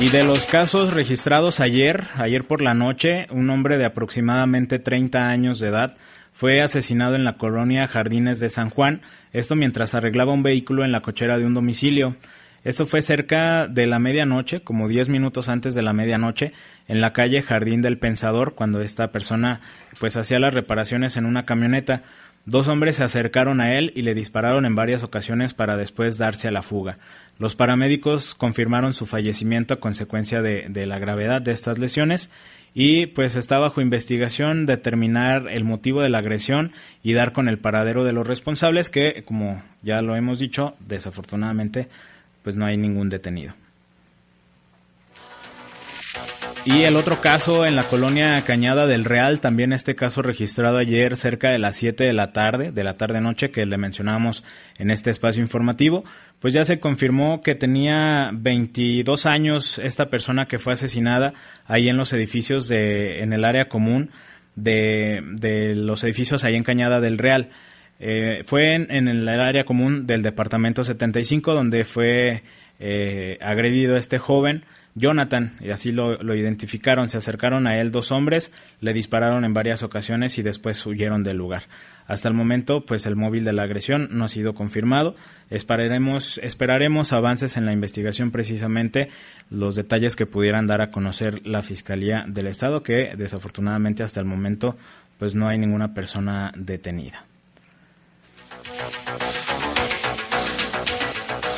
Y 0.00 0.08
de 0.08 0.24
los 0.24 0.46
casos 0.46 0.92
registrados 0.92 1.60
ayer, 1.60 2.04
ayer 2.16 2.44
por 2.44 2.62
la 2.62 2.74
noche, 2.74 3.26
un 3.30 3.48
hombre 3.50 3.78
de 3.78 3.84
aproximadamente 3.84 4.78
30 4.78 5.28
años 5.28 5.60
de 5.60 5.68
edad 5.68 5.96
fue 6.34 6.60
asesinado 6.60 7.14
en 7.14 7.24
la 7.24 7.38
colonia 7.38 7.86
Jardines 7.86 8.40
de 8.40 8.48
San 8.50 8.68
Juan, 8.68 9.00
esto 9.32 9.54
mientras 9.54 9.94
arreglaba 9.94 10.32
un 10.32 10.42
vehículo 10.42 10.84
en 10.84 10.90
la 10.90 11.00
cochera 11.00 11.38
de 11.38 11.46
un 11.46 11.54
domicilio. 11.54 12.16
Esto 12.64 12.86
fue 12.86 13.02
cerca 13.02 13.68
de 13.68 13.86
la 13.86 14.00
medianoche, 14.00 14.60
como 14.60 14.88
10 14.88 15.10
minutos 15.10 15.48
antes 15.48 15.74
de 15.74 15.82
la 15.82 15.92
medianoche, 15.92 16.52
en 16.88 17.00
la 17.00 17.12
calle 17.12 17.40
Jardín 17.40 17.82
del 17.82 17.98
Pensador, 17.98 18.54
cuando 18.54 18.80
esta 18.80 19.12
persona 19.12 19.60
pues 20.00 20.16
hacía 20.16 20.40
las 20.40 20.54
reparaciones 20.54 21.16
en 21.16 21.26
una 21.26 21.44
camioneta. 21.44 22.02
Dos 22.46 22.66
hombres 22.66 22.96
se 22.96 23.04
acercaron 23.04 23.60
a 23.60 23.78
él 23.78 23.92
y 23.94 24.02
le 24.02 24.14
dispararon 24.14 24.64
en 24.64 24.74
varias 24.74 25.04
ocasiones 25.04 25.54
para 25.54 25.76
después 25.76 26.18
darse 26.18 26.48
a 26.48 26.52
la 26.52 26.62
fuga. 26.62 26.98
Los 27.38 27.54
paramédicos 27.54 28.34
confirmaron 28.34 28.92
su 28.92 29.06
fallecimiento 29.06 29.74
a 29.74 29.80
consecuencia 29.80 30.42
de, 30.42 30.66
de 30.68 30.86
la 30.86 30.98
gravedad 30.98 31.42
de 31.42 31.52
estas 31.52 31.78
lesiones 31.78 32.30
y 32.74 33.06
pues 33.06 33.36
está 33.36 33.58
bajo 33.58 33.80
investigación 33.80 34.66
determinar 34.66 35.48
el 35.48 35.64
motivo 35.64 36.02
de 36.02 36.08
la 36.08 36.18
agresión 36.18 36.72
y 37.02 37.12
dar 37.12 37.32
con 37.32 37.48
el 37.48 37.58
paradero 37.58 38.04
de 38.04 38.12
los 38.12 38.26
responsables 38.26 38.90
que 38.90 39.22
como 39.24 39.62
ya 39.82 40.02
lo 40.02 40.16
hemos 40.16 40.40
dicho 40.40 40.74
desafortunadamente 40.80 41.88
pues 42.42 42.56
no 42.56 42.66
hay 42.66 42.76
ningún 42.76 43.08
detenido. 43.08 43.54
Y 46.66 46.84
el 46.84 46.96
otro 46.96 47.20
caso 47.20 47.66
en 47.66 47.76
la 47.76 47.82
colonia 47.82 48.40
Cañada 48.42 48.86
del 48.86 49.04
Real, 49.04 49.42
también 49.42 49.74
este 49.74 49.94
caso 49.94 50.22
registrado 50.22 50.78
ayer 50.78 51.14
cerca 51.18 51.50
de 51.50 51.58
las 51.58 51.76
7 51.76 52.04
de 52.04 52.14
la 52.14 52.32
tarde, 52.32 52.72
de 52.72 52.84
la 52.84 52.96
tarde-noche 52.96 53.50
que 53.50 53.66
le 53.66 53.76
mencionamos 53.76 54.44
en 54.78 54.90
este 54.90 55.10
espacio 55.10 55.42
informativo, 55.42 56.04
pues 56.40 56.54
ya 56.54 56.64
se 56.64 56.80
confirmó 56.80 57.42
que 57.42 57.54
tenía 57.54 58.30
22 58.32 59.26
años 59.26 59.78
esta 59.78 60.08
persona 60.08 60.46
que 60.46 60.58
fue 60.58 60.72
asesinada 60.72 61.34
ahí 61.66 61.90
en 61.90 61.98
los 61.98 62.14
edificios 62.14 62.66
de, 62.66 63.22
en 63.22 63.34
el 63.34 63.44
área 63.44 63.68
común 63.68 64.10
de, 64.56 65.22
de 65.32 65.74
los 65.74 66.02
edificios 66.02 66.44
ahí 66.44 66.56
en 66.56 66.64
Cañada 66.64 66.98
del 67.02 67.18
Real. 67.18 67.50
Eh, 68.00 68.40
fue 68.46 68.74
en, 68.74 68.90
en, 68.90 69.08
el 69.08 69.28
área 69.28 69.64
común 69.64 70.06
del 70.06 70.22
departamento 70.22 70.82
75 70.82 71.52
donde 71.52 71.84
fue 71.84 72.42
eh, 72.80 73.38
agredido 73.42 73.98
este 73.98 74.18
joven 74.18 74.64
Jonathan, 74.96 75.56
y 75.60 75.70
así 75.70 75.90
lo, 75.90 76.16
identificaron, 76.34 77.08
se 77.08 77.16
acercaron 77.16 77.66
a 77.66 77.80
él 77.80 77.90
dos 77.90 78.12
hombres, 78.12 78.52
le 78.80 78.92
dispararon 78.92 79.44
en 79.44 79.52
varias 79.52 79.82
ocasiones 79.82 80.38
y 80.38 80.42
después 80.42 80.84
huyeron 80.86 81.24
del 81.24 81.36
lugar. 81.36 81.64
Hasta 82.06 82.28
el 82.28 82.34
momento, 82.34 82.84
pues 82.84 83.06
el 83.06 83.16
móvil 83.16 83.44
de 83.44 83.52
la 83.52 83.62
agresión 83.62 84.08
no 84.12 84.26
ha 84.26 84.28
sido 84.28 84.54
confirmado. 84.54 85.16
Esperaremos, 85.50 86.38
esperaremos 86.42 87.12
avances 87.12 87.56
en 87.56 87.66
la 87.66 87.72
investigación 87.72 88.30
precisamente, 88.30 89.08
los 89.50 89.74
detalles 89.74 90.14
que 90.14 90.26
pudieran 90.26 90.66
dar 90.66 90.80
a 90.80 90.90
conocer 90.90 91.44
la 91.44 91.62
Fiscalía 91.62 92.24
del 92.28 92.46
Estado, 92.46 92.82
que 92.82 93.14
desafortunadamente 93.16 94.02
hasta 94.02 94.20
el 94.20 94.26
momento 94.26 94.76
pues 95.18 95.34
no 95.34 95.48
hay 95.48 95.58
ninguna 95.58 95.94
persona 95.94 96.52
detenida. 96.56 97.24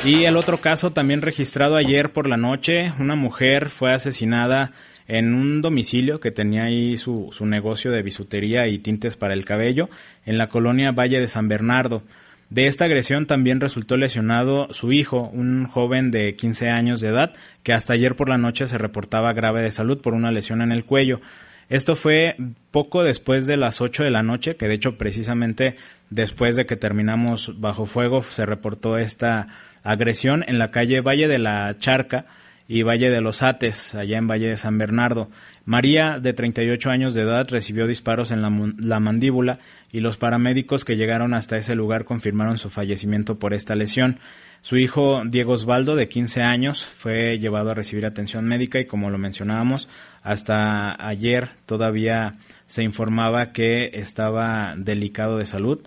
Y 0.07 0.23
el 0.23 0.37
otro 0.37 0.61
caso 0.61 0.91
también 0.93 1.21
registrado 1.21 1.75
ayer 1.75 2.13
por 2.13 2.29
la 2.29 2.37
noche, 2.37 2.93
una 2.97 3.15
mujer 3.15 3.67
fue 3.67 3.93
asesinada 3.93 4.71
en 5.05 5.33
un 5.33 5.61
domicilio 5.61 6.21
que 6.21 6.31
tenía 6.31 6.63
ahí 6.63 6.95
su, 6.95 7.27
su, 7.33 7.45
negocio 7.45 7.91
de 7.91 8.03
bisutería 8.03 8.67
y 8.67 8.79
tintes 8.79 9.17
para 9.17 9.33
el 9.33 9.43
cabello 9.43 9.89
en 10.25 10.37
la 10.37 10.47
colonia 10.47 10.93
Valle 10.93 11.19
de 11.19 11.27
San 11.27 11.49
Bernardo. 11.49 12.03
De 12.49 12.67
esta 12.67 12.85
agresión 12.85 13.25
también 13.25 13.59
resultó 13.59 13.97
lesionado 13.97 14.73
su 14.73 14.93
hijo, 14.93 15.29
un 15.33 15.65
joven 15.65 16.09
de 16.09 16.35
15 16.35 16.69
años 16.69 17.01
de 17.01 17.09
edad, 17.09 17.33
que 17.63 17.73
hasta 17.73 17.91
ayer 17.91 18.15
por 18.15 18.29
la 18.29 18.37
noche 18.37 18.65
se 18.67 18.77
reportaba 18.77 19.33
grave 19.33 19.61
de 19.61 19.71
salud 19.71 19.99
por 19.99 20.13
una 20.13 20.31
lesión 20.31 20.61
en 20.61 20.71
el 20.71 20.85
cuello. 20.85 21.19
Esto 21.67 21.97
fue 21.97 22.37
poco 22.71 23.03
después 23.03 23.45
de 23.45 23.57
las 23.57 23.81
8 23.81 24.05
de 24.05 24.11
la 24.11 24.23
noche, 24.23 24.55
que 24.55 24.69
de 24.69 24.75
hecho 24.75 24.97
precisamente 24.97 25.75
después 26.09 26.55
de 26.55 26.65
que 26.65 26.77
terminamos 26.77 27.59
bajo 27.59 27.85
fuego 27.85 28.21
se 28.21 28.45
reportó 28.45 28.97
esta 28.97 29.47
agresión 29.87 30.43
en 30.47 30.59
la 30.59 30.69
calle 30.69 31.01
Valle 31.01 31.27
de 31.27 31.37
la 31.37 31.73
Charca 31.79 32.25
y 32.67 32.83
Valle 32.83 33.09
de 33.09 33.21
los 33.21 33.41
Ates, 33.41 33.95
allá 33.95 34.17
en 34.17 34.27
Valle 34.27 34.49
de 34.49 34.57
San 34.57 34.77
Bernardo. 34.77 35.29
María, 35.63 36.19
de 36.19 36.33
38 36.33 36.89
años 36.89 37.13
de 37.13 37.21
edad, 37.21 37.47
recibió 37.49 37.87
disparos 37.87 38.31
en 38.31 38.41
la, 38.41 38.51
la, 38.79 38.99
mandíbula 38.99 39.59
y 39.91 40.01
los 40.01 40.17
paramédicos 40.17 40.83
que 40.83 40.97
llegaron 40.97 41.33
hasta 41.33 41.57
ese 41.57 41.75
lugar 41.75 42.03
confirmaron 42.03 42.57
su 42.57 42.69
fallecimiento 42.69 43.39
por 43.39 43.53
esta 43.53 43.75
lesión. 43.75 44.19
Su 44.61 44.75
hijo, 44.75 45.23
Diego 45.25 45.53
Osvaldo, 45.53 45.95
de 45.95 46.09
15 46.09 46.43
años, 46.43 46.85
fue 46.85 47.39
llevado 47.39 47.71
a 47.71 47.73
recibir 47.73 48.05
atención 48.05 48.45
médica 48.45 48.79
y, 48.79 48.85
como 48.85 49.09
lo 49.09 49.17
mencionábamos, 49.17 49.87
hasta 50.23 51.07
ayer 51.07 51.49
todavía 51.65 52.35
se 52.65 52.83
informaba 52.83 53.53
que 53.53 53.91
estaba 53.93 54.73
delicado 54.75 55.37
de 55.37 55.45
salud 55.45 55.79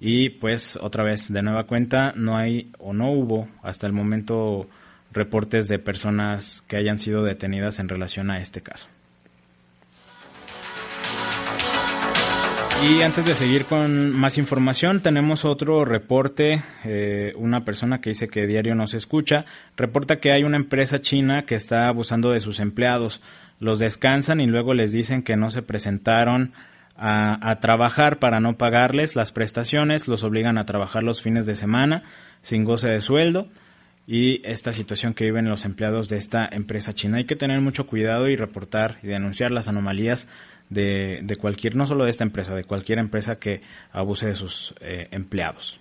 y 0.00 0.30
pues 0.30 0.78
otra 0.80 1.04
vez, 1.04 1.30
de 1.30 1.42
nueva 1.42 1.64
cuenta, 1.64 2.12
no 2.16 2.36
hay 2.36 2.72
o 2.78 2.94
no 2.94 3.12
hubo 3.12 3.48
hasta 3.62 3.86
el 3.86 3.92
momento 3.92 4.66
reportes 5.12 5.68
de 5.68 5.78
personas 5.78 6.62
que 6.66 6.76
hayan 6.76 6.98
sido 6.98 7.22
detenidas 7.22 7.78
en 7.78 7.88
relación 7.88 8.30
a 8.30 8.40
este 8.40 8.62
caso. 8.62 8.86
Y 12.82 13.02
antes 13.02 13.26
de 13.26 13.34
seguir 13.34 13.66
con 13.66 14.10
más 14.10 14.38
información, 14.38 15.02
tenemos 15.02 15.44
otro 15.44 15.84
reporte, 15.84 16.62
eh, 16.84 17.34
una 17.36 17.62
persona 17.62 18.00
que 18.00 18.10
dice 18.10 18.28
que 18.28 18.46
diario 18.46 18.74
no 18.74 18.86
se 18.86 18.96
escucha, 18.96 19.44
reporta 19.76 20.18
que 20.18 20.32
hay 20.32 20.44
una 20.44 20.56
empresa 20.56 21.02
china 21.02 21.44
que 21.44 21.56
está 21.56 21.88
abusando 21.88 22.30
de 22.30 22.40
sus 22.40 22.58
empleados, 22.58 23.20
los 23.58 23.80
descansan 23.80 24.40
y 24.40 24.46
luego 24.46 24.72
les 24.72 24.92
dicen 24.92 25.22
que 25.22 25.36
no 25.36 25.50
se 25.50 25.60
presentaron 25.60 26.54
a, 27.02 27.58
trabajar 27.60 28.18
para 28.18 28.40
no 28.40 28.58
pagarles 28.58 29.16
las 29.16 29.32
prestaciones, 29.32 30.06
los 30.06 30.22
obligan 30.22 30.58
a 30.58 30.66
trabajar 30.66 31.02
los 31.02 31.22
fines 31.22 31.46
de 31.46 31.56
semana 31.56 32.02
sin 32.42 32.64
goce 32.64 32.88
de 32.88 33.00
sueldo 33.00 33.48
y 34.06 34.46
esta 34.46 34.72
situación 34.72 35.14
que 35.14 35.24
viven 35.24 35.48
los 35.48 35.64
empleados 35.64 36.10
de 36.10 36.18
esta 36.18 36.46
empresa 36.50 36.94
china. 36.94 37.16
Hay 37.16 37.24
que 37.24 37.36
tener 37.36 37.60
mucho 37.60 37.86
cuidado 37.86 38.28
y 38.28 38.36
reportar 38.36 38.98
y 39.02 39.06
denunciar 39.06 39.50
las 39.50 39.68
anomalías 39.68 40.28
de, 40.68 41.20
de 41.22 41.36
cualquier, 41.36 41.74
no 41.74 41.86
solo 41.86 42.04
de 42.04 42.10
esta 42.10 42.24
empresa, 42.24 42.54
de 42.54 42.64
cualquier 42.64 42.98
empresa 42.98 43.38
que 43.38 43.62
abuse 43.92 44.26
de 44.26 44.34
sus 44.34 44.74
eh, 44.80 45.08
empleados. 45.10 45.80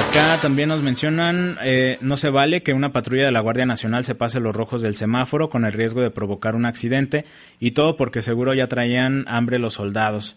Acá 0.00 0.38
también 0.40 0.70
nos 0.70 0.82
mencionan, 0.82 1.58
eh, 1.62 1.98
no 2.00 2.16
se 2.16 2.30
vale 2.30 2.62
que 2.62 2.72
una 2.72 2.90
patrulla 2.90 3.26
de 3.26 3.32
la 3.32 3.40
Guardia 3.40 3.66
Nacional 3.66 4.04
se 4.04 4.14
pase 4.14 4.40
los 4.40 4.56
rojos 4.56 4.80
del 4.80 4.96
semáforo 4.96 5.50
con 5.50 5.66
el 5.66 5.72
riesgo 5.72 6.00
de 6.00 6.10
provocar 6.10 6.54
un 6.54 6.64
accidente 6.64 7.26
y 7.58 7.72
todo 7.72 7.96
porque 7.96 8.22
seguro 8.22 8.54
ya 8.54 8.66
traían 8.66 9.24
hambre 9.28 9.58
los 9.58 9.74
soldados. 9.74 10.36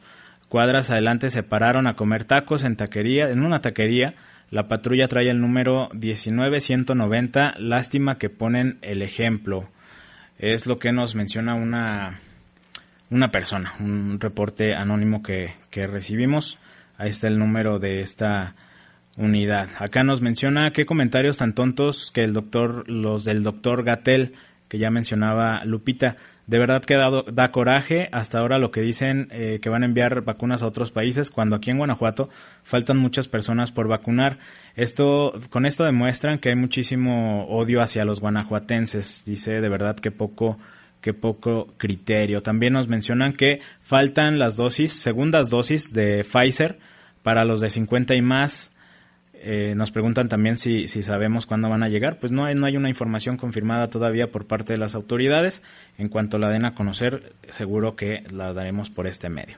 Cuadras 0.49 0.91
adelante 0.91 1.30
se 1.30 1.43
pararon 1.43 1.88
a 1.88 1.95
comer 1.95 2.26
tacos 2.26 2.64
en 2.64 2.76
taquería, 2.76 3.30
en 3.30 3.41
una 3.43 3.61
taquería. 3.61 4.16
La 4.51 4.68
patrulla 4.68 5.07
trae 5.07 5.30
el 5.30 5.39
número 5.41 5.89
19190. 5.93 7.55
Lástima 7.57 8.18
que 8.18 8.30
ponen 8.30 8.78
el 8.82 9.01
ejemplo. 9.01 9.70
Es 10.38 10.68
lo 10.68 10.78
que 10.78 10.91
nos 10.91 11.16
menciona 11.16 11.55
una, 11.55 12.20
una 13.09 13.32
persona, 13.32 13.74
un 13.80 14.20
reporte 14.20 14.76
anónimo 14.76 15.24
que, 15.24 15.55
que 15.72 15.88
recibimos. 15.88 16.59
Ahí 16.97 17.09
está 17.09 17.30
el 17.30 17.39
número 17.39 17.80
de 17.80 18.01
esta 18.01 18.53
unidad. 19.18 19.70
Acá 19.80 20.03
nos 20.03 20.22
menciona 20.22 20.72
qué 20.72 20.86
comentarios 20.86 21.38
tan 21.38 21.53
tontos 21.53 22.11
que 22.11 22.24
el 22.24 22.34
doctor, 22.34 22.89
los 22.89 23.26
del 23.26 23.43
doctor 23.43 23.84
Gatel, 23.84 24.34
que 24.68 24.78
ya 24.80 24.89
mencionaba 24.89 25.64
Lupita. 25.66 26.18
De 26.47 26.59
verdad 26.59 26.84
que 26.84 26.95
da, 26.95 27.51
coraje 27.51 28.09
hasta 28.11 28.39
ahora 28.39 28.57
lo 28.57 28.72
que 28.72 28.82
dicen 28.82 29.30
eh, 29.32 29.59
que 29.61 29.70
van 29.70 29.84
a 29.84 29.86
enviar 29.86 30.24
vacunas 30.24 30.61
a 30.61 30.68
otros 30.68 30.91
países 30.91 31.32
cuando 31.32 31.55
aquí 31.55 31.72
en 31.72 31.78
Guanajuato 31.78 32.30
faltan 32.64 32.97
muchas 32.97 33.30
personas 33.30 33.72
por 33.72 33.88
vacunar. 33.88 34.39
Esto, 34.76 35.34
con 35.49 35.66
esto 35.66 35.86
demuestran 35.86 36.39
que 36.39 36.49
hay 36.49 36.55
muchísimo 36.55 37.47
odio 37.47 37.82
hacia 37.82 38.03
los 38.03 38.20
guanajuatenses. 38.20 39.24
Dice 39.26 39.61
de 39.61 39.70
verdad 39.70 39.95
que 39.95 40.11
poco, 40.11 40.57
que 40.99 41.14
poco 41.14 41.76
criterio. 41.78 42.43
También 42.43 42.74
nos 42.74 42.89
mencionan 42.89 43.32
que 43.32 43.61
faltan 43.82 44.38
las 44.38 44.57
dosis, 44.57 44.91
segundas 44.91 45.49
dosis 45.49 45.93
de 45.93 46.26
Pfizer 46.26 46.78
para 47.22 47.45
los 47.45 47.61
de 47.61 47.70
50 47.70 48.16
y 48.16 48.22
más 48.22 48.72
eh, 49.45 49.73
nos 49.75 49.91
preguntan 49.91 50.29
también 50.29 50.55
si, 50.55 50.87
si, 50.87 51.03
sabemos 51.03 51.45
cuándo 51.45 51.69
van 51.69 51.83
a 51.83 51.89
llegar. 51.89 52.17
Pues 52.17 52.31
no 52.31 52.45
hay, 52.45 52.55
no 52.55 52.65
hay 52.65 52.77
una 52.77 52.89
información 52.89 53.35
confirmada 53.35 53.89
todavía 53.89 54.31
por 54.31 54.47
parte 54.47 54.73
de 54.73 54.79
las 54.79 54.95
autoridades. 54.95 55.63
En 55.97 56.07
cuanto 56.07 56.37
la 56.37 56.49
den 56.49 56.65
a 56.65 56.75
conocer, 56.75 57.33
seguro 57.49 57.95
que 57.95 58.23
la 58.31 58.53
daremos 58.53 58.89
por 58.89 59.05
este 59.05 59.29
medio. 59.29 59.57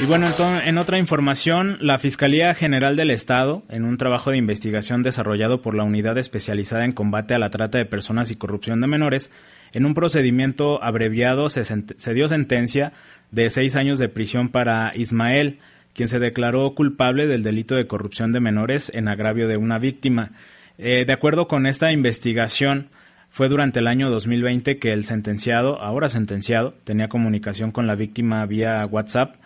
Y 0.00 0.04
bueno, 0.04 0.26
en 0.62 0.76
otra 0.76 0.98
información, 0.98 1.78
la 1.80 1.96
Fiscalía 1.96 2.52
General 2.52 2.96
del 2.96 3.10
Estado, 3.10 3.62
en 3.70 3.84
un 3.84 3.96
trabajo 3.96 4.30
de 4.30 4.36
investigación 4.36 5.02
desarrollado 5.02 5.62
por 5.62 5.74
la 5.74 5.84
Unidad 5.84 6.18
Especializada 6.18 6.84
en 6.84 6.92
Combate 6.92 7.32
a 7.32 7.38
la 7.38 7.48
Trata 7.48 7.78
de 7.78 7.86
Personas 7.86 8.30
y 8.30 8.36
Corrupción 8.36 8.82
de 8.82 8.88
Menores, 8.88 9.30
en 9.72 9.86
un 9.86 9.94
procedimiento 9.94 10.84
abreviado 10.84 11.48
se, 11.48 11.64
se 11.64 12.14
dio 12.14 12.28
sentencia 12.28 12.92
de 13.30 13.48
seis 13.48 13.74
años 13.74 13.98
de 13.98 14.10
prisión 14.10 14.50
para 14.50 14.92
Ismael, 14.94 15.60
quien 15.96 16.08
se 16.08 16.18
declaró 16.18 16.74
culpable 16.74 17.26
del 17.26 17.42
delito 17.42 17.74
de 17.74 17.86
corrupción 17.86 18.30
de 18.30 18.40
menores 18.40 18.92
en 18.94 19.08
agravio 19.08 19.48
de 19.48 19.56
una 19.56 19.78
víctima. 19.78 20.32
Eh, 20.76 21.06
de 21.06 21.12
acuerdo 21.14 21.48
con 21.48 21.64
esta 21.66 21.90
investigación, 21.90 22.90
fue 23.30 23.48
durante 23.48 23.78
el 23.78 23.86
año 23.86 24.10
2020 24.10 24.78
que 24.78 24.92
el 24.92 25.04
sentenciado, 25.04 25.80
ahora 25.80 26.10
sentenciado, 26.10 26.74
tenía 26.84 27.08
comunicación 27.08 27.70
con 27.70 27.86
la 27.86 27.94
víctima 27.94 28.44
vía 28.44 28.84
WhatsApp 28.84 29.36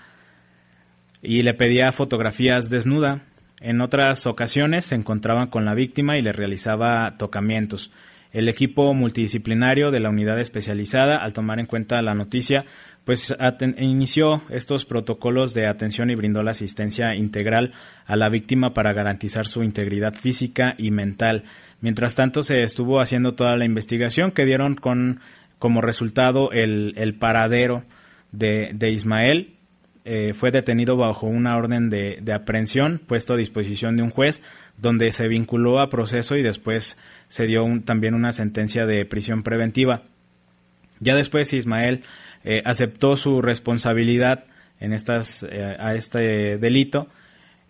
y 1.23 1.45
le 1.45 1.55
pedía 1.55 1.93
fotografías 1.93 2.69
desnuda. 2.69 3.21
En 3.61 3.81
otras 3.81 4.27
ocasiones 4.27 4.87
se 4.87 4.97
encontraba 4.97 5.51
con 5.51 5.65
la 5.65 5.75
víctima 5.75 6.19
y 6.19 6.23
le 6.23 6.33
realizaba 6.33 7.15
tocamientos. 7.17 7.93
El 8.33 8.49
equipo 8.49 8.95
multidisciplinario 8.95 9.91
de 9.91 10.01
la 10.01 10.11
unidad 10.11 10.39
especializada, 10.39 11.17
al 11.17 11.33
tomar 11.33 11.59
en 11.59 11.67
cuenta 11.67 12.01
la 12.01 12.15
noticia, 12.15 12.65
pues 13.05 13.37
inició 13.79 14.43
estos 14.51 14.85
protocolos 14.85 15.53
de 15.53 15.67
atención 15.67 16.11
y 16.11 16.15
brindó 16.15 16.43
la 16.43 16.53
asistencia 16.53 17.15
integral 17.17 17.73
a 18.07 18.15
la 18.15 18.29
víctima 18.29 18.73
para 18.73 18.93
garantizar 18.93 19.49
su 19.49 19.65
integridad 19.65 20.15
física 20.15 20.75
y 20.79 20.91
mental. 20.91 21.45
Mientras 21.81 22.15
tanto, 22.15 22.43
se 22.43 22.63
estuvo 22.63 23.01
haciendo 23.01 23.35
toda 23.35 23.57
la 23.57 23.65
investigación 23.65 24.31
que 24.31 24.45
dieron 24.45 24.75
con 24.75 25.21
como 25.59 25.81
resultado 25.83 26.51
el, 26.53 27.15
paradero 27.19 27.85
de, 28.33 28.91
Ismael. 28.91 29.57
Eh, 30.07 30.33
fue 30.35 30.51
detenido 30.51 30.97
bajo 30.97 31.27
una 31.27 31.57
orden 31.57 31.91
de, 31.91 32.23
aprehensión 32.33 33.01
puesto 33.07 33.35
a 33.35 33.37
disposición 33.37 33.99
de 33.99 34.03
un 34.03 34.09
juez 34.09 34.43
donde 34.79 35.13
se 35.13 35.29
vinculó 35.29 35.79
a 35.79 35.91
proceso 35.91 36.37
y 36.37 36.43
después 36.43 36.97
se 37.31 37.47
dio 37.47 37.65
también 37.85 38.15
una 38.15 38.33
sentencia 38.33 38.87
de 38.87 39.05
prisión 39.05 39.45
preventiva. 39.45 40.03
Ya 40.99 41.15
después 41.15 41.53
Ismael 41.53 42.03
eh, 42.43 42.61
aceptó 42.65 43.17
su 43.17 43.41
responsabilidad 43.41 44.45
en 44.81 44.93
estas, 44.93 45.45
eh, 45.49 45.77
a 45.79 45.95
este 45.95 46.59
delito 46.59 47.07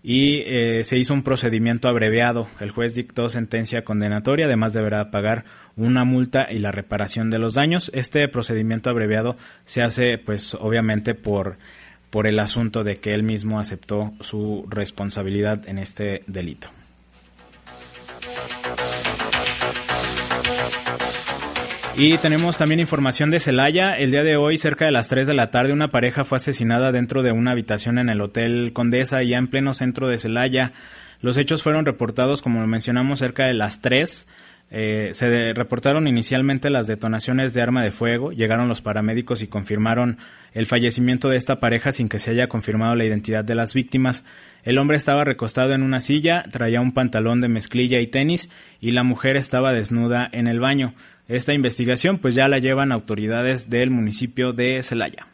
y 0.02 0.42
eh, 0.46 0.82
se 0.82 0.96
hizo 0.96 1.12
un 1.12 1.22
procedimiento 1.22 1.88
abreviado. 1.90 2.48
El 2.58 2.70
juez 2.70 2.94
dictó 2.94 3.28
sentencia 3.28 3.84
condenatoria, 3.84 4.46
además 4.46 4.72
deberá 4.72 5.10
pagar 5.10 5.44
una 5.76 6.04
multa 6.04 6.48
y 6.50 6.60
la 6.60 6.72
reparación 6.72 7.28
de 7.28 7.38
los 7.38 7.52
daños. 7.52 7.90
Este 7.92 8.26
procedimiento 8.28 8.88
abreviado 8.88 9.36
se 9.66 9.82
hace, 9.82 10.16
pues, 10.16 10.54
obviamente 10.54 11.14
por, 11.14 11.58
por 12.08 12.26
el 12.26 12.38
asunto 12.38 12.82
de 12.82 12.98
que 12.98 13.12
él 13.12 13.24
mismo 13.24 13.60
aceptó 13.60 14.14
su 14.20 14.64
responsabilidad 14.70 15.68
en 15.68 15.76
este 15.76 16.22
delito. 16.26 16.70
Y 22.02 22.16
tenemos 22.16 22.56
también 22.56 22.80
información 22.80 23.30
de 23.30 23.40
Celaya. 23.40 23.94
El 23.94 24.10
día 24.10 24.22
de 24.22 24.38
hoy, 24.38 24.56
cerca 24.56 24.86
de 24.86 24.90
las 24.90 25.08
3 25.08 25.26
de 25.26 25.34
la 25.34 25.50
tarde, 25.50 25.74
una 25.74 25.90
pareja 25.90 26.24
fue 26.24 26.36
asesinada 26.36 26.92
dentro 26.92 27.22
de 27.22 27.30
una 27.30 27.50
habitación 27.50 27.98
en 27.98 28.08
el 28.08 28.22
Hotel 28.22 28.72
Condesa, 28.72 29.22
ya 29.22 29.36
en 29.36 29.48
pleno 29.48 29.74
centro 29.74 30.08
de 30.08 30.16
Celaya. 30.16 30.72
Los 31.20 31.36
hechos 31.36 31.62
fueron 31.62 31.84
reportados, 31.84 32.40
como 32.40 32.66
mencionamos, 32.66 33.18
cerca 33.18 33.44
de 33.44 33.52
las 33.52 33.82
3. 33.82 34.26
Eh, 34.70 35.10
se 35.12 35.52
reportaron 35.52 36.08
inicialmente 36.08 36.70
las 36.70 36.86
detonaciones 36.86 37.52
de 37.52 37.60
arma 37.60 37.82
de 37.82 37.90
fuego, 37.90 38.32
llegaron 38.32 38.68
los 38.68 38.80
paramédicos 38.80 39.42
y 39.42 39.48
confirmaron 39.48 40.16
el 40.54 40.64
fallecimiento 40.64 41.28
de 41.28 41.36
esta 41.36 41.60
pareja 41.60 41.92
sin 41.92 42.08
que 42.08 42.18
se 42.18 42.30
haya 42.30 42.48
confirmado 42.48 42.94
la 42.94 43.04
identidad 43.04 43.44
de 43.44 43.56
las 43.56 43.74
víctimas. 43.74 44.24
El 44.62 44.78
hombre 44.78 44.96
estaba 44.96 45.24
recostado 45.24 45.74
en 45.74 45.82
una 45.82 46.00
silla, 46.00 46.44
traía 46.50 46.80
un 46.80 46.92
pantalón 46.92 47.40
de 47.40 47.48
mezclilla 47.48 48.00
y 48.00 48.06
tenis 48.06 48.48
y 48.80 48.92
la 48.92 49.02
mujer 49.02 49.36
estaba 49.36 49.72
desnuda 49.72 50.30
en 50.32 50.46
el 50.46 50.60
baño. 50.60 50.94
Esta 51.30 51.54
investigación 51.54 52.18
pues 52.18 52.34
ya 52.34 52.48
la 52.48 52.58
llevan 52.58 52.90
autoridades 52.90 53.70
del 53.70 53.90
municipio 53.90 54.52
de 54.52 54.82
Celaya. 54.82 55.28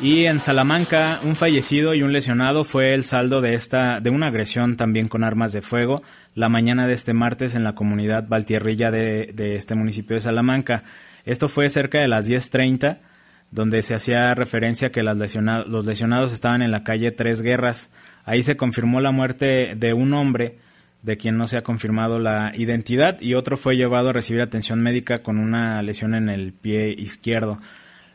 Y 0.00 0.24
en 0.24 0.40
Salamanca, 0.40 1.20
un 1.22 1.36
fallecido 1.36 1.92
y 1.92 2.02
un 2.02 2.14
lesionado 2.14 2.64
fue 2.64 2.94
el 2.94 3.04
saldo 3.04 3.42
de 3.42 3.52
esta 3.52 4.00
de 4.00 4.08
una 4.08 4.28
agresión 4.28 4.78
también 4.78 5.08
con 5.08 5.22
armas 5.22 5.52
de 5.52 5.60
fuego 5.60 6.02
la 6.34 6.48
mañana 6.48 6.86
de 6.86 6.94
este 6.94 7.12
martes 7.12 7.54
en 7.54 7.62
la 7.62 7.74
comunidad 7.74 8.26
Valtierrilla 8.26 8.90
de, 8.90 9.32
de 9.34 9.56
este 9.56 9.74
municipio 9.74 10.14
de 10.14 10.20
Salamanca. 10.20 10.84
Esto 11.26 11.48
fue 11.48 11.68
cerca 11.68 11.98
de 11.98 12.08
las 12.08 12.26
10:30, 12.26 13.00
donde 13.50 13.82
se 13.82 13.96
hacía 13.96 14.34
referencia 14.34 14.92
que 14.92 15.02
los 15.02 15.84
lesionados 15.84 16.32
estaban 16.32 16.62
en 16.62 16.70
la 16.70 16.84
calle 16.84 17.10
Tres 17.10 17.42
Guerras. 17.42 17.90
Ahí 18.24 18.42
se 18.42 18.56
confirmó 18.56 19.02
la 19.02 19.10
muerte 19.10 19.74
de 19.76 19.92
un 19.92 20.14
hombre 20.14 20.56
de 21.02 21.16
quien 21.16 21.36
no 21.36 21.46
se 21.46 21.56
ha 21.56 21.62
confirmado 21.62 22.18
la 22.18 22.52
identidad 22.56 23.20
y 23.20 23.34
otro 23.34 23.56
fue 23.56 23.76
llevado 23.76 24.08
a 24.08 24.12
recibir 24.12 24.42
atención 24.42 24.80
médica 24.82 25.18
con 25.18 25.38
una 25.38 25.80
lesión 25.82 26.14
en 26.14 26.28
el 26.28 26.52
pie 26.52 26.90
izquierdo. 26.90 27.58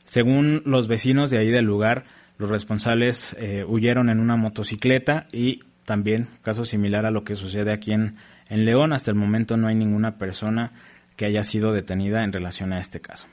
Según 0.05 0.61
los 0.65 0.87
vecinos 0.87 1.31
de 1.31 1.37
ahí 1.37 1.49
del 1.49 1.65
lugar, 1.65 2.05
los 2.37 2.49
responsables 2.49 3.35
eh, 3.39 3.63
huyeron 3.67 4.09
en 4.09 4.19
una 4.19 4.35
motocicleta 4.35 5.27
y 5.31 5.59
también 5.85 6.27
caso 6.41 6.65
similar 6.65 7.05
a 7.05 7.11
lo 7.11 7.23
que 7.23 7.35
sucede 7.35 7.71
aquí 7.71 7.93
en, 7.93 8.15
en 8.49 8.65
León. 8.65 8.91
Hasta 8.91 9.11
el 9.11 9.17
momento 9.17 9.55
no 9.55 9.67
hay 9.67 9.75
ninguna 9.75 10.17
persona 10.17 10.71
que 11.15 11.25
haya 11.25 11.43
sido 11.43 11.71
detenida 11.71 12.23
en 12.23 12.33
relación 12.33 12.73
a 12.73 12.79
este 12.79 12.99
caso. 12.99 13.27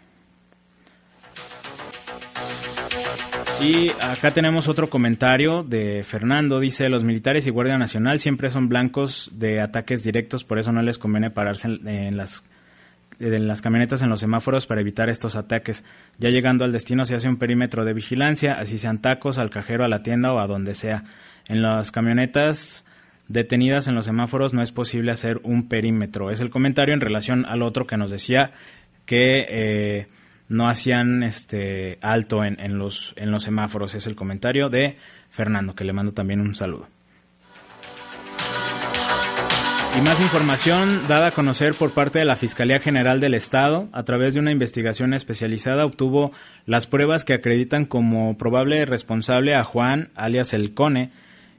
Y 3.63 3.91
acá 4.01 4.31
tenemos 4.31 4.69
otro 4.69 4.89
comentario 4.89 5.63
de 5.63 6.03
Fernando. 6.03 6.61
Dice, 6.61 6.89
los 6.89 7.05
militares 7.05 7.47
y 7.47 7.51
Guardia 7.51 7.77
Nacional 7.77 8.19
siempre 8.19 8.49
son 8.49 8.71
blancos 8.71 9.31
de 9.35 9.61
ataques 9.61 10.03
directos, 10.03 10.45
por 10.45 10.59
eso 10.59 10.73
no 10.73 10.81
les 10.81 10.97
conviene 10.97 11.31
pararse 11.31 11.69
en, 11.69 12.17
las, 12.17 12.43
las 13.19 13.61
camionetas 13.61 14.01
en 14.01 14.09
los 14.09 14.21
semáforos 14.21 14.67
para 14.67 14.81
evitar 14.81 15.11
estos 15.11 15.37
ataques. 15.37 15.85
Ya 16.19 16.31
llegando 16.31 16.65
al 16.65 16.73
destino 16.73 17.05
se 17.05 17.15
hace 17.15 17.29
un 17.29 17.37
perímetro 17.37 17.85
de 17.85 17.93
vigilancia, 17.93 18.55
así 18.55 18.79
sean 18.79 19.03
tacos, 19.03 19.37
al 19.37 19.51
cajero, 19.51 19.85
a 19.85 19.89
la 19.89 20.03
tienda 20.03 20.33
o 20.33 20.39
a 20.39 20.47
donde 20.47 20.75
sea. 20.75 21.05
En 21.47 21.61
las 21.61 21.91
camionetas 21.91 22.87
detenidas 23.29 23.89
en 23.89 23.95
los 23.95 24.07
semáforos 24.07 24.55
no 24.55 24.63
es 24.63 24.73
posible 24.73 25.13
hacer 25.13 25.39
un 25.43 25.69
perímetro. 25.69 26.31
Es 26.31 26.41
el 26.41 26.49
comentario 26.49 26.95
en 26.95 27.03
relación 27.03 27.45
al 27.45 27.61
otro 27.61 27.87
que 27.87 27.99
nos 27.99 28.11
decía 28.11 28.53
que... 29.05 29.47
Eh, 29.51 30.07
no 30.51 30.69
hacían 30.69 31.23
este 31.23 31.99
alto 32.03 32.45
en, 32.45 32.61
en, 32.61 32.77
los, 32.77 33.15
en 33.17 33.31
los 33.31 33.45
semáforos. 33.45 33.95
Es 33.95 34.07
el 34.07 34.17
comentario 34.17 34.69
de 34.69 34.99
Fernando, 35.31 35.75
que 35.75 35.85
le 35.85 35.95
mando 35.95 36.13
también 36.13 36.41
un 36.41 36.55
saludo. 36.55 36.89
Y 39.97 40.01
más 40.03 40.21
información 40.21 41.09
dada 41.09 41.29
a 41.29 41.31
conocer 41.33 41.75
por 41.75 41.93
parte 41.93 42.21
de 42.21 42.25
la 42.25 42.37
Fiscalía 42.37 42.79
General 42.79 43.19
del 43.19 43.35
Estado, 43.35 43.89
a 43.93 44.05
través 44.05 44.35
de 44.35 44.41
una 44.41 44.53
investigación 44.53 45.15
especializada, 45.15 45.85
obtuvo 45.85 46.33
las 46.67 46.87
pruebas 46.87 47.25
que 47.25 47.35
acreditan 47.35 47.85
como 47.85 48.37
probable 48.39 48.85
responsable 48.87 49.55
a 49.55 49.65
Juan, 49.65 50.11
alias 50.15 50.53
El 50.53 50.75
Cone, 50.75 51.11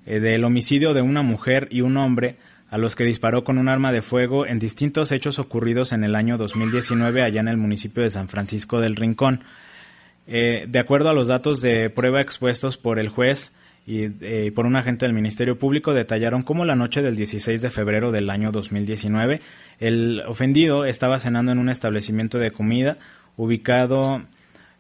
eh, 0.05 0.19
del 0.19 0.43
homicidio 0.43 0.93
de 0.93 1.01
una 1.01 1.21
mujer 1.21 1.67
y 1.71 1.81
un 1.81 1.97
hombre 1.97 2.37
a 2.71 2.77
los 2.77 2.95
que 2.95 3.03
disparó 3.03 3.43
con 3.43 3.57
un 3.57 3.67
arma 3.67 3.91
de 3.91 4.01
fuego 4.01 4.47
en 4.47 4.57
distintos 4.57 5.11
hechos 5.11 5.39
ocurridos 5.39 5.91
en 5.91 6.05
el 6.05 6.15
año 6.15 6.37
2019 6.37 7.21
allá 7.21 7.41
en 7.41 7.49
el 7.49 7.57
municipio 7.57 8.01
de 8.01 8.09
San 8.09 8.29
Francisco 8.29 8.79
del 8.79 8.95
Rincón. 8.95 9.43
Eh, 10.25 10.65
de 10.69 10.79
acuerdo 10.79 11.09
a 11.09 11.13
los 11.13 11.27
datos 11.27 11.61
de 11.61 11.89
prueba 11.89 12.21
expuestos 12.21 12.77
por 12.77 12.97
el 12.97 13.09
juez 13.09 13.51
eh, 13.87 14.45
y 14.47 14.51
por 14.51 14.65
un 14.65 14.77
agente 14.77 15.05
del 15.05 15.13
Ministerio 15.13 15.59
Público, 15.59 15.93
detallaron 15.93 16.43
cómo 16.43 16.63
la 16.63 16.77
noche 16.77 17.01
del 17.01 17.17
16 17.17 17.61
de 17.61 17.69
febrero 17.69 18.13
del 18.13 18.29
año 18.29 18.53
2019 18.53 19.41
el 19.79 20.23
ofendido 20.25 20.85
estaba 20.85 21.19
cenando 21.19 21.51
en 21.51 21.59
un 21.59 21.67
establecimiento 21.67 22.39
de 22.39 22.51
comida 22.51 22.97
ubicado 23.35 24.21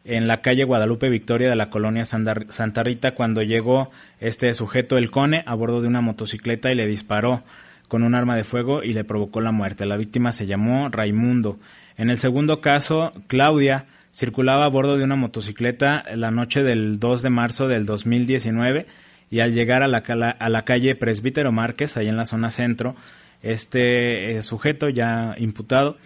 en 0.05 0.27
la 0.27 0.41
calle 0.41 0.63
Guadalupe 0.63 1.09
Victoria 1.09 1.49
de 1.49 1.57
la 1.57 1.69
colonia 1.69 2.05
Santa 2.05 2.83
Rita 2.83 3.15
cuando 3.15 3.41
llegó 3.41 3.91
este 4.21 4.53
sujeto, 4.53 4.97
el 4.97 5.11
Cone, 5.11 5.43
a 5.45 5.55
bordo 5.55 5.81
de 5.81 5.89
una 5.89 5.99
motocicleta 5.99 6.71
y 6.71 6.75
le 6.75 6.87
disparó 6.87 7.43
con 7.91 8.03
un 8.03 8.15
arma 8.15 8.37
de 8.37 8.45
fuego 8.45 8.83
y 8.83 8.93
le 8.93 9.03
provocó 9.03 9.41
la 9.41 9.51
muerte. 9.51 9.85
La 9.85 9.97
víctima 9.97 10.31
se 10.31 10.45
llamó 10.45 10.87
Raimundo. 10.87 11.59
En 11.97 12.09
el 12.09 12.17
segundo 12.17 12.61
caso, 12.61 13.11
Claudia 13.27 13.83
circulaba 14.13 14.63
a 14.63 14.69
bordo 14.69 14.97
de 14.97 15.03
una 15.03 15.17
motocicleta 15.17 16.01
la 16.15 16.31
noche 16.31 16.63
del 16.63 17.01
2 17.01 17.21
de 17.21 17.29
marzo 17.29 17.67
del 17.67 17.85
2019 17.85 18.85
y 19.29 19.41
al 19.41 19.53
llegar 19.53 19.83
a 19.83 19.89
la, 19.89 20.63
calle 20.63 20.95
Presbítero 20.95 21.51
Márquez, 21.51 21.97
ahí 21.97 22.07
en 22.07 22.15
la 22.15 22.23
zona 22.23 22.49
centro, 22.49 22.95
este 23.43 24.37
eh, 24.37 24.41
sujeto 24.41 24.87
ya 24.87 25.35
imputado, 25.37 25.97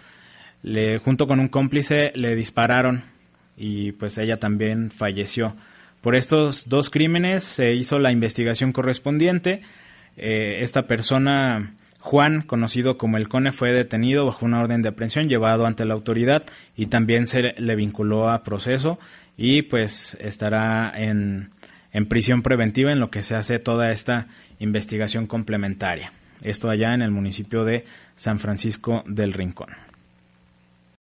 junto 1.04 1.28
con 1.28 1.38
un 1.38 1.46
cómplice, 1.46 2.10
le 2.16 2.34
dispararon 2.34 3.04
y 3.56 3.92
pues 3.92 4.18
ella 4.18 4.40
también 4.40 4.90
falleció. 4.90 5.54
Por 6.00 6.16
estos 6.16 6.68
dos 6.68 6.90
crímenes 6.90 7.44
se 7.44 7.74
hizo 7.74 8.00
la 8.00 8.10
investigación 8.10 8.72
correspondiente 8.72 9.62
eh, 10.16 10.58
esta 10.60 10.86
persona, 10.86 11.74
Juan, 12.00 12.42
conocido 12.42 12.98
como 12.98 13.16
el 13.16 13.28
Cone, 13.28 13.52
fue 13.52 13.72
detenido 13.72 14.26
bajo 14.26 14.46
una 14.46 14.60
orden 14.60 14.82
de 14.82 14.90
aprehensión, 14.90 15.28
llevado 15.28 15.66
ante 15.66 15.84
la 15.84 15.94
autoridad 15.94 16.44
y 16.76 16.86
también 16.86 17.26
se 17.26 17.54
le 17.58 17.76
vinculó 17.76 18.30
a 18.30 18.42
proceso 18.42 18.98
y 19.36 19.62
pues 19.62 20.16
estará 20.20 20.92
en, 20.96 21.50
en 21.92 22.06
prisión 22.06 22.42
preventiva 22.42 22.92
en 22.92 23.00
lo 23.00 23.10
que 23.10 23.22
se 23.22 23.34
hace 23.34 23.58
toda 23.58 23.92
esta 23.92 24.28
investigación 24.58 25.26
complementaria. 25.26 26.12
Esto 26.42 26.70
allá 26.70 26.94
en 26.94 27.02
el 27.02 27.10
municipio 27.10 27.64
de 27.64 27.84
San 28.14 28.38
Francisco 28.38 29.02
del 29.06 29.32
Rincón. 29.32 29.85